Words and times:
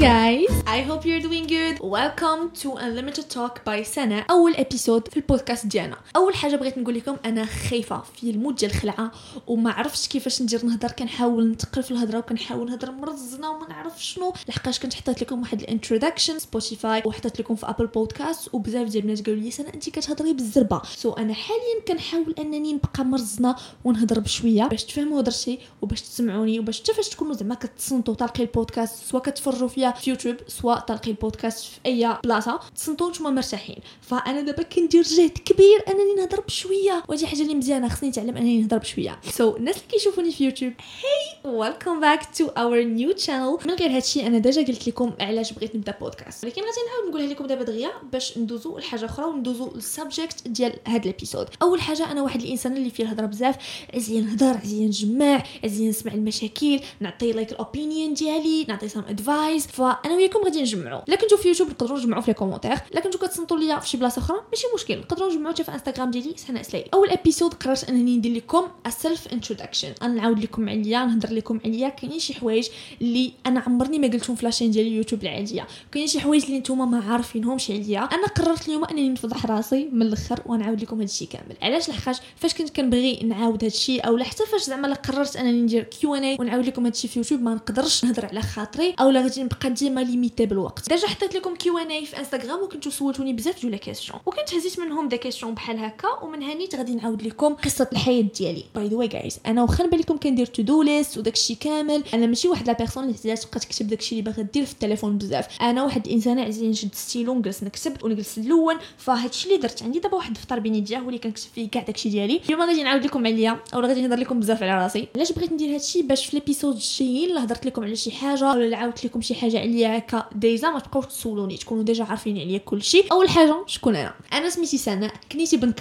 guys 0.00 0.49
I 0.80 0.82
hope 0.82 1.04
you're 1.04 1.24
doing 1.28 1.46
good. 1.56 1.76
Welcome 1.98 2.42
to 2.62 2.68
Unlimited 2.76 3.28
Talk 3.28 3.64
by 3.64 3.82
سناء 3.82 4.24
أول 4.30 4.54
episode 4.54 5.08
في 5.08 5.16
البودكاست 5.16 5.66
ديالنا. 5.66 5.96
أول 6.16 6.34
حاجة 6.34 6.56
بغيت 6.56 6.78
نقول 6.78 6.94
لكم 6.94 7.16
أنا 7.24 7.44
خايفة 7.44 8.02
في 8.16 8.30
ال 8.30 8.35
mood 8.35 8.54
ديال 8.54 8.70
الخلعة 8.70 9.12
وما 9.46 9.72
عرفتش 9.72 10.08
كيفاش 10.08 10.42
ندير 10.42 10.64
نهضر. 10.66 10.92
كنحاول 10.92 11.50
نتقل 11.50 11.82
في 11.82 11.90
الهضرة 11.90 12.18
وكنحاول 12.18 12.70
نهضر 12.70 12.90
مرزنة 12.90 13.50
وما 13.50 13.68
نعرف 13.68 14.04
شنو. 14.04 14.32
لحقاش 14.48 14.78
كنت 14.78 14.94
حطيت 14.94 15.22
لكم 15.22 15.40
واحد 15.40 15.60
ال 15.60 15.66
introduction 15.66 16.38
سبوتيفاي 16.38 17.02
وحطيت 17.06 17.40
لكم 17.40 17.54
في 17.54 17.68
ابل 17.68 17.86
بودكاست 17.86 18.54
وبزاف 18.54 18.88
ديال 18.88 19.02
الناس 19.02 19.22
قالوا 19.22 19.40
لي 19.40 19.50
سناء 19.50 19.68
انت 19.74 19.90
كتهضري 19.90 20.32
بالزربة. 20.32 20.82
so 20.96 21.12
so 21.12 21.18
أنا 21.18 21.34
حاليا 21.34 21.84
كنحاول 21.88 22.34
أنني 22.38 22.72
نبقى 22.72 23.04
مرزنة 23.04 23.56
ونهضر 23.84 24.20
بشوية 24.20 24.64
باش 24.64 24.84
تفهموا 24.84 25.20
هضرتي 25.20 25.58
وباش 25.82 26.02
تسمعوني 26.02 26.60
وباش 26.60 26.80
حتى 26.80 26.94
فاش 26.94 27.08
تكونوا 27.08 27.34
زعما 27.34 27.54
كتصنتوا 27.54 28.14
طالقي 28.14 28.42
البودكاست 28.42 29.10
سواء 29.10 29.22
كتفرجوا 29.22 29.68
فيا 29.68 29.90
في 29.90 30.10
يوتيوب 30.10 30.36
سواء 30.48 30.69
طالقي 30.78 31.10
البودكاست 31.10 31.64
في 31.64 31.78
أي 31.86 32.16
بلاصة 32.24 32.60
تصنتوا 32.76 33.10
نتوما 33.10 33.30
مرتاحين. 33.30 33.78
فأنا 34.02 34.40
دابا 34.40 34.62
كندير 34.62 35.02
جهد 35.02 35.38
كبير 35.38 35.84
أنني 35.88 36.14
نهضر 36.16 36.40
بشوية 36.40 37.02
وهذه 37.08 37.26
حاجة 37.26 37.42
اللي 37.42 37.54
مزيانة 37.54 37.88
خصني 37.88 38.08
نتعلم 38.08 38.36
أنني 38.36 38.60
نهضر 38.60 38.78
بشوية. 38.78 39.20
so 39.30 39.52
so, 39.52 39.56
الناس 39.56 39.76
اللي 39.76 39.86
كيشوفوني 39.88 40.32
في 40.32 40.44
يوتيوب 40.44 40.72
hi 40.72 41.52
welcome 41.52 42.00
back 42.00 42.36
to 42.36 42.46
our 42.46 42.82
new 42.82 43.16
channel 43.16 43.58
من 43.66 43.74
غير 43.74 43.96
هادشي 43.96 44.26
أنا 44.26 44.38
déjà 44.38 44.62
قلت 44.62 44.88
لكم 44.88 45.12
علاش 45.20 45.52
بغيت 45.52 45.76
نبدأ 45.76 45.94
بودكاست 46.00 46.44
ولكن 46.44 46.62
غادي 46.62 46.72
نحاول 46.86 47.08
نقولها 47.08 47.26
لكم 47.26 47.46
دابا 47.46 47.64
دغيا 47.64 47.90
باش 48.12 48.38
ندوزو 48.38 48.78
لحاجة 48.78 49.04
أخرى 49.04 49.26
وندوزو 49.26 49.70
لل 49.74 49.90
subject 49.90 50.48
ديال 50.48 50.72
هاد 50.86 51.06
ال 51.06 51.11
episode 51.11 51.48
أول 51.62 51.80
حاجة 51.80 52.12
أنا 52.12 52.22
واحد 52.22 52.42
الإنسان 52.42 52.76
اللي 52.76 52.90
فيه 52.90 53.04
الهضره 53.04 53.26
بزاف 53.26 53.56
عزيا 53.94 54.20
نهضر 54.20 54.56
عزيا 54.56 54.86
نجمع 54.86 55.42
عزيا 55.64 55.88
نسمع 55.88 56.12
المشاكل 56.12 56.80
نعطي 57.00 57.32
like 57.32 57.52
ال 57.52 57.60
opinion 57.60 58.14
ديالي 58.14 58.64
نعطي 58.68 58.88
some 58.88 59.04
advice 59.08 59.66
فأنا 59.66 60.14
وياكم 60.16 60.44
غادي 60.44 60.59
نجمعوا 60.60 61.00
لا 61.08 61.16
كنتو 61.16 61.36
في 61.36 61.48
يوتيوب 61.48 61.68
نقدروا 61.70 61.98
نجمعوا 61.98 62.22
في 62.22 62.30
les 62.30 62.34
commentaires. 62.34 62.78
لا 62.92 63.00
كنتو 63.00 63.18
كتصنتوا 63.18 63.58
ليا 63.58 63.78
في 63.78 63.88
شي 63.88 63.96
بلاصة 63.96 64.18
أخرى 64.18 64.36
ماشي 64.50 64.66
مشكل. 64.74 64.98
نقدروا 64.98 65.32
نجمعوا 65.32 65.54
في 65.54 65.72
إنستغرام 65.72 66.10
ديالي 66.10 66.34
سناء 66.36 66.62
سلاي 66.62 66.84
أول 66.94 67.10
episode 67.10 67.54
قررت 67.54 67.88
أنني 67.88 68.16
ندير 68.16 68.36
لكم 68.36 68.68
self 68.88 69.28
introduction 69.32 69.92
أنا 70.02 70.14
نعاود 70.14 70.38
لكم 70.38 70.68
عليا 70.68 71.04
نهضر 71.04 71.32
لكم 71.32 71.60
عليا. 71.64 71.88
كاينين 71.88 72.18
شي 72.18 72.34
حوايج 72.34 72.68
اللي 73.00 73.32
أنا 73.46 73.60
عمرني 73.60 73.98
ما 73.98 74.08
قلتهم 74.08 74.36
في 74.36 74.44
la 74.44 74.50
chaîne 74.50 74.70
ديال 74.70 74.86
اليوتيوب 74.86 75.22
العادية. 75.22 75.66
كاينين 75.92 76.08
شي 76.08 76.20
حوايج 76.20 76.44
اللي 76.44 76.58
نتوما 76.58 76.84
ما 76.84 77.12
عارفينهمش 77.12 77.70
عليا. 77.70 77.98
أنا 77.98 78.26
قررت 78.26 78.68
اليوم 78.68 78.84
أنني 78.84 79.08
نفضح 79.08 79.46
راسي 79.46 79.88
من 79.92 80.02
الأخر 80.02 80.42
ونعاود 80.46 80.82
لكم 80.82 81.00
هادشي 81.00 81.26
كامل. 81.26 81.56
علاش؟ 81.62 81.88
لحقاش 81.88 82.16
فاش 82.36 82.54
كنت 82.54 82.76
كنبغي 82.76 83.20
نعاود 83.22 83.64
هادشي 83.64 83.98
أو 83.98 84.18
حتى 84.18 84.46
فاش 84.46 84.62
زعما 84.62 84.94
قررت 84.94 85.36
أنني 85.36 85.62
ندير 85.62 85.82
Q 85.82 86.14
and 86.14 86.24
A 86.24 86.36
ونعاود 86.40 86.66
لكم 86.66 86.84
هادشي 86.84 87.08
في 87.08 87.18
يوتيوب 87.18 87.42
ما 87.42 87.54
نقدرش 87.54 88.04
نهضر 88.04 88.26
على 88.26 88.42
خاطري 88.42 88.94
أو 89.00 89.10
لا 89.10 89.22
غادي 89.22 89.42
نبقى 89.42 89.70
ديما 89.70 90.02
limitée 90.40 90.54
بالوقت. 90.54 90.88
déjà 90.88 91.08
حطيت 91.08 91.34
لكم 91.34 91.54
Q 91.54 91.78
and 91.78 91.90
A 91.90 92.06
في 92.06 92.18
إنستغرام 92.18 92.62
وكنتو 92.62 92.90
سولتوني 92.90 93.32
بزاف 93.32 93.60
ديال 93.60 93.76
questions. 93.76 94.20
وكنت 94.26 94.54
هزيت 94.54 94.80
منهم 94.80 95.08
des 95.08 95.18
questions 95.18 95.54
بحال 95.54 95.78
هكا 95.78 96.08
ومن 96.22 96.42
هانيت 96.42 96.74
غادي 96.74 96.94
نعاود 96.94 97.22
لكم 97.22 97.54
قصة 97.54 97.88
الحياة 97.92 98.24
ديالي. 98.38 98.64
by 98.74 98.88
the 98.88 98.96
way 98.96 99.08
guys 99.08 99.40
أنا 99.46 99.62
واخا 99.62 99.84
نبان 99.84 100.00
لكم 100.00 100.16
كندير 100.16 100.46
to-do 100.46 100.82
list 100.82 101.18
وداكشي 101.18 101.54
كامل. 101.54 102.02
أنا 102.14 102.26
ماشي 102.26 102.48
واحد 102.48 102.66
la 102.66 102.72
personne 102.72 103.04
اللي 103.04 103.14
تبقى 103.14 103.60
تكتب 103.60 103.88
داكشي 103.88 104.18
اللي 104.18 104.30
باغا 104.30 104.42
دير 104.42 104.64
في 104.64 104.72
التليفون 104.72 105.18
بزاف. 105.18 105.62
أنا 105.62 105.84
واحد 105.84 106.06
الانسان 106.06 106.38
عزيز 106.38 106.64
نشد 106.64 106.94
ستيلو 106.94 107.32
ونجلس 107.32 107.62
نكتب 107.62 108.04
ونجلس 108.04 108.38
نلون 108.38 108.76
فهادشي 108.96 109.48
اللي 109.48 109.58
درت 109.58 109.82
عندي 109.82 109.98
دابا 109.98 110.16
واحد 110.16 110.30
الدفتر 110.30 110.58
بيني 110.58 110.80
ديالي 110.80 111.04
هو 111.04 111.08
اللي 111.08 111.18
كنكتب 111.18 111.50
فيه 111.54 111.70
كاع 111.70 111.82
داكشي 111.82 112.08
ديالي. 112.08 112.40
اليوم 112.46 112.60
غادي 112.60 112.82
نعاود 112.82 113.04
لكم 113.04 113.26
عليا 113.26 113.56
أو 113.74 113.80
غادي 113.80 114.02
نهضر 114.02 114.16
لكم 114.16 114.40
بزاف 114.40 114.62
على 114.62 114.82
راسي. 114.82 115.08
علاش 115.16 115.32
بغيت 115.32 115.52
ندير 115.52 115.74
هادشي 115.74 116.02
باش 116.02 116.26
في 116.26 116.36
les 116.36 116.46
épisodes 116.46 116.74
الجايين 116.74 117.34
لا 117.34 117.44
هضرت 117.44 117.66
لكم 117.66 117.84
على 117.84 117.96
شي 117.96 118.10
حاجة 118.12 118.50
ولا 118.50 118.76
عاودت 118.76 119.04
لكم 119.04 119.20
شي 119.20 119.34
حاجة 119.34 119.60
عليا 119.60 119.98
هكا. 119.98 120.29
déjà 120.34 120.70
ما 120.70 120.78
تبقاوش 120.78 121.06
تسولوني 121.06 121.56
تكونوا 121.56 121.82
déjà 121.82 122.04
عارفين 122.04 122.38
عليا 122.38 122.58
كلشي. 122.58 123.04
أول 123.12 123.28
حاجة 123.28 123.64
شكون 123.66 123.96
أنا؟ 123.96 124.14
أنا 124.32 124.50
سميتي 124.50 124.78
سناء 124.78 125.14
كنيتي 125.32 125.56
بن 125.56 125.72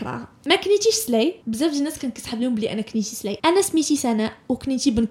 ما 0.47 0.55
كنيتيش 0.55 0.93
سلاي 0.93 1.35
بزاف 1.47 1.69
ديال 1.71 1.79
الناس 1.79 1.99
كيسحاب 1.99 2.41
لهم 2.41 2.55
بلي 2.55 2.71
أنا 2.71 2.81
كنيتي 2.81 3.15
سلاي. 3.15 3.37
أنا 3.45 3.61
سميتي 3.61 3.95
سناء 3.95 4.33
وكنيتي 4.49 4.91
بن 4.91 5.05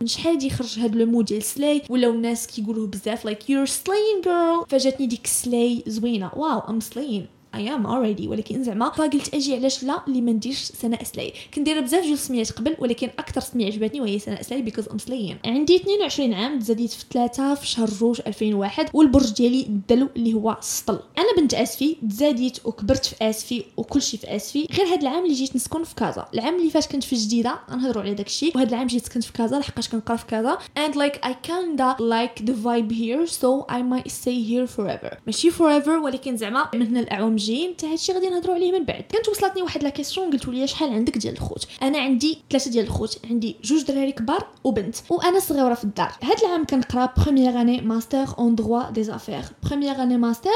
من 0.00 0.06
شحال 0.06 0.32
هادي 0.34 0.50
خرج 0.50 0.78
هاد 0.78 0.96
le 0.96 1.06
mot 1.06 1.22
ديال 1.22 1.42
slay؟ 1.42 1.82
ولاو 1.90 2.12
الناس 2.12 2.46
كيقولوه 2.46 2.86
بزاف 2.86 3.24
like 3.24 3.50
you're 3.50 3.66
slaying 3.66 4.20
girl 4.24 4.64
فجاتني 4.68 5.06
ديك 5.06 5.26
slay 5.26 5.84
زوينة. 5.86 6.30
wow 6.36 6.58
I'm 6.58 6.80
slaying 6.80 7.26
I 7.56 7.74
am 7.74 7.86
already 7.86 8.28
ولكن 8.28 8.64
زعما 8.64 8.90
فقلت 8.90 9.34
أجي 9.34 9.54
علاش 9.56 9.84
لا 9.84 10.00
اللي 10.08 10.20
ما 10.20 10.32
نديرش 10.32 10.58
سناء 10.58 11.04
سلاي. 11.04 11.32
كندير 11.54 11.80
بزاف 11.80 12.02
ديال 12.02 12.12
السميات 12.12 12.52
قبل 12.52 12.76
ولكن 12.78 13.10
أكثر 13.18 13.40
سمية 13.40 13.66
عجبتني 13.66 14.00
وهي 14.00 14.18
سناء 14.18 14.42
سلاي 14.42 14.62
because 14.62 14.88
I'm 14.88 14.98
slaying 14.98 15.38
عندي 15.44 15.76
22 15.76 16.34
عام 16.34 16.58
تزاديت 16.58 16.90
في 16.90 17.04
3 17.10 17.54
في 17.54 17.66
شهر 17.66 17.88
جوج 17.90 18.20
2001 18.26 18.90
والبرج 18.92 19.32
ديالي 19.32 19.62
الدلو 19.62 20.08
اللي 20.16 20.34
هو 20.34 20.56
السطل 20.58 20.98
أنا 21.18 21.36
بنت 21.36 21.54
آسفي 21.54 21.96
تزاديت 22.10 22.66
وكبرت 22.66 23.04
في 23.06 23.14
آسفي 23.22 23.64
وكل 23.76 24.02
شيء 24.02 24.20
في 24.20 24.36
آسفي. 24.36 24.68
غير 24.72 24.86
هذا 24.86 25.00
العام 25.00 25.24
اللي 25.24 25.34
جيت 25.34 25.56
نسكن 25.56 25.84
في 25.84 25.94
كازا. 25.94 26.26
العام 26.34 26.56
اللي 26.56 26.70
فات 26.70 26.86
كنت 26.86 27.04
في 27.04 27.16
جديدة 27.16 27.58
غنهضروا 27.70 28.02
على 28.02 28.14
داك 28.14 28.26
الشيء. 28.26 28.56
وهذا 28.56 28.68
العام 28.68 28.86
جيت 28.86 29.06
سكنت 29.06 29.24
في 29.24 29.32
كازا 29.32 29.58
لحقاش 29.58 29.88
كنقرا 29.88 30.16
في 30.16 30.26
كازا. 30.26 30.58
And 30.78 30.92
like 30.94 31.16
I 31.26 31.32
kinda 31.48 31.96
like 32.00 32.44
the 32.46 32.54
vibe 32.64 32.92
here 32.92 33.26
so 33.26 33.66
I 33.68 33.80
might 33.92 34.10
stay 34.10 34.38
here 34.50 34.66
forever. 34.76 35.16
ماشي 35.26 35.50
forever 35.50 35.88
ولكن 36.04 36.36
زعما 36.36 36.68
من 36.74 36.86
هنا 36.86 37.00
الأعوام 37.00 37.34
الجايين 37.44 37.74
حتى 37.74 37.86
هادشي 37.86 38.12
غادي 38.12 38.28
نهضروا 38.28 38.54
عليه 38.54 38.72
من 38.72 38.84
بعد. 38.84 39.02
كانت 39.02 39.28
وصلتني 39.28 39.62
واحد 39.62 39.82
la 39.82 39.88
question 39.88 40.30
قلتوا 40.30 40.52
لي 40.52 40.66
شحال 40.66 40.90
عندك 40.90 41.18
ديال 41.18 41.34
الخوت. 41.34 41.66
أنا 41.82 41.98
عندي 41.98 42.38
ثلاثة 42.50 42.70
ديال 42.70 42.84
الخوت 42.84 43.18
عندي 43.30 43.56
جوج 43.64 43.82
دراري 43.82 44.12
كبار 44.12 44.46
وبنت 44.64 44.96
وأنا 45.10 45.40
صغيرة 45.40 45.74
في 45.74 45.84
الدار. 45.84 46.12
هاد 46.22 46.44
العام 46.44 46.64
كنقرا 46.64 47.12
première 47.18 47.60
année 47.60 47.80
master 47.80 48.26
en 48.38 48.54
droit 48.54 48.90
des 48.90 49.02
affaires 49.02 49.42
première 49.62 50.02
année 50.02 50.16
master 50.16 50.50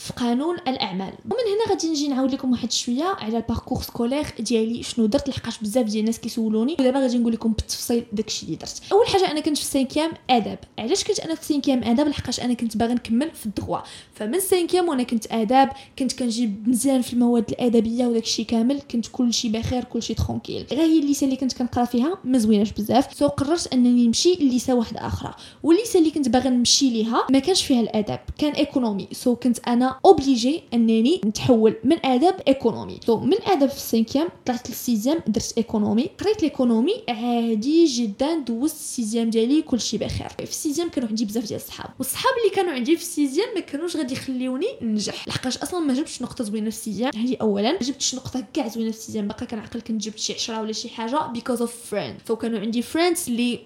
في 0.00 0.12
قانون 0.12 0.56
الأعمال. 0.68 1.12
ومن 1.24 1.34
هنا 1.54 1.70
غادي 1.70 1.88
نجي 1.88 2.08
نعاود 2.08 2.32
لكم 2.32 2.52
واحد 2.52 2.72
شوية 2.72 3.04
على 3.04 3.36
ال 3.36 3.41
parcours 3.41 3.82
scolaire 3.82 4.26
ديالي 4.38 4.82
شنو 4.82 5.06
درت 5.06 5.28
لحقاش 5.28 5.58
بزاف 5.58 5.86
ديال 5.86 6.00
الناس 6.00 6.18
كيسولوني. 6.18 6.76
ودابا 6.80 7.00
غادي 7.00 7.18
نقول 7.18 7.32
لكم 7.32 7.52
بالتفصيل 7.52 8.04
داكشي 8.12 8.46
اللي 8.46 8.56
درت. 8.56 8.82
أول 8.92 9.06
حاجة 9.06 9.30
أنا 9.30 9.40
كنت 9.40 9.58
في 9.58 9.64
cinquième 9.64 10.10
آداب. 10.30 10.58
علاش 10.78 11.04
كنت 11.04 11.20
أنا 11.20 11.34
في 11.34 11.44
cinquième 11.44 11.84
آداب؟ 11.84 12.08
لحقاش 12.08 12.40
أنا 12.40 12.54
كنت 12.54 12.76
باغي 12.76 12.94
نكمل 12.94 13.30
في 13.30 13.46
الدغوا. 13.46 13.78
فمن 14.14 14.40
cinquième 14.40 14.88
وأنا 14.88 15.02
كنت 15.02 15.32
آداب 15.32 15.72
كنت 15.98 16.12
كنجيب 16.12 16.68
مزيان 16.68 17.02
في 17.02 17.12
المواد 17.12 17.50
الادبيه 17.50 18.06
وداكشي 18.06 18.44
كامل. 18.44 18.80
كنت 18.90 19.06
كلشي 19.06 19.48
بخير 19.48 19.84
كلشي 19.84 20.14
tranquille. 20.14 20.66
غير 20.70 20.80
هي 20.80 20.98
ال 20.98 21.02
lycée 21.02 21.24
اللي 21.24 21.36
كنت 21.36 21.52
كنقرأ 21.52 21.84
فيها 21.84 22.18
ما 22.24 22.38
زويناش 22.38 22.72
بزاف. 22.72 23.14
so 23.14 23.28
قررت 23.28 23.72
أنني 23.72 24.06
نمشي 24.06 24.34
ل 24.34 24.41
lycée 24.41 24.74
واحدة 24.74 25.06
أخرى. 25.06 25.34
وال 25.62 25.72
lycée 25.72 25.98
اللي 25.98 26.10
كنت 26.10 26.28
باغا 26.28 26.50
نمشي 26.50 26.90
ليها 26.90 27.26
ما 27.30 27.38
كانش 27.38 27.62
فيها 27.62 27.80
الآداب 27.80 28.20
كان 28.38 28.52
économie. 28.52 29.08
so 29.12 29.36
كنت 29.36 29.58
أنا 29.68 29.89
obligée 30.04 30.62
أنني 30.74 31.20
نتحول 31.24 31.74
من 31.84 32.06
ادب 32.06 32.34
économie. 32.48 33.00
so 33.06 33.20
من 33.20 33.36
ادب 33.46 33.68
في 33.68 33.76
ال 33.76 33.81
cinquième 33.81 34.28
طلعت 34.46 34.68
لل 34.68 34.79
sixième 34.79 35.18
درت 35.26 35.54
économie. 35.58 36.10
قريت 36.20 36.42
l'économie 36.42 36.94
عادي 37.08 37.84
جدا 37.84 38.38
دوزت 38.38 38.74
ال 38.74 38.81
sixième 38.81 39.30
ديالي 39.30 39.62
كلشي 39.62 39.98
بخير. 39.98 40.28
في 40.28 40.42
ال 40.42 40.48
sixième 40.48 40.88
كانوا 40.88 41.08
عندي 41.08 41.24
بزاف 41.24 41.44
ديال 41.44 41.60
الصحاب. 41.60 41.90
والصحاب 41.98 42.32
اللي 42.42 42.56
كانوا 42.56 42.72
عندي 42.72 42.96
في 42.96 43.02
ال 43.02 43.08
sixième 43.08 43.48
ما 43.54 43.60
كانوش 43.60 43.96
غادي 43.96 44.14
يخليوني 44.14 44.66
ننجح 44.82 45.28
لحقاش 45.28 45.58
أصلا 45.58 45.80
ما 45.80 45.94
جبتش 45.94 46.22
نقطة 46.22 46.44
زوينة 46.44 46.70
في 46.70 46.76
ال 46.76 46.80
sixième. 46.80 47.10
هذه 47.16 47.36
اولا. 47.40 47.78
جبتش 47.78 48.14
نقطة 48.14 48.44
كاع 48.52 48.68
زوينة 48.68 48.90
في 48.90 48.98
السيزيام. 48.98 49.28
باقا 49.28 49.46
كنعقل 49.46 49.80
كنت 49.80 50.02
جبت 50.02 50.18
شي 50.18 50.32
10 50.32 50.60
ولا 50.60 50.72
شي 50.72 50.88
حاجة 50.88 51.26
because 51.26 51.60
of 51.60 51.74
friend 51.90 52.16
فكانوا 52.24 52.58
عندي 52.58 52.82
friends 52.82 53.24
اللي 53.28 53.60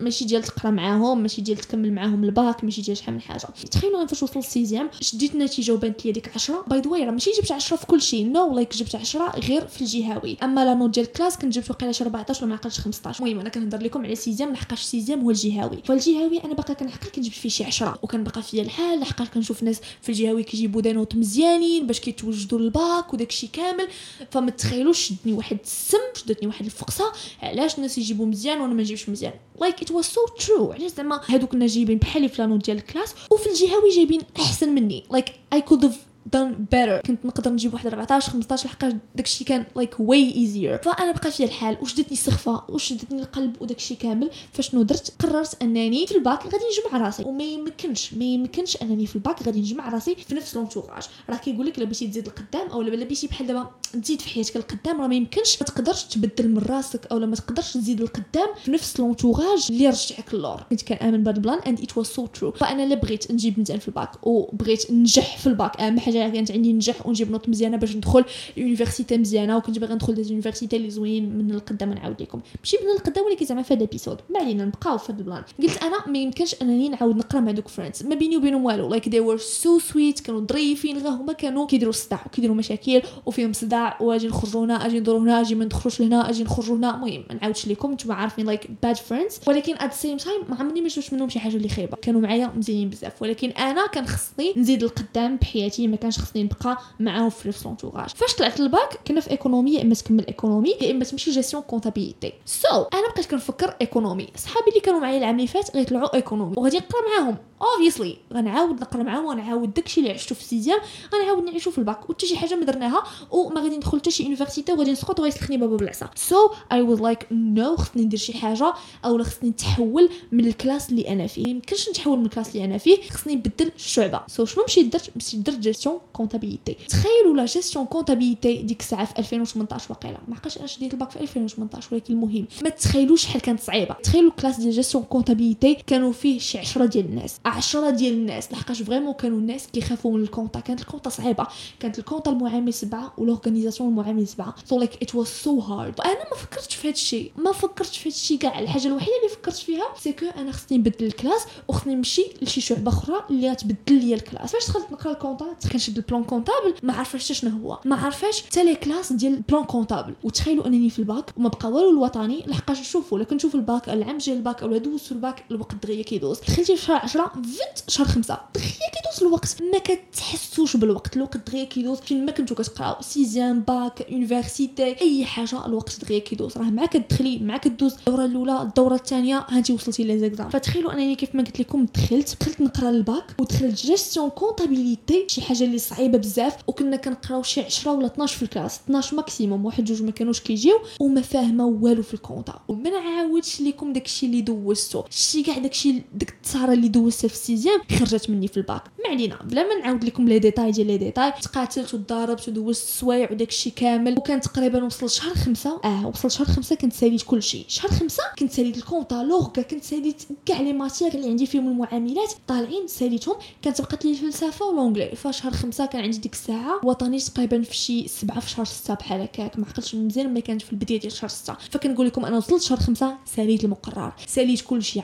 ماشي 0.00 0.24
ديال 0.24 0.42
تقرا 0.42 0.70
معاهم 0.70 1.22
ماشي 1.22 1.42
ديال 1.42 1.58
تكمل 1.58 1.92
معاهم 1.92 2.24
الباك 2.24 2.64
ماشي 2.64 2.82
ديال 2.82 2.96
شحال 2.96 3.14
من 3.14 3.20
حاجة. 3.20 3.46
تخيلوا 3.70 4.06
فاش 4.06 4.22
وصلت 4.22 4.36
ال 4.36 4.43
sixième 4.43 4.90
شديت 5.00 5.27
النتيجه 5.34 5.72
وبانت 5.72 6.04
لي 6.04 6.12
ديك 6.12 6.30
10 6.34 6.64
by 6.66 6.80
the 6.80 6.90
way 7.04 7.10
ماشي 7.10 7.30
جبت 7.30 7.52
10 7.52 7.76
في 7.76 7.86
كل 7.86 8.02
شيء. 8.02 8.26
no 8.26 8.54
like 8.54 8.76
جبت 8.76 8.94
10 8.94 9.38
غير 9.38 9.66
في 9.66 9.80
الجهوي. 9.80 10.36
أما 10.42 10.64
la 10.64 10.74
note 10.74 10.90
ديال 10.90 11.06
ال 11.06 11.10
classe 11.10 11.36
كنت 11.36 11.54
جبت 11.54 11.70
وقيله 11.70 11.92
شي 11.92 12.04
14 12.04 12.42
ولا 12.42 12.50
ما 12.50 12.54
عقلتش 12.54 12.80
15 12.80 13.24
المهم 13.24 13.40
أنا 13.40 13.48
كنهضر 13.48 13.82
لكم 13.82 14.04
على 14.04 14.14
sixième. 14.14 14.52
لحقاش 14.52 14.82
sixième 14.82 15.20
هو 15.20 15.30
الجهوي. 15.30 15.82
فالجهوي 15.84 16.44
أنا 16.44 16.54
باقا 16.54 16.74
كنعقل 16.74 17.10
كنجبت 17.14 17.34
فيه 17.34 17.48
شي 17.48 17.64
10 17.64 17.98
وكان 18.02 18.24
باقا 18.24 18.40
فيا 18.40 18.62
الحال 18.62 19.00
لحقاش 19.00 19.28
كنشوف 19.28 19.62
ناس 19.62 19.80
في 20.02 20.08
الجهوي 20.08 20.42
كيجيبوا 20.42 20.80
des 20.80 20.92
notes 20.92 21.14
مزيانين 21.14 21.86
باش 21.86 22.00
كيتوجدوا 22.00 22.58
للباك 22.58 23.14
وداكشي 23.14 23.46
كامل. 23.46 23.88
فما 24.30 24.50
تخيلوش 24.50 24.98
شدني 24.98 25.32
واحد 25.32 25.58
السم 25.64 25.98
شدتني 26.14 26.46
واحد 26.48 26.64
الفقصه 26.64 27.12
علاش 27.42 27.76
الناس 27.76 27.98
يجيبوا 27.98 28.26
مزيان 28.26 28.60
وأنا 28.60 28.74
ما 28.74 28.82
نجيبش 28.82 29.08
مزيان؟ 29.08 29.32
like 29.60 29.82
it 29.82 29.90
was 29.90 30.04
so 30.04 30.20
true 30.26 30.72
علاش 30.72 30.90
زعما 30.90 31.20
هادوك 31.26 31.54
الناس 31.54 31.74
جايبين 31.74 31.98
بحالي 31.98 32.28
في 32.28 32.42
la 32.42 32.49
note 32.49 32.64
ديال 32.64 32.76
ال 32.76 32.81
classe 32.81 33.14
وفي 33.30 33.48
الجهوي 33.48 33.90
جايبين 33.96 34.20
أحسن 34.40 34.68
مني. 34.68 35.04
like 35.10 35.34
I 35.52 35.60
could 35.60 35.94
done 36.36 36.54
better. 36.74 37.06
كنت 37.06 37.24
نقدر 37.26 37.52
نجيب 37.52 37.74
واحد 37.74 37.86
14 37.86 38.32
15 38.32 38.66
لحقاش 38.66 38.92
داكشي 39.14 39.44
كان 39.44 39.64
like 39.78 39.94
way 39.98 40.34
easier. 40.34 40.82
فأنا 40.84 41.12
بقى 41.12 41.30
في 41.30 41.44
الحال 41.44 41.76
وشدتني 41.82 42.12
السخفة؟ 42.12 42.62
وشدتني 42.68 43.20
القلب؟ 43.22 43.62
وداكشي 43.62 43.94
كامل. 43.94 44.30
فشنو 44.52 44.82
درت؟ 44.82 45.12
قررت 45.18 45.62
أنني 45.62 46.06
في 46.06 46.14
الباك 46.16 46.44
غادي 46.44 46.64
نجمع 46.88 47.06
راسي. 47.06 47.24
وما 47.24 47.44
يمكنش 47.44 48.14
ما 48.14 48.24
يمكنش 48.24 48.76
أنني 48.82 49.06
في 49.06 49.16
الباك 49.16 49.42
غادي 49.42 49.60
نجمع 49.60 49.88
راسي 49.88 50.14
في 50.14 50.34
نفس 50.34 50.56
l'entourage 50.56 51.02
راه 51.30 51.36
كيقول 51.36 51.66
لك 51.66 51.78
لا 51.78 51.84
بغيتي 51.84 52.06
تزيد 52.06 52.26
القدام 52.26 52.68
أو 52.70 52.82
لا 52.82 52.90
بغيتي 52.90 53.26
بحال 53.26 53.46
دابا 53.46 53.70
تزيد 54.02 54.20
في 54.20 54.28
حياتك 54.28 54.56
القدام 54.56 55.00
راه 55.00 55.06
ما 55.06 55.14
يمكنش. 55.14 55.58
ما 55.60 55.66
تقدرش 55.66 56.02
تبدل 56.04 56.48
من 56.48 56.58
راسك 56.58 57.06
أو 57.12 57.18
ما 57.18 57.36
تقدرش 57.36 57.72
تزيد 57.74 58.00
القدام 58.00 58.48
في 58.64 58.70
نفس 58.70 59.00
l'entourage 59.00 59.66
اللي 59.70 59.88
رجعك 59.88 60.34
اللور 60.34 60.62
كنت 60.70 60.82
كنامن 60.82 61.22
بهذا 61.22 61.36
ال 61.36 61.40
plan 61.40 61.58
and 61.58 61.80
it 61.80 61.98
was 61.98 62.06
so 62.06 62.26
true 62.26 62.50
فأنا 62.52 62.82
لا 62.82 62.94
بغيت 62.94 63.32
نجيب 63.32 63.60
مزيان 63.60 63.78
في 63.78 63.88
الباك 63.88 64.26
وبغيت 64.26 64.90
ننجح 64.90 65.38
في 65.38 65.46
الباك. 65.46 65.80
أهم 65.80 65.98
حاجة 66.00 66.17
كانت 66.28 66.50
عندي 66.50 66.72
ننجح 66.72 67.06
ونجيب 67.06 67.30
note 67.30 67.48
مزيانة 67.48 67.76
باش 67.76 67.96
ندخل 67.96 68.24
university 68.56 69.18
مزيانة 69.18 69.56
وكنت 69.56 69.78
باغي 69.78 69.94
ندخل 69.94 70.14
the 70.14 70.28
university 70.28 70.76
اللي 70.76 70.90
زوين 70.90 71.38
من 71.38 71.50
القدام 71.50 71.92
نعاود 71.92 72.22
لكم 72.22 72.40
ماشي 72.58 72.76
من 72.82 72.90
القدام 72.96 73.24
ولكن 73.24 73.46
زعما 73.46 73.62
في 73.62 73.74
هذا 73.74 73.82
ال 73.82 73.87
episode 73.87 74.18
ما 74.30 74.40
علينا 74.40 74.64
نبقاو 74.64 74.98
في 74.98 75.12
هذا 75.12 75.20
ال 75.20 75.24
plan. 75.24 75.42
قلت 75.62 75.82
أنا 75.82 76.06
ما 76.06 76.18
يمكنش 76.18 76.54
أنني 76.62 76.88
نعاود 76.88 77.16
نقرأ 77.16 77.40
مع 77.40 77.50
دوك 77.50 77.68
friends 77.68 78.02
ما 78.02 78.14
بيني 78.14 78.36
وبينهم 78.36 78.64
والو. 78.64 78.88
like 78.88 79.08
they 79.08 79.20
were 79.20 79.36
so 79.36 79.78
sweet 79.78 80.20
كانوا 80.20 80.40
ظريفين 80.40 80.98
غير 80.98 81.08
هما 81.08 81.32
كانوا 81.32 81.66
كيديروا 81.66 81.92
الصداع 81.92 82.26
وكيديروا 82.26 82.56
مشاكل 82.56 83.02
وفيهم 83.26 83.52
صداع. 83.52 84.02
واجي 84.02 84.28
نخرجوا 84.28 84.64
هنا 84.64 84.86
أجي 84.86 85.00
ندوروا 85.00 85.20
هنا 85.20 85.40
أجي 85.40 85.54
ما 85.54 85.64
ندخلوش 85.64 86.00
لهنا 86.00 86.30
أجي 86.30 86.44
نخرجوا 86.44 86.76
هنا. 86.76 86.94
المهم 86.94 87.24
ما 87.28 87.34
نعاودش 87.34 87.68
لكم 87.68 87.92
نتوما 87.92 88.14
عارفين 88.14 88.46
like 88.46 88.70
bad 88.82 88.96
friends 88.96 89.40
ولكن 89.46 89.74
at 89.78 89.92
same 89.92 90.16
time 90.16 90.40
ما 90.48 90.56
عمرني 90.56 90.80
ما 90.80 90.88
شفتش 90.88 91.12
منهم 91.12 91.28
شي 91.28 91.38
حاجة 91.38 91.56
اللي 91.56 91.68
خايبة. 91.68 91.96
كانوا 92.02 92.20
معايا 92.20 92.52
مزيانين 92.56 92.88
بزاف. 92.90 93.22
ولكن 93.22 93.48
أنا 93.48 93.86
كان 93.86 94.06
خصني 94.06 94.52
نزيد 94.56 94.82
القدام 94.82 95.36
بحياتي 95.36 95.86
ما 95.86 95.96
كانش 96.10 96.18
خصني 96.18 96.42
نبقى 96.42 96.78
معاهم 97.00 97.30
في 97.30 97.48
نفس 97.48 97.68
فاش 98.16 98.34
طلعت 98.38 98.60
الباك 98.60 99.00
كنا 99.08 99.20
في 99.20 99.30
économie 99.30 99.74
يا 99.74 99.82
إما 99.82 99.94
تكمل 99.94 100.26
économie 100.26 100.74
يا 100.80 100.90
إما 100.90 101.04
تمشي 101.04 101.30
gestion 101.30 101.62
comptabilité 101.62 102.32
so 102.46 102.68
so, 102.68 102.94
أنا 102.94 103.08
بقيت 103.14 103.26
كنفكر 103.26 103.76
économie 103.80 104.28
صحابي 104.36 104.70
اللي 104.70 104.80
كانوا 104.80 105.00
معايا 105.00 105.18
العام 105.18 105.34
اللي 105.34 105.46
فات 105.46 105.76
غيطلعوا 105.76 106.14
économie 106.14 106.54
وغادي 106.56 106.76
نقرا 106.76 107.00
معاهم. 107.08 107.36
obviously 107.62 108.16
غنعاود 108.34 108.80
نقرا 108.80 109.02
معاهم 109.02 109.24
وغنعاود 109.24 109.74
داكشي 109.74 110.00
اللي 110.00 110.12
عشتو 110.12 110.34
في 110.34 110.44
sixième 110.44 110.78
غنعاود 111.14 111.44
نعيشو 111.44 111.70
في 111.70 111.78
الباك. 111.78 112.10
وحتى 112.10 112.26
شي 112.26 112.36
حاجة 112.36 112.54
ما 112.54 112.64
درناها 112.64 113.02
وما 113.30 113.60
غادي 113.60 113.76
ندخل 113.76 113.98
حتى 113.98 114.10
شي 114.10 114.22
university 114.22 114.72
وغادي 114.72 114.92
نسقط 114.92 115.20
وغيسلخني 115.20 115.56
بابا 115.56 115.76
بالعصا 115.76 116.10
so 116.14 116.50
I 116.72 116.82
was 116.82 117.00
like 117.00 117.26
no 117.30 117.76
خصني 117.76 118.04
ندير 118.04 118.18
شي 118.18 118.38
حاجة 118.38 118.74
أو 119.04 119.24
خصني 119.24 119.50
نتحول 119.50 120.10
من 120.32 120.46
ال 120.46 120.52
classe 120.52 120.90
اللي 120.90 121.08
أنا 121.08 121.26
فيه. 121.26 121.48
يمكنش 121.48 121.88
نتحول 121.88 122.18
من 122.18 122.24
ال 122.24 122.27
classe 122.27 122.48
اللي 122.48 122.64
أنا 122.64 122.78
فيه 122.78 123.10
خصني 123.10 123.34
نبدل 123.34 123.70
الشعبة. 123.76 124.20
so 124.26 124.46
so, 124.46 124.48
شنو 124.48 124.64
مشيت 124.64 124.92
درت؟ 124.92 125.10
مشيت 125.16 125.40
درت 125.40 125.58
gestion 125.58 125.97
comptabilité 126.12 126.76
تخيلوا 126.88 127.36
la 127.36 127.44
gestion 127.44 127.86
comptabilité 127.86 128.62
ديك 128.62 128.80
الساعة 128.80 129.04
في 129.04 129.18
2018 129.18 129.86
واقيلا. 129.90 130.18
ما 130.28 130.36
عقلتش 130.36 130.58
أنا 130.58 130.66
شديت 130.66 130.94
الباك 130.94 131.10
في 131.10 131.20
2018 131.20 131.88
ولكن 131.92 132.14
المهم. 132.14 132.46
ما 132.62 132.70
تخيلوش 132.70 133.22
شحال 133.22 133.40
كانت 133.40 133.60
صعيبة. 133.60 133.94
تخيلوا 134.02 134.30
ال 134.30 134.34
classe 134.34 134.56
ديال 134.56 134.72
gestion 134.72 135.04
comptabilité 135.04 135.74
كانوا 135.86 136.12
فيه 136.12 136.38
شي 136.38 136.58
10 136.58 136.84
ديال 136.84 137.04
الناس. 137.04 137.40
10 137.44 137.90
ديال 137.90 138.12
الناس. 138.12 138.52
لحقاش 138.52 138.82
vraiment 138.82 139.12
كانوا 139.12 139.38
الناس 139.38 139.66
كيخافوا 139.66 140.12
من 140.12 140.22
ال 140.22 140.27
compta. 140.27 140.60
كانت 140.60 140.80
ال 140.80 140.84
compta 140.84 141.10
صعيبة. 141.10 141.46
كانت 141.80 141.98
ال 141.98 142.03
compta 142.03 142.30
المعامل 142.30 142.74
سبعة 142.74 143.12
و 143.18 143.23
l'organisation 143.23 143.88
المعامل 143.88 144.28
سبعة. 144.28 144.54
so 144.64 144.78
like 144.78 145.02
it 145.02 145.14
was 145.14 145.26
so 145.26 145.60
hard 145.60 146.00
أنا 146.00 146.30
ما 146.30 146.36
فكرتش 146.36 146.74
في 146.74 146.88
هذا 146.88 146.94
الشيء. 146.94 147.32
ما 147.36 147.52
فكرتش 147.52 147.98
في 147.98 148.08
هذا 148.08 148.16
الشيء 148.16 148.38
كاع. 148.38 148.58
الحاجة 148.58 148.86
الوحيدة 148.86 149.12
اللي 149.22 149.28
فكرت 149.34 149.56
فيها 149.56 149.84
c'est 150.00 150.12
que 150.12 150.26
أنا 150.26 150.52
خصني 150.52 150.78
نبدل 150.78 151.06
ال 151.06 151.12
classe 151.12 151.46
وخصني 151.68 151.94
نمشي 151.94 152.24
لشي 152.42 152.60
شعبة 152.60 152.88
أخرى 152.88 153.24
اللي 153.30 153.50
غتبدل 153.50 153.94
لي 153.94 154.14
ال 154.14 154.19
classe. 154.19 154.52
فاش 154.52 154.66
دخلت 154.68 154.92
نقرا 154.92 155.12
ال 155.12 155.17
compta؟ 155.17 155.56
كنشد 155.78 155.96
ال 155.96 156.02
plan 156.02 156.24
comptable 156.24 156.74
ما 156.82 156.92
عارفاش 156.92 157.32
شنو 157.32 157.50
هو. 157.50 157.78
ما 157.84 157.96
عارفاش 157.96 158.42
حتى 158.42 158.64
les 158.64 158.74
classes 158.74 159.12
ديال 159.12 159.34
ال 159.34 159.40
plan 159.40 159.64
comptable. 159.64 160.14
وتخيلوا 160.24 160.66
أنني 160.66 160.90
في 160.90 160.98
الباك 160.98 161.24
وما 161.36 161.48
بقى 161.48 161.68
والو 161.72 161.90
الوطني 161.90 162.44
لحقاش 162.46 162.90
شوفوا 162.90 163.18
كنت 163.18 163.32
نشوف 163.32 163.54
الباك 163.54 163.88
العام 163.88 164.18
جاي 164.18 164.36
الباك 164.36 164.62
أو 164.62 164.76
دوز 164.76 165.00
في 165.00 165.12
الباك 165.12 165.44
الوقت 165.50 165.74
دغيا 165.74 166.02
كيدوز. 166.02 166.40
دخلتي 166.40 166.76
في 166.76 166.84
شهر 166.86 166.96
10 166.96 167.26
فت 167.26 167.90
شهر 167.90 168.06
5 168.06 168.38
دغيا 168.54 168.68
كيدوز 168.68 169.22
الوقت. 169.22 169.62
ما 169.72 169.78
كتحسوش 169.78 170.76
بالوقت. 170.76 171.16
الوقت 171.16 171.36
دغيا 171.36 171.64
كيدوز. 171.64 171.98
فين 171.98 172.26
ما 172.26 172.32
كنتو 172.32 172.54
كتقراو. 172.54 173.02
sixième 173.02 173.60
bac 173.60 174.10
university 174.10 175.00
أي 175.00 175.24
حاجة 175.24 175.66
الوقت 175.66 176.04
دغيا 176.04 176.18
كيدوز. 176.18 176.58
راه 176.58 176.70
مع 176.70 176.86
كتدخلي 176.86 177.38
مع 177.38 177.56
كدوز 177.56 177.94
الدورة 177.94 178.24
الأولى 178.24 178.62
الدورة 178.62 178.94
الثانية 178.94 179.46
هانتي 179.48 179.72
وصلتي 179.72 180.04
les 180.04 180.18
exams. 180.18 180.48
فتخيلوا 180.48 180.92
أنني 180.92 181.14
كيف 181.14 181.34
ما 181.34 181.42
قلت 181.42 181.60
لكم 181.60 181.86
دخلت 181.94 182.36
دخلت 182.40 182.60
نقرا 182.60 182.90
الباك 182.90 183.24
ودخلت 183.40 183.86
gestion 183.86 184.30
comptabilité 184.30 185.24
شي 185.28 185.42
حاجة 185.42 185.64
اللي 185.68 185.78
صعيبة 185.78 186.18
بزاف 186.18 186.56
وكنا 186.66 186.96
كنقراو 186.96 187.42
شي 187.42 187.60
10 187.60 187.92
ولا 187.92 188.06
12 188.06 188.36
في 188.36 188.42
ال 188.42 188.47
classe 188.47 188.80
12 188.84 189.16
maximum 189.16 189.64
واحد 189.64 189.84
جوج 189.84 190.02
ما 190.02 190.10
كانوش 190.10 190.40
كيجيو 190.40 190.80
وما 191.00 191.20
فاهمه 191.22 191.66
والو 191.66 192.02
في 192.02 192.14
ال 192.14 192.21
compta 192.21 192.60
وما 192.68 192.90
نعاودش 192.90 193.60
لكم 193.60 193.92
داكشي 193.92 194.26
اللي 194.26 194.40
دوزتو. 194.40 195.04
شي 195.10 195.42
كاع 195.42 195.58
داكشي 195.58 196.02
ديك 196.14 196.30
التصاره 196.30 196.72
اللي 196.72 196.88
دوزتها 196.88 197.28
في 197.28 197.34
ال 197.34 197.40
sixième 197.40 197.80
خرجت 197.98 198.30
مني 198.30 198.48
في 198.48 198.56
الباك. 198.56 198.82
ما 199.04 199.10
علينا 199.10 199.38
بلا 199.44 199.62
ما 199.62 199.74
نعاود 199.74 200.04
لكم 200.04 200.28
les 200.28 200.38
détails 200.38 200.70
ديال 200.70 200.86
les 200.86 200.98
détails. 200.98 201.32
تقاتلت 201.42 201.94
وضربت 201.94 202.48
ودوزت 202.48 202.82
السوايع 202.82 203.32
وداكشي 203.32 203.70
كامل. 203.70 204.18
وكان 204.18 204.40
تقريبا 204.40 204.84
وصل 204.84 205.10
شهر 205.10 205.34
خمسة. 205.34 205.80
آه 205.84 206.06
وصل 206.06 206.30
شهر 206.30 206.46
خمسة 206.46 206.76
كنت 206.76 206.92
ساليت 206.92 207.22
كلشي. 207.22 207.64
شهر 207.68 207.90
خمسة 207.90 208.22
كنت 208.38 208.52
ساليت 208.52 208.76
ال 208.76 208.81
compta 208.81 209.14
l'orga 209.14 209.62
كنت 209.62 209.84
ساليت 209.84 210.22
كاع 210.46 210.60
les 210.60 210.72
matières 210.72 211.14
اللي 211.14 211.28
عندي 211.28 211.46
فيهم 211.46 211.68
المعاملات. 211.68 212.32
طالعين 212.48 212.86
ساليتهم. 212.86 213.36
كانت 213.62 213.80
بقات 213.80 214.04
لي 214.04 214.10
الفلسفة 214.10 214.66
و 214.66 214.71
l'anglais 214.71 215.16
فشهر 215.16 215.52
خمسة 215.58 215.86
كان 215.86 216.02
عندي 216.02 216.18
ديك 216.18 216.32
الساعة 216.32 216.80
وطني 216.84 217.18
تقريبا 217.18 217.62
في 217.62 217.76
شي 217.76 218.08
سبعة 218.08 218.40
في 218.40 218.50
شهر 218.50 218.64
ستة 218.64 218.94
بحال 218.94 219.20
هكاك. 219.20 219.58
ما 219.58 219.66
عقلتش 219.66 219.94
مزيان 219.94 220.30
ملي 220.30 220.40
كانت 220.40 220.62
في 220.62 220.72
البداية 220.72 221.00
ديال 221.00 221.12
شهر 221.12 221.28
ستة. 221.28 221.56
فكنقول 221.70 222.06
لكم 222.06 222.24
أنا 222.24 222.36
وصلت 222.36 222.62
شهر 222.62 222.78
خمسة 222.78 223.16
ساليت 223.24 223.64
المقرر. 223.64 224.12
ساليت 224.26 224.60
كلشي 224.60 225.00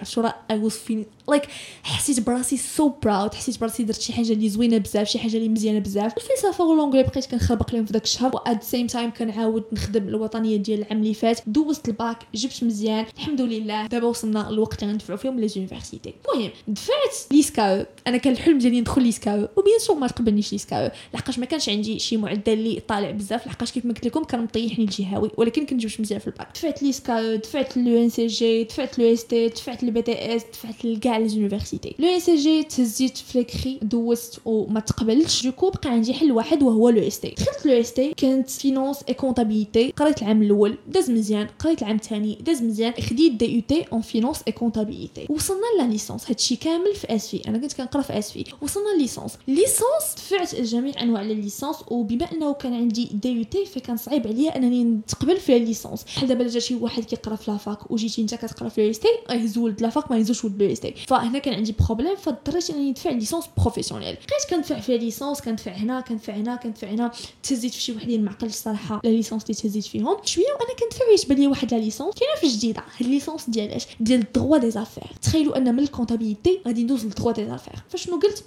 I 0.51 0.59
was 0.59 0.73
fine 0.73 1.07
like 1.29 1.43
حسيت 1.83 2.21
براسي 2.21 2.57
so 2.57 2.89
proud 2.89 3.35
حسيت 3.35 3.61
براسي 3.61 3.83
درت 3.83 4.01
شي 4.01 4.13
حاجة 4.13 4.33
اللي 4.33 4.49
زوينة 4.49 4.79
بزاف 4.79 5.09
شي 5.09 5.19
حاجة 5.19 5.37
اللي 5.37 5.49
مزيانة 5.49 5.79
بزاف. 5.79 6.13
الفلسفه 6.17 6.65
وال 6.65 6.72
l'anglais 6.72 7.03
بقيت 7.03 7.27
كنخربق 7.27 7.75
لهم 7.75 7.85
في 7.85 7.93
داك 7.93 8.05
الشهر. 8.05 8.35
و 8.35 8.44
at 8.44 8.63
same 8.63 8.87
time 8.87 9.11
كنعاود 9.11 9.65
نخدم 9.73 10.09
الوطنية 10.09 10.57
ديال 10.57 10.79
العام 10.79 10.99
اللي 10.99 11.15
فات. 11.15 11.41
دوزت 11.47 11.89
الباك 11.89 12.19
جبت 12.35 12.65
مزيان. 12.65 13.07
الحمد 13.17 13.41
لله. 13.41 13.87
دابا 13.87 14.07
وصلنا 14.07 14.51
الوقت 14.51 14.83
اللي 14.83 14.93
غندفعوا 14.93 15.19
فيهم 15.19 15.41
لي 15.41 15.49
المهم 15.55 16.51
دفعت 16.69 17.33
l'ISCAE 17.33 17.87
أنا 18.07 18.17
كان 18.17 18.33
الحلم 18.33 18.59
ديالي 18.59 18.81
ندخل 18.81 19.03
l'ISCAE 19.03 19.49
و 19.57 19.61
bien 19.61 19.79
sûr 19.79 19.97
ما 19.97 20.07
تقبلنيش 20.07 20.53
l'ISCAE 20.53 20.93
لحقاش 21.15 21.39
ما 21.39 21.47
كانش 21.47 21.69
عندي 21.69 21.99
شي 21.99 22.17
معدل 22.17 22.53
اللي 22.53 22.81
طالع 22.89 23.11
بزاف. 23.11 23.47
لحقاش 23.47 23.73
كيف 23.73 23.85
ما 23.85 23.95
قلت 23.95 24.07
لكم 24.07 24.25
كان 24.25 24.43
مطيحني 24.43 24.85
الجهوي. 24.85 25.31
ولكن 25.37 25.67
كنت 25.67 25.81
جبت 25.81 26.01
مزيان 26.01 26.21
في 26.21 26.27
الباك. 26.27 26.49
دفعت 26.55 26.83
l'ISCAE 26.83 27.37
دفعت 27.37 27.77
l'ENCG 27.77 28.65
دفعت 28.65 28.99
l'EST 28.99 29.49
دفعت 29.49 29.83
ال 29.83 30.03
BTS 30.03 30.43
دفعت 30.53 30.85
لكاع 30.85 31.14
les 31.19 31.29
universités 31.29 31.95
l'ENCG 31.99 32.63
تهزيت 32.63 33.17
في 33.17 33.39
l'écrit 33.39 33.79
دوزت 33.83 34.39
وما 34.45 34.81
تقبلتش 34.81 35.45
du 35.47 35.55
coup 35.55 35.71
بقى 35.71 35.91
عندي 35.91 36.15
حل 36.15 36.33
واحد 36.33 36.63
وهو 36.63 36.89
l'EST 36.89 37.35
دخلت 37.39 37.67
l'EST 37.67 38.15
كانت 38.17 38.51
finance 38.51 38.99
et 39.09 39.15
comptabilité 39.15 39.93
قريت 39.97 40.23
العام 40.23 40.43
الأول 40.43 40.79
داز 40.89 41.11
مزيان. 41.11 41.49
قريت 41.59 41.83
العام 41.83 41.97
الثاني 41.97 42.39
داز 42.41 42.63
مزيان. 42.63 42.93
خديت 42.93 43.33
DUT 43.33 43.85
en 43.93 44.01
finance 44.01 44.39
et 44.49 44.53
comptabilité 44.53 45.27
وصلنا 45.31 45.61
la 45.79 45.83
licence 45.89 46.29
هادشي 46.31 46.57
كامل 46.57 46.95
في 46.95 47.15
اسفي 47.15 47.49
أنا 47.49 47.59
كنت 47.59 47.73
كنقرأ 47.73 48.03
في 48.03 48.19
اسفي 48.19 48.45
وصلنا 48.63 48.97
licence 48.99 49.39
licence 49.49 50.15
دفعت 50.17 50.55
جميع 50.55 51.03
أنواع 51.03 51.23
ال 51.23 51.30
licence 51.30 51.77
وبما 51.89 52.33
أنه 52.33 52.53
كان 52.53 52.75
عندي 52.75 53.09
DUT 53.13 53.65
فكان 53.67 53.97
صعيب 53.97 54.27
عليا 54.27 54.57
أنني 54.57 54.85
نتقبل 54.85 55.37
في 55.37 55.57
ال 55.57 55.63
licence 55.63 56.05
بحال 56.05 56.29
دابا 56.29 56.49
جا 56.49 56.59
شي 56.61 56.75
واحد 56.75 57.05
كيقرأ 57.05 57.37
في 57.37 57.51
la 57.51 57.67
fac 57.67 57.91
وجيتي 57.91 58.23
أنت 58.23 58.35
كتقرأ 58.35 58.69
في 58.69 58.87
l'EST 58.87 59.09
يهز 59.31 59.59
ولد 59.59 59.83
la 59.83 59.94
fac 59.94 60.11
ما 60.11 60.19
يهزوش 60.19 60.45
ولد 60.45 60.63
l'EST 60.63 60.95
فهنا 61.09 61.39
كان 61.39 61.55
عندي 61.55 61.75
problème 61.87 62.17
فاضطريت 62.17 62.71
انني 62.71 62.91
ندفع 62.91 63.11
licence 63.11 63.45
professionnelle 63.59 64.15
بقيت 64.15 64.51
كندفع 64.51 64.81
في 64.81 64.99
licence 64.99 65.41
كندفع 65.41 65.73
هنا 65.73 66.01
كندفع 66.01 66.33
هنا 66.33 66.57
كندفع 66.57 66.89
هنا. 66.89 67.11
تهزيت 67.43 67.75
في 67.75 67.81
شي 67.81 67.93
وحدين 67.93 68.25
ما 68.25 68.31
عقلتش 68.31 68.55
الصراحة 68.55 69.01
la 69.05 69.11
licence 69.11 69.43
اللي 69.43 69.55
تهزيت 69.55 69.85
فيهم. 69.85 70.17
شوية 70.25 70.45
وأنا 70.45 70.75
كندفع 70.81 71.05
يتبان 71.15 71.39
لي 71.39 71.47
واحد 71.47 71.75
la 71.75 71.79
licence 71.79 72.15
كاينة 72.15 72.35
في 72.41 72.57
جديدة. 72.59 72.83
هاد 73.01 73.09
licence 73.09 73.51
ديال 73.51 73.71
اش؟ 73.71 73.87
ديال 74.01 74.21
ال 74.21 74.27
droit 74.27 74.59
des 74.59 74.71
affaires 74.71 75.05
تخيلوا 75.23 75.57
أن 75.57 75.75
من 75.75 75.83
ال 75.83 75.89
comptabilité 75.89 76.61
غادي 76.67 76.85
ندوز 76.85 77.05
لل 77.05 77.13
droit 77.13 77.33
des 77.33 77.47
affaires 77.47 77.75
فشنو 77.89 78.19
قلت؟ 78.21 78.45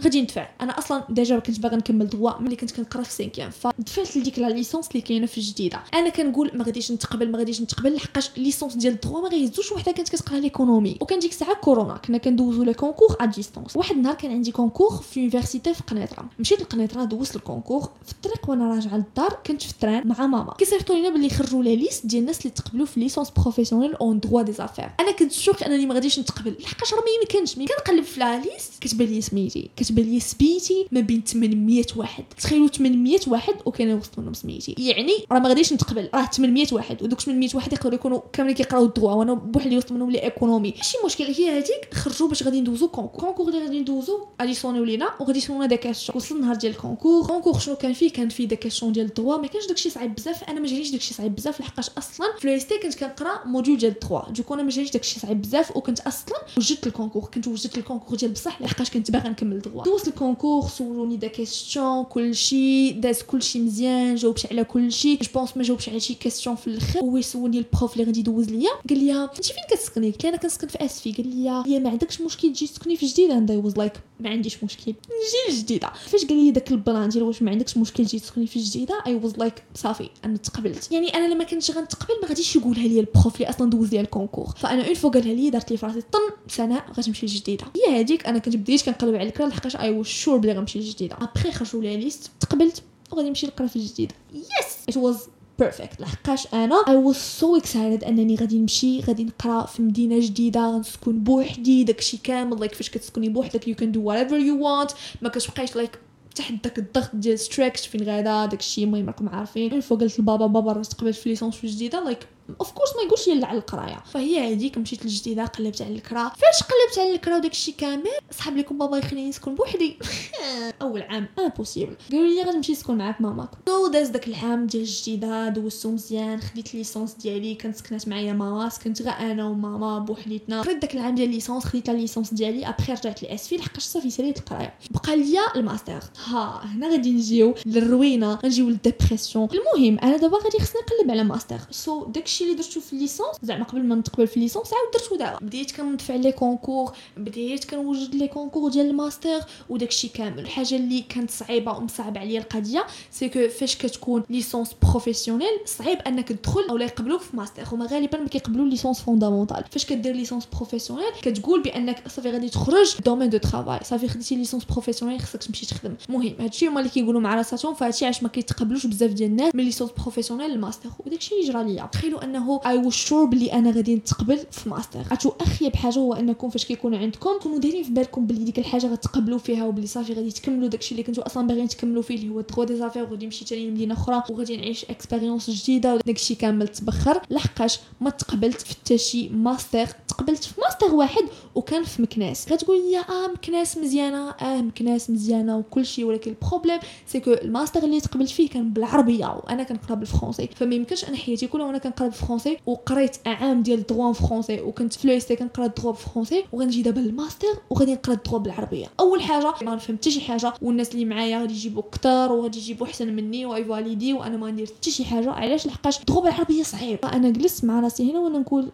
غادي 0.00 0.20
ندفع. 0.20 0.48
أنا 0.60 0.78
أصلا 0.78 1.04
déjà 1.08 1.38
كنت 1.38 1.60
باغا 1.60 1.76
نكمل 1.76 2.08
droit 2.08 2.38
ملي 2.40 2.56
كنت 2.56 2.70
كنقرا 2.70 3.02
في 3.02 3.12
cinquième 3.12 3.50
فدفعت 3.50 4.16
لديك 4.16 4.38
la 4.38 4.46
licence 4.46 4.88
اللي 4.88 5.00
كاينة 5.00 5.26
في 5.26 5.38
الجديده 5.38 5.80
أنا 5.94 6.08
كنقول 6.08 6.50
ما 6.54 6.64
غاديش 6.64 6.92
نتقبل 6.92 7.30
ما 7.30 7.38
غاديش 7.38 7.60
نتقبل 7.60 7.94
لحقاش 7.94 8.30
licence 8.36 8.74
ديال 8.74 8.92
ال 8.94 8.98
droit 8.98 9.20
ما 9.20 9.28
غيهزوش 9.28 9.72
وحدة 9.72 9.92
كانت 9.92 10.08
كتقرا 10.08 10.38
l'économie 10.38 10.96
وكان 11.00 11.18
ديك 11.18 11.30
الساعة 11.30 11.54
كورونا 11.54 11.95
كنا 11.96 12.18
كندوزو 12.18 12.62
les 12.62 12.74
concours 12.74 13.16
à 13.20 13.24
distance 13.24 13.76
واحد 13.76 13.96
النهار 13.96 14.14
كان 14.14 14.30
عندي 14.30 14.52
concours 14.52 14.90
في 14.90 15.20
université 15.20 15.74
في 15.74 15.82
قنيطرة. 15.82 16.24
مشيت 16.38 16.60
لقنيطرة 16.60 17.04
دوزت 17.04 17.36
ال 17.36 17.42
concours 17.42 17.88
في 18.06 18.12
الطريق 18.12 18.50
وأنا 18.50 18.74
راجعة 18.74 18.96
للدار 18.96 19.38
كنت 19.46 19.62
في 19.62 19.70
ال 19.70 19.76
train 19.76 20.08
مع 20.08 20.26
ماما. 20.26 20.54
كيصيفطوا 20.58 20.94
لينا 20.94 21.08
باللي 21.08 21.30
خرجوا 21.30 21.62
les 21.62 21.76
listes 21.76 22.06
ديال 22.06 22.22
الناس 22.22 22.40
اللي 22.40 22.50
تقبلوا 22.50 22.86
في 22.86 23.00
licence 23.00 23.30
professionnelle 23.30 23.94
en 23.94 24.20
droit 24.20 24.42
des 24.42 24.52
affaires. 24.52 24.90
أنا 25.00 25.10
كنت 25.10 25.32
sure 25.32 25.62
انني 25.62 25.86
ما 25.86 25.94
غاديش 25.94 26.18
نتقبل. 26.18 26.56
لحقاش 26.60 26.94
راه 26.94 27.00
ما 27.00 27.06
يمكنش 27.20 27.58
ملي 27.58 27.66
كنقلب 27.66 28.04
في 28.04 28.20
la 28.20 28.38
liste 28.38 28.72
كتبان 28.80 29.08
لي 29.08 29.20
سميتي 29.20 29.70
كتبان 29.76 30.04
لي 30.04 30.20
سميتي 30.20 30.86
ما 30.92 31.00
بين 31.00 31.22
800 31.24 31.84
واحد. 31.96 32.24
تخيلوا 32.40 32.68
800 32.68 33.18
واحد 33.26 33.54
وكان 33.64 33.94
وسط 33.98 34.18
منهم 34.18 34.34
سميتي. 34.34 34.74
يعني 34.78 35.12
راه 35.32 35.38
ما 35.38 35.48
غاديش 35.48 35.72
نتقبل. 35.72 36.08
راه 36.14 36.24
800 36.24 36.66
واحد. 36.72 37.02
ودوك 37.02 37.20
800 37.20 37.48
واحد 37.54 37.72
يقدروا 37.72 37.94
يكونوا 37.94 38.20
كاملين 38.32 38.54
كيقراو 38.56 38.84
ال 38.84 38.89
droit 38.89 39.12
وأنا 39.12 39.34
بوحدي 39.34 39.76
وسط 39.76 39.92
منهم 39.92 40.10
l'économie. 40.10 40.74
ماشي 40.76 40.98
مشكل 41.06 41.24
هي 41.24 41.58
هذيك 41.58 41.85
خرجوا 41.94 42.28
باش 42.28 42.42
غادي 42.42 42.60
ندوزو 42.60 42.88
concours 42.88 43.20
concours 43.20 43.48
اللي 43.48 43.64
غادي 43.64 43.80
ندوزو. 43.80 44.18
غادي 44.40 44.52
يصونيو 44.52 44.84
لينا 44.84 45.10
وغادي 45.20 45.38
يصونونا 45.38 45.66
داك 45.66 45.86
الشيء 45.86 46.16
وصل 46.16 46.36
النهار 46.36 46.56
ديال 46.56 46.72
ال 46.72 46.77
concours. 46.77 47.26
concours 47.26 47.58
شنو 47.58 47.76
كان 47.76 47.92
فيه؟ 47.92 48.10
كان 48.10 48.28
فيه 48.28 48.48
داك 48.48 48.66
الشي 48.66 48.92
ديال 48.92 49.06
ال 49.06 49.11
droit 49.11 49.36
ما 49.36 49.46
كانش 49.46 49.66
داكشي 49.66 49.90
صعيب 49.90 50.14
بزاف. 50.14 50.44
أنا 50.44 50.60
ما 50.60 50.66
جانيش 50.66 50.90
داكشي 50.90 51.14
صعيب 51.14 51.34
بزاف 51.34 51.60
لحقاش 51.60 51.90
أصلا 51.98 52.26
في 52.40 52.46
l'EST 52.46 52.78
كنت 52.78 52.94
كنقرأ 52.94 53.46
module 53.46 53.78
ديال 53.78 53.92
ال 53.92 53.98
droit 53.98 54.30
du 54.30 54.38
coup 54.38 54.54
أنا 54.54 54.62
ما 54.62 54.70
جانيش 54.70 54.90
داكشي 54.90 55.20
صعيب 55.20 55.42
بزاف 55.42 55.76
وكنت 55.76 56.00
أصلا 56.00 56.36
وجدت 56.58 56.86
ال 56.86 56.90
concours. 56.90 57.22
كنت 57.34 57.48
وجدت 57.48 57.78
ال 57.78 57.82
concours 57.82 58.16
ديال 58.16 58.30
بصح 58.30 58.62
لحقاش 58.62 58.90
كنت 58.90 59.10
باغا 59.10 59.28
نكمل 59.28 59.56
ال 59.56 59.61
droit 59.61 59.84
دوزت 59.84 60.08
ال 60.08 60.15
concours 60.15 60.68
سولوني 60.68 61.16
des 61.16 61.26
questions 61.26 62.04
كلشي. 62.04 62.92
داز 62.92 63.22
كلشي 63.22 63.60
مزيان 63.60 64.14
جاوبت 64.14 64.46
على 64.50 64.64
كلشي. 64.64 65.16
je 65.16 65.28
pense 65.34 65.56
ما 65.56 65.62
جاوبتش 65.62 65.88
على 65.88 66.00
شي 66.00 66.14
question 66.14 66.56
في 66.56 66.66
الآخر. 66.66 67.00
هو 67.00 67.20
سولني 67.20 67.58
ال 67.58 67.65
prof 67.65 67.92
اللي 67.92 68.04
غادي 68.04 68.20
يدوز 68.20 68.50
ليا. 68.50 68.70
قال 68.88 68.98
لي 68.98 69.24
أنت 69.24 69.44
فين 69.44 69.64
كتسكني 69.70 70.10
قلت 70.10 70.24
أنا 70.24 70.36
كنسكن 70.36 70.68
في 70.68 70.84
اسفي 70.84 71.12
قال 71.12 71.36
لي 71.36 71.75
ما 71.78 71.90
عندكش 71.90 72.20
مشكل 72.20 72.52
تجي 72.52 72.66
تسكني 72.66 72.96
في 72.96 73.06
جديدة. 73.06 73.38
and 73.38 73.50
I 73.50 73.56
was 73.56 73.78
like 73.78 73.92
ما 74.20 74.30
عنديش 74.30 74.64
مشكل. 74.64 74.90
نجي 74.92 75.56
لجديدة. 75.56 75.92
فاش 76.06 76.24
قال 76.24 76.44
لي 76.44 76.50
داك 76.50 76.70
ال 76.70 76.78
plan 76.78 77.08
ديال 77.08 77.22
واش 77.22 77.42
ما 77.42 77.50
عندكش 77.50 77.76
مشكل 77.76 78.06
تجي 78.06 78.18
تسكني 78.18 78.46
في 78.46 78.60
جديدة 78.60 79.02
I 79.06 79.14
was 79.14 79.36
like 79.38 79.62
صافي 79.74 80.10
أنا 80.24 80.36
تقبلت. 80.36 80.92
يعني 80.92 81.08
أنا 81.08 81.34
لما 81.34 81.44
كنتش 81.44 81.70
غنتقبل 81.70 82.14
ما 82.22 82.28
غاديش 82.28 82.56
يقولها 82.56 82.88
لي 82.88 83.00
ال 83.00 83.07
prof 83.07 83.36
اللي 83.36 83.50
أصلا 83.50 83.70
دوز 83.70 83.94
لي 83.94 84.00
ال 84.00 84.05
concours. 84.05 84.46
فأنا 84.56 84.86
une 84.86 84.94
fois 84.94 85.10
قالها 85.10 85.34
لي 85.34 85.50
دارت 85.50 85.70
لي 85.70 85.76
فراسي 85.76 86.00
طن 86.00 86.18
سناء 86.48 86.92
غتمشي 86.98 87.26
لجديدة. 87.26 87.64
هي 87.76 88.00
هذيك 88.00 88.26
أنا 88.26 88.38
كنت 88.38 88.56
بديت 88.56 88.82
كنقلب 88.82 89.14
على 89.14 89.28
الكرا 89.28 89.46
لحقاش 89.46 89.76
I 89.76 89.90
was 89.90 90.06
sure 90.06 90.36
بلي 90.36 90.52
غنمشي 90.52 90.78
لجديدة. 90.78 91.16
ابخي 91.20 91.52
خرجوا 91.52 91.82
les 91.82 91.96
listes 91.96 92.30
تقبلت 92.40 92.82
وغادي 93.12 93.28
نمشي 93.28 93.46
نقرا 93.46 93.66
في 93.66 93.76
الجديدة. 93.76 94.14
yes 94.34 94.76
it 94.88 94.96
was 94.96 95.18
perfect 95.58 96.00
لحقاش 96.00 96.54
أنا. 96.54 96.84
I 96.88 96.96
was 96.96 97.16
so 97.16 97.56
excited 97.56 98.04
أنني 98.04 98.34
غادي 98.36 98.58
نمشي 98.58 99.00
غادي 99.00 99.24
نقرأ 99.24 99.66
في 99.66 99.82
مدينة 99.82 100.20
جديدة 100.20 100.70
غنسكن 100.70 101.18
بوحدي 101.18 101.84
داكشي 101.84 102.16
كامل. 102.16 102.60
like 102.60 102.74
فاش 102.74 102.90
كتسكني 102.90 103.28
بوحدك 103.28 103.68
you 103.68 103.74
can 103.74 103.92
do 103.92 104.02
whatever 104.02 104.36
you 104.36 104.66
want 104.66 104.90
ما 105.22 105.28
كتبقايش 105.28 105.76
like 105.76 105.98
تحت 106.34 106.52
داك 106.64 106.78
الضغط 106.78 107.10
ديال 107.14 107.38
strict 107.38 107.80
فين 107.80 108.02
غادا 108.02 108.46
داكشي 108.46 108.84
المهم 108.84 109.06
راكم 109.06 109.28
عارفين. 109.28 109.80
fois 109.80 109.96
قلت 109.96 110.20
لبابا 110.20 110.46
بابا 110.46 110.72
راه 110.72 110.82
تقبل 110.82 111.12
في 111.12 111.28
licence 111.28 111.66
جديدة. 111.66 112.04
like 112.04 112.26
of 112.60 112.72
course 112.72 112.96
ما 112.96 113.02
يقولش 113.02 113.28
يلا 113.28 113.46
على 113.46 113.58
القراية. 113.58 114.02
فهي 114.12 114.52
هذيك 114.54 114.78
مشيت 114.78 115.04
للجديدة 115.04 115.44
قلبت 115.44 115.82
على 115.82 115.94
الكرا. 115.94 116.28
فاش 116.28 116.62
قلبت 116.62 116.98
على 116.98 117.14
الكرا 117.14 117.36
وداك 117.36 117.52
الشيء 117.52 117.74
كامل 117.78 118.10
صحاب 118.30 118.56
لكم 118.56 118.78
بابا 118.78 118.98
يخليني 118.98 119.28
نسكن 119.28 119.54
بوحدي. 119.54 119.98
أول 120.82 121.02
عام 121.02 121.28
impossible 121.38 121.96
قالوا 122.12 122.26
لي 122.26 122.42
غتمشي 122.42 122.74
تسكن 122.74 122.96
معاك 122.98 123.20
ماماك 123.20 123.48
so 123.68 123.86
داز 123.86 124.08
داك 124.08 124.28
العام 124.28 124.66
ديال 124.66 124.82
الجديدة 124.82 125.48
دوزتو 125.48 125.90
مزيان 125.90 126.40
خديت 126.40 126.74
licence 126.74 127.14
ديالي 127.14 127.54
كانت 127.54 127.76
سكنات 127.76 128.08
معايا 128.08 128.32
ماما 128.32 128.68
سكنت 128.68 129.02
غير 129.02 129.12
أنا 129.12 129.44
وماما 129.44 129.98
بوحديتنا. 129.98 130.62
قريت 130.62 130.82
داك 130.82 130.94
العام 130.94 131.14
ديال 131.14 131.30
licence 131.30 131.64
خديت 131.64 131.90
licence 131.90 132.34
ديالي 132.34 132.68
ابخي 132.68 132.92
رجعت 132.92 133.22
لاسفي 133.22 133.56
لحقاش 133.56 133.82
صافي 133.82 134.10
ساليت 134.10 134.38
القراية. 134.38 134.74
بقى 134.90 135.16
ليا 135.16 135.40
الماستر. 135.56 136.00
ها 136.24 136.60
هنا 136.64 136.88
غادي 136.88 137.10
نجيو 137.10 137.54
للروينة 137.66 138.34
غنجيو 138.34 138.68
لل 138.68 138.81
dépression 138.81 139.48
المهم 139.52 139.98
أنا 139.98 140.16
دابا 140.16 140.38
غادي 140.38 140.58
خصني 140.58 140.80
نقلب 140.82 141.10
على 141.10 141.24
ماستر. 141.24 141.58
so 141.70 142.04
so, 142.04 142.08
داكشي 142.36 142.44
اللي 142.44 142.62
درتو 142.62 142.80
في 142.80 142.92
ال 142.92 142.98
licence 142.98 143.36
زعما 143.42 143.64
قبل 143.64 143.84
ما 143.84 143.94
نتقبل 143.94 144.26
في 144.26 144.36
ال 144.36 144.40
licence 144.40 144.66
عاود 144.72 144.92
درتو 144.94 145.16
دابا 145.16 145.38
بديت 145.46 145.76
كندفع 145.76 146.14
les 146.14 146.32
concours 146.32 146.92
بديت 147.16 147.64
كنوجد 147.64 148.14
les 148.14 148.28
concours 148.28 148.70
ديال 148.70 148.86
الماستر 148.86 149.40
وداكشي 149.68 150.08
كامل. 150.08 150.38
الحاجة 150.38 150.76
اللي 150.76 151.00
كانت 151.00 151.30
صعيبة 151.30 151.72
ومصعبه 151.72 152.20
عليا 152.20 152.40
القضية 152.40 152.86
c'est 153.10 153.28
que 153.28 153.48
فاش 153.48 153.76
كتكون 153.76 154.24
licence 154.30 154.70
professionnelle 154.82 155.60
صعيب 155.66 155.98
أنك 155.98 156.28
تدخل 156.28 156.60
اولا 156.70 156.84
يقبلوك 156.84 157.20
في 157.20 157.36
ماستر. 157.36 157.62
هما 157.72 157.86
غالبا 157.86 158.18
ما 158.18 158.28
كيقبلوا 158.28 158.66
licence 158.66 159.00
fondamentale 159.00 159.64
فاش 159.70 159.84
كدير 159.84 160.14
licence 160.14 160.46
professionnelle 160.56 161.12
كتقول 161.22 161.62
بأنك 161.62 162.08
صافي 162.08 162.30
غادي 162.30 162.48
تخرج 162.48 162.96
domaine 163.04 163.30
de 163.30 163.38
travail 163.38 163.80
صافي 163.84 164.08
خديتي 164.08 164.36
licence 164.36 164.64
professionnelle 164.64 165.20
خصك 165.20 165.42
تمشي 165.42 165.66
تخدم. 165.66 165.94
المهم 166.08 166.34
هادشي 166.40 166.66
هما 166.66 166.80
اللي 166.80 166.90
كيقولوا 166.90 167.20
مع 167.20 167.34
راساتهم 167.34 167.74
فهادشي 167.74 168.04
علاش 168.04 168.22
ما 168.22 168.28
كيتقبلوش 168.28 168.86
بزاف 168.86 169.10
ديال 169.10 169.30
الناس 169.30 169.54
من 169.54 169.64
licence 169.64 169.90
professionnelle 169.90 170.50
للماستر. 170.50 170.90
وداكشي 171.06 171.34
اللي 171.34 171.52
جرى 171.52 171.64
ليا. 171.64 171.86
تخيلوا 171.92 172.24
أنه 172.26 172.60
I 172.66 172.76
was 172.78 172.92
sure 172.92 173.24
بلي 173.24 173.52
أنا 173.52 173.70
غادي 173.70 173.94
نتقبل 173.94 174.38
في 174.50 174.68
ماستر. 174.68 175.02
عرفتوا 175.10 175.32
اخيب 175.40 175.76
حاجة 175.76 175.98
هو 175.98 176.14
أنكم 176.14 176.50
فاش 176.50 176.64
كيكون 176.64 176.94
عندكم 176.94 177.38
تكونوا 177.40 177.58
دايرين 177.58 177.82
في 177.82 177.90
بالكم 177.90 178.26
بلي 178.26 178.44
ديك 178.44 178.58
الحاجة 178.58 178.86
غتقبلوا 178.86 179.38
فيها 179.38 179.64
وبلي 179.64 179.86
صافي 179.86 180.12
غادي 180.12 180.30
تكملوا 180.30 180.68
داكشي 180.68 180.92
اللي 180.92 181.02
كنتو 181.02 181.22
أصلا 181.22 181.46
باغيين 181.46 181.68
تكملوا 181.68 182.02
فيه 182.02 182.14
اللي 182.14 182.28
هو 182.28 182.40
droit 182.40 182.64
des 182.64 182.76
affaires 182.76 183.04
وغادي 183.04 183.24
نمشي 183.26 183.44
تاني 183.44 183.66
لمدينة 183.66 183.94
أخرى 183.94 184.22
وغادي 184.30 184.56
نعيش 184.56 184.84
expérience 184.84 185.50
جديدة 185.50 185.94
وداكشي 185.94 186.34
كامل 186.34 186.68
تبخر. 186.68 187.20
لحقاش 187.30 187.78
ما 188.00 188.10
تقبلت 188.10 188.60
في 188.60 188.70
حتى 188.70 188.98
شي 188.98 189.28
ماستر. 189.28 189.86
تقبلت 190.08 190.44
في 190.44 190.60
ماستر 190.60 190.94
واحد 190.94 191.22
وكان 191.54 191.84
في 191.84 192.02
مكناس. 192.02 192.52
غتقول 192.52 192.76
لي 192.90 192.98
آه 192.98 193.26
مكناس 193.34 193.78
مزيانة 193.78 194.30
آه 194.30 194.60
مكناس 194.60 195.10
مزيانة 195.10 195.56
وكل 195.56 195.86
شيء 195.86 196.04
ولكن 196.04 196.30
ال 196.30 196.35
problème 196.35 196.78
c'est 197.06 197.20
que 197.20 197.32
الماستر 197.32 197.82
اللي 197.84 198.00
تقبلت 198.00 198.30
فيه 198.30 198.48
كان 198.48 198.72
بالعربية 198.72 199.26
وأنا 199.26 199.62
كنقرأ 199.62 199.94
بال 199.94 200.05
français 200.05 200.48
فما 200.56 200.74
يمكنش 200.74 201.04
أنا 201.04 201.16
حياتي 201.16 201.46
كلها 201.46 201.66
وأنا 201.66 201.78
كنقرأ 201.78 202.06
بال 202.16 202.24
français 202.24 202.58
وقريت 202.66 203.16
عام 203.26 203.62
ديال 203.62 203.78
ال 203.78 203.84
droit 203.84 204.12
français 204.12 204.60
وكنت 204.60 204.92
في 204.92 205.08
l'EST 205.08 205.36
كنقرا 205.36 205.66
ال 205.66 205.70
droit 205.70 205.92
بال 205.92 206.02
français 206.02 206.44
وغنجي 206.52 206.82
دابا 206.82 207.00
للماستر 207.00 207.48
وغادي 207.70 207.92
نقرا 207.92 208.14
ال 208.14 208.18
droit 208.18 208.38
بالعربية. 208.38 208.86
أول 209.00 209.22
حاجة 209.22 209.54
ما 209.62 209.74
نفهم 209.74 209.96
حتى 209.96 210.10
شي 210.10 210.20
حاجة 210.20 210.52
والناس 210.62 210.92
اللي 210.92 211.04
معايا 211.04 211.40
غادي 211.40 211.54
يجيبوا 211.54 211.82
كثر 211.92 212.32
وغادي 212.32 212.58
يجيبوا 212.58 212.86
أحسن 212.86 213.08
مني 213.16 213.46
وي 213.46 213.64
valider 213.64 214.12
وأنا 214.12 214.36
ما 214.36 214.50
ندير 214.50 214.66
حتى 214.66 214.90
شي 214.90 215.04
حاجة. 215.04 215.30
علاش؟ 215.30 215.66
لحقاش 215.66 216.00
ال 216.00 216.04
droit 216.04 216.22
بالعربية 216.22 216.62
صعيب. 216.62 216.98
أنا 217.04 217.30
جلست 217.30 217.64
مع 217.64 217.80
راسي 217.80 218.10
هنا 218.10 218.20
وأنا 218.20 218.38
نقول 218.38 218.68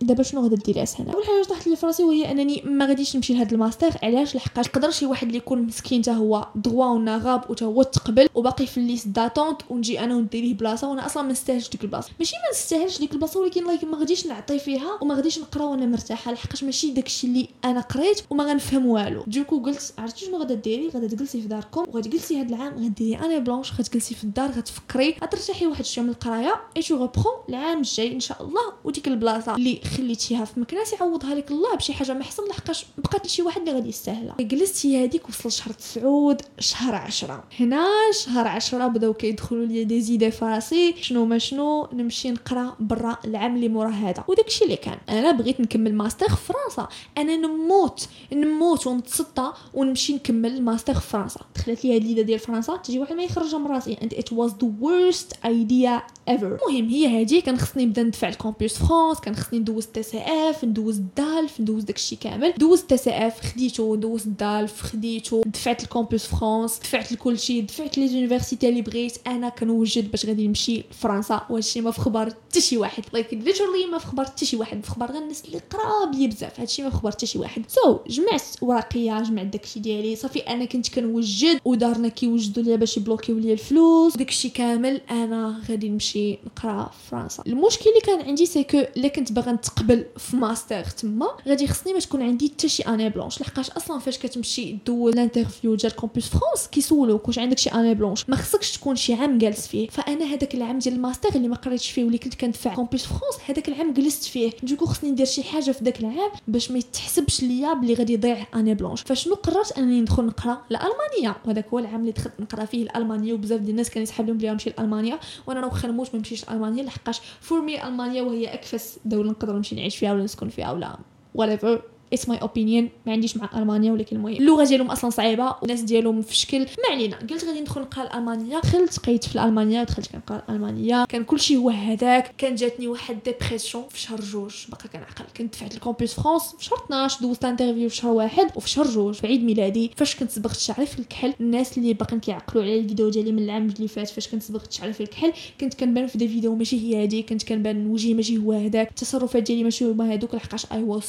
دابا 0.00 0.22
شنو 0.22 0.42
غادا 0.42 0.56
ديري 0.56 0.84
هنا 0.98 1.12
أول 1.12 1.24
حاجة 1.24 1.44
طاحت 1.48 1.66
لي 1.66 1.76
في 1.76 1.86
راسي 1.86 2.04
وهي 2.04 2.30
أنني 2.30 2.62
ما 2.64 2.86
غاديش 2.86 3.16
نمشي 3.16 3.34
لهاد 3.34 3.52
الماستر. 3.52 3.90
علاش؟ 4.02 4.36
لحقاش 4.36 4.66
يقدر 4.66 4.90
شي 4.90 5.06
واحد 5.06 5.26
اللي 5.26 5.38
يكون 5.38 5.62
مسكين 5.62 6.02
حتى 6.02 6.10
هو 6.10 6.46
droit 6.54 6.86
ونغاب 6.86 7.50
وتا 7.50 7.66
هو 7.66 7.82
تقبل 7.82 8.28
وباقي 8.34 8.66
في 8.66 8.78
ال 8.78 8.83
liste 8.83 9.08
d'attente 9.08 9.62
ونجي 9.70 10.00
أنا 10.00 10.16
وندير 10.16 10.42
ليه 10.42 10.54
بلاصة 10.54 10.90
وأنا 10.90 11.06
أصلا 11.06 11.22
ما 11.22 11.32
نستاهلش 11.32 11.68
ديك 11.68 11.84
البلاصة. 11.84 12.10
ماشي 12.18 12.34
ما 12.36 12.50
نستاهلش 12.66 12.98
ديك 12.98 13.12
البلاصة 13.12 13.40
ولكن 13.40 13.66
like 13.66 13.84
ما 13.84 13.98
غاديش 13.98 14.26
نعطي 14.26 14.58
فيها 14.58 14.98
وما 15.02 15.14
غاديش 15.14 15.38
نقرا 15.38 15.64
وأنا 15.64 15.86
مرتاحة 15.86 16.32
لحقاش 16.32 16.64
ماشي 16.64 16.90
داكشي 16.90 17.26
اللي 17.26 17.48
أنا 17.64 17.80
قريت 17.80 18.22
وما 18.30 18.44
غنفهم 18.44 18.86
والو. 18.86 19.24
du 19.26 19.37
coup 19.37 19.58
قلت 19.58 19.94
عرفتي 19.98 20.24
شنو 20.24 20.38
غادا 20.38 20.54
ديري؟ 20.54 20.88
غادا 20.88 21.06
تجلسي 21.06 21.42
في 21.42 21.48
داركم 21.48 21.84
وغتجلسي 21.88 22.40
هاد 22.40 22.52
العام 22.52 22.74
غديري 22.74 23.24
année 23.24 23.40
blanche 23.40 23.72
غتجلسي 23.72 24.14
في 24.14 24.24
الدار 24.24 24.50
غتفكري 24.50 25.16
غترتاحي 25.22 25.66
واحد 25.66 25.84
شوية 25.84 26.04
من 26.04 26.10
القراية 26.10 26.60
et 26.76 26.82
tu 26.82 26.96
reprends 26.96 27.32
العام 27.48 27.78
الجاي 27.78 28.12
إن 28.12 28.20
شاء 28.20 28.42
الله 28.42 28.72
وديك 28.84 29.08
البلاصة 29.08 29.54
اللي 29.54 29.80
خليتيها 29.96 30.44
في 30.44 30.60
مكناس 30.60 30.92
يعوضها 30.92 31.34
لك 31.34 31.50
الله 31.50 31.76
بشي 31.76 31.92
حاجة 31.92 32.14
ما 32.14 32.22
أحسن 32.22 32.42
لحقاش 32.50 32.86
بقات 32.98 33.26
لشي 33.26 33.42
واحد 33.42 33.60
اللي 33.60 33.72
غادي 33.72 33.88
يستاهلها. 33.88 34.36
جلست 34.40 34.86
هي 34.86 35.04
هذيك 35.04 35.28
وصل 35.28 35.52
شهر 35.52 35.72
تسعود 35.72 36.42
شهر 36.58 36.94
عشرة. 36.94 37.44
هنا 37.60 37.86
شهر 38.24 38.48
عشرة 38.48 38.86
بداو 38.86 39.14
كيدخلوا 39.14 39.66
لي 39.66 39.84
des 39.84 40.00
idées 40.00 40.30
فراسي 40.30 40.94
شنو 41.00 41.24
ما 41.24 41.38
شنو 41.38 41.88
نمشي 41.92 42.30
نقرا 42.30 42.55
برا 42.80 43.16
العام 43.24 43.56
اللي 43.56 43.68
مورا 43.68 43.90
هذا. 43.90 44.24
وداكشي 44.28 44.64
اللي 44.64 44.76
كان. 44.76 44.98
أنا 45.08 45.32
بغيت 45.32 45.60
نكمل 45.60 45.94
ماستر 45.94 46.28
في 46.28 46.52
فرنسا. 46.52 46.88
أنا 47.18 47.36
نموت 47.36 48.08
نموت 48.32 48.86
ونتصدى 48.86 49.48
ونمشي 49.74 50.14
نكمل 50.14 50.54
الماستر 50.54 50.94
في 50.94 51.06
فرنسا. 51.06 51.40
دخلت 51.56 51.84
لي 51.84 51.96
هاد 51.96 52.04
l'idée 52.04 52.22
ديال 52.22 52.38
فرنسا 52.38 52.76
تجي 52.76 52.98
واحد 52.98 53.12
ما 53.12 53.22
يخرجها 53.22 53.58
من 53.58 53.66
راسي. 53.66 53.96
And 53.96 54.12
it 54.12 54.32
was 54.32 54.50
the 54.50 54.68
worst 54.82 55.46
idea 55.46 56.15
ever. 56.30 56.68
المهم 56.68 56.88
هي 56.88 57.20
هادي 57.20 57.40
كان 57.40 57.58
خصني 57.58 57.86
نبدا 57.86 58.02
ندفع 58.02 58.28
ال 58.28 58.35
Campus 58.35 58.78
France 58.78 59.20
كان 59.20 59.36
خصني 59.36 59.58
ندوز 59.58 59.86
TCF 59.86 60.64
ندوز 60.64 60.98
ال 60.98 61.10
DALF 61.10 61.60
ندوز 61.60 61.84
داكشي 61.84 62.16
كامل. 62.16 62.54
دوزت 62.58 62.88
TCF 62.88 63.40
خديتو 63.40 63.94
دوزت 63.94 64.26
ال 64.26 64.37
DALF 64.37 64.82
خديتو 64.82 65.42
دفعت 65.46 65.82
ال 65.82 65.88
Campus 65.88 66.26
France 66.26 66.78
دفعت 66.78 67.12
لكلشي 67.12 67.60
دفعت 67.60 67.98
les 67.98 68.08
universités 68.08 68.68
اللي 68.68 68.82
بغيت. 68.82 69.18
أنا 69.26 69.48
كنوجد 69.48 70.10
باش 70.10 70.26
غادي 70.26 70.48
نمشي 70.48 70.84
لفرنسا 70.90 71.46
وهادشي 71.50 71.80
ما 71.80 71.90
في 71.90 72.00
خبر 72.00 72.30
حتى 72.30 72.60
شي 72.60 72.76
واحد. 72.76 73.04
like 73.12 73.34
literally 73.34 73.86
ما 73.92 73.98
في 73.98 74.06
خبر 74.06 74.24
حتى 74.24 74.46
شي 74.46 74.56
واحد. 74.56 74.84
في 74.84 74.90
خبر 74.90 75.10
غير 75.12 75.22
الناس 75.22 75.44
اللي 75.44 75.60
قراب 75.70 76.14
لي 76.14 76.26
بزاف. 76.26 76.60
هادشي 76.60 76.82
ما 76.82 76.90
في 76.90 76.96
خبر 76.96 77.10
حتى 77.10 77.26
شي 77.26 77.38
واحد. 77.38 77.62
so 77.68 77.96
so, 77.96 78.08
جمعت 78.08 78.42
ورقية 78.60 79.22
جمعت 79.22 79.46
داكشي 79.46 79.80
ديالي. 79.80 80.16
صافي 80.16 80.38
أنا 80.38 80.64
كنت 80.64 80.94
كنوجد 80.94 81.60
ودارنا 81.64 82.08
كيوجدوا 82.08 82.62
ليا 82.62 82.76
باش 82.76 82.96
يبلوكيو 82.96 83.38
ليا 83.38 83.52
الفلوس. 83.52 84.16
داكشي 84.16 84.48
كامل 84.48 85.00
أنا 85.10 85.62
غادي 85.70 85.88
نمشي. 85.88 86.15
نمشي 86.16 86.38
نقرا 86.46 86.84
في 86.84 87.10
فرنسا. 87.10 87.42
المشكل 87.46 87.90
اللي 87.90 88.00
كان 88.00 88.28
عندي 88.28 88.46
c'est 88.46 88.64
que 88.64 88.78
إلا 88.96 89.08
كنت 89.08 89.32
باغا 89.32 89.52
نتقبل 89.52 90.04
في 90.16 90.36
ماستر 90.36 90.84
تما 90.84 91.26
غادي 91.48 91.66
خصني 91.66 91.92
ما 91.92 92.00
تكون 92.00 92.22
عندي 92.22 92.52
حتى 92.54 92.68
شي 92.68 92.82
année 92.82 93.08
blanche 93.08 93.40
لحقاش 93.40 93.70
أصلا 93.70 93.98
فاش 93.98 94.18
كتمشي 94.18 94.76
دوز 94.86 95.12
ال 95.12 95.18
interview 95.18 95.74
ديال 95.74 95.96
Campus 95.96 96.28
France 96.28 96.68
كيسولوك 96.72 97.28
واش 97.28 97.38
عندك 97.38 97.58
شي 97.58 97.70
année 97.70 97.94
blanche 97.94 98.28
ما 98.28 98.36
خصكش 98.36 98.72
تكون 98.72 98.96
شي 98.96 99.14
عام 99.14 99.38
جالس 99.38 99.66
فيه. 99.66 99.88
فأنا 99.88 100.24
هذاك 100.24 100.54
العام 100.54 100.78
ديال 100.78 100.94
الماستر 100.94 101.28
اللي 101.34 101.48
ما 101.48 101.56
قريتش 101.56 101.90
فيه 101.90 102.04
واللي 102.04 102.18
كنت 102.18 102.34
كندفع 102.34 102.74
Campus 102.74 103.06
France 103.06 103.36
هذاك 103.48 103.68
العام 103.68 103.92
جلست 103.92 104.24
فيه. 104.24 104.50
du 104.62 104.70
coup 104.70 104.86
خصني 104.86 105.10
ندير 105.10 105.26
شي 105.26 105.42
حاجة 105.42 105.70
في 105.70 105.84
ذاك 105.84 106.00
العام 106.00 106.30
باش 106.48 106.70
ما 106.70 106.78
يتحسبش 106.78 107.42
ليا 107.42 107.72
بلي 107.72 107.94
غادي 107.94 108.12
يضيع 108.12 108.46
année 108.54 108.74
blanche 108.74 109.02
فشنو 109.02 109.34
قررت؟ 109.34 109.78
أنني 109.78 110.00
ندخل 110.00 110.24
نقرا 110.24 110.62
لألمانيا. 110.70 111.36
وهذاك 111.44 111.66
هو 111.68 111.78
العام 111.78 112.00
اللي 112.00 112.12
دخلت 112.12 112.32
نقرا 112.40 112.64
فيه 112.64 112.82
الالمانيا 112.82 113.34
وبزاف 113.34 113.60
ديال 113.60 113.70
الناس 113.70 113.90
كان 113.90 114.02
يسحب 114.02 114.26
لهم 114.26 114.38
بلي 114.38 114.50
نمشي 114.50 114.70
لألمانيا. 114.70 115.18
وأنا 115.46 115.60
راه 115.60 115.66
واخا 115.66 115.88
نموت 116.06 116.14
ما 116.14 116.18
نمشيش 116.18 116.50
لالمانيا 116.50 116.82
لحقاش 116.82 117.20
for 117.40 117.60
me 117.60 117.84
ألمانيا 117.88 118.22
وهي 118.22 118.54
أكفس 118.54 118.98
دولة 119.04 119.30
نقدر 119.30 119.56
نمشي 119.56 119.76
نعيش 119.76 119.96
فيها 119.96 120.12
ولا 120.12 120.24
نسكن 120.24 120.48
فيها 120.48 120.72
ولا 120.72 120.96
whatever. 121.38 121.95
it's 122.12 122.28
my 122.28 122.38
opinion 122.38 122.88
ما 123.06 123.12
عنديش 123.12 123.36
مع 123.36 123.50
ألمانيا 123.54 123.92
ولكن 123.92 124.16
المهم. 124.16 124.32
اللغة 124.32 124.64
ديالهم 124.64 124.90
أصلا 124.90 125.10
صعيبة. 125.10 125.54
والناس 125.62 125.80
ديالهم 125.80 126.22
في 126.22 126.36
شكل. 126.36 126.58
ما 126.58 126.90
علينا. 126.90 127.16
قلت 127.16 127.44
غادي 127.44 127.60
ندخل 127.60 127.80
نقرأ 127.80 128.02
الالمانيا 128.02 128.60
دخلت 128.60 128.98
قريت 128.98 129.24
في 129.24 129.34
الالمانيا 129.34 129.84
دخلت 129.84 130.06
كنقرأ 130.06 130.42
الالمانيا 130.48 131.04
كان 131.04 131.24
كلشي 131.24 131.56
هو 131.56 131.70
هذاك. 131.70 132.34
كان 132.38 132.54
جاتني 132.54 132.88
واحد 132.88 133.18
dépression 133.24 133.84
في 133.90 134.00
شهر 134.00 134.20
جوج. 134.20 134.54
باقا 134.68 134.88
كنعقل. 134.88 135.24
كنت 135.36 135.54
دفعت 135.54 135.74
ال 135.74 135.80
Campus 135.80 136.14
France 136.14 136.42
في 136.58 136.64
شهر 136.64 136.78
12 136.84 137.20
دوزت 137.20 137.44
interview 137.44 137.88
في 137.88 137.96
شهر 137.96 138.12
واحد 138.12 138.50
وفي 138.56 138.70
شهر 138.70 138.86
جوج. 138.86 139.14
في 139.14 139.26
عيد 139.26 139.44
ميلادي. 139.44 139.90
فاش 139.96 140.16
كنت 140.16 140.30
صبغت 140.30 140.56
شعري 140.56 140.86
في 140.86 140.98
الكحل. 140.98 141.34
الناس 141.40 141.78
اللي 141.78 141.94
باقيين 141.94 142.20
كيعقلوا 142.20 142.64
على 142.64 142.78
الفيديو 142.78 143.08
ديالي 143.08 143.32
من 143.32 143.42
العام 143.42 143.68
اللي 143.76 143.88
فات 143.88 144.08
فاش 144.08 144.28
كنت 144.28 144.42
صبغت 144.42 144.72
شعري 144.72 144.92
في 144.92 145.02
الكحل 145.02 145.32
كنت 145.60 145.74
كنبان 145.74 146.06
في 146.06 146.18
des 146.18 146.28
vidéos 146.28 146.54
ماشي 146.54 146.80
هي 146.80 147.02
هادي. 147.02 147.22
كنت 147.22 147.42
كنبان 147.42 147.86
وجهي 147.86 148.14
ماشي 148.14 148.38
هو 148.38 148.52
هذاك. 148.52 148.88
التصرفات 148.88 149.42
ديالي 149.42 149.64
ماشي 149.64 149.84
هما 149.84 150.12
هادوك. 150.12 150.34
لحقاش 150.34 150.66
I 150.72 150.82
was 150.82 151.04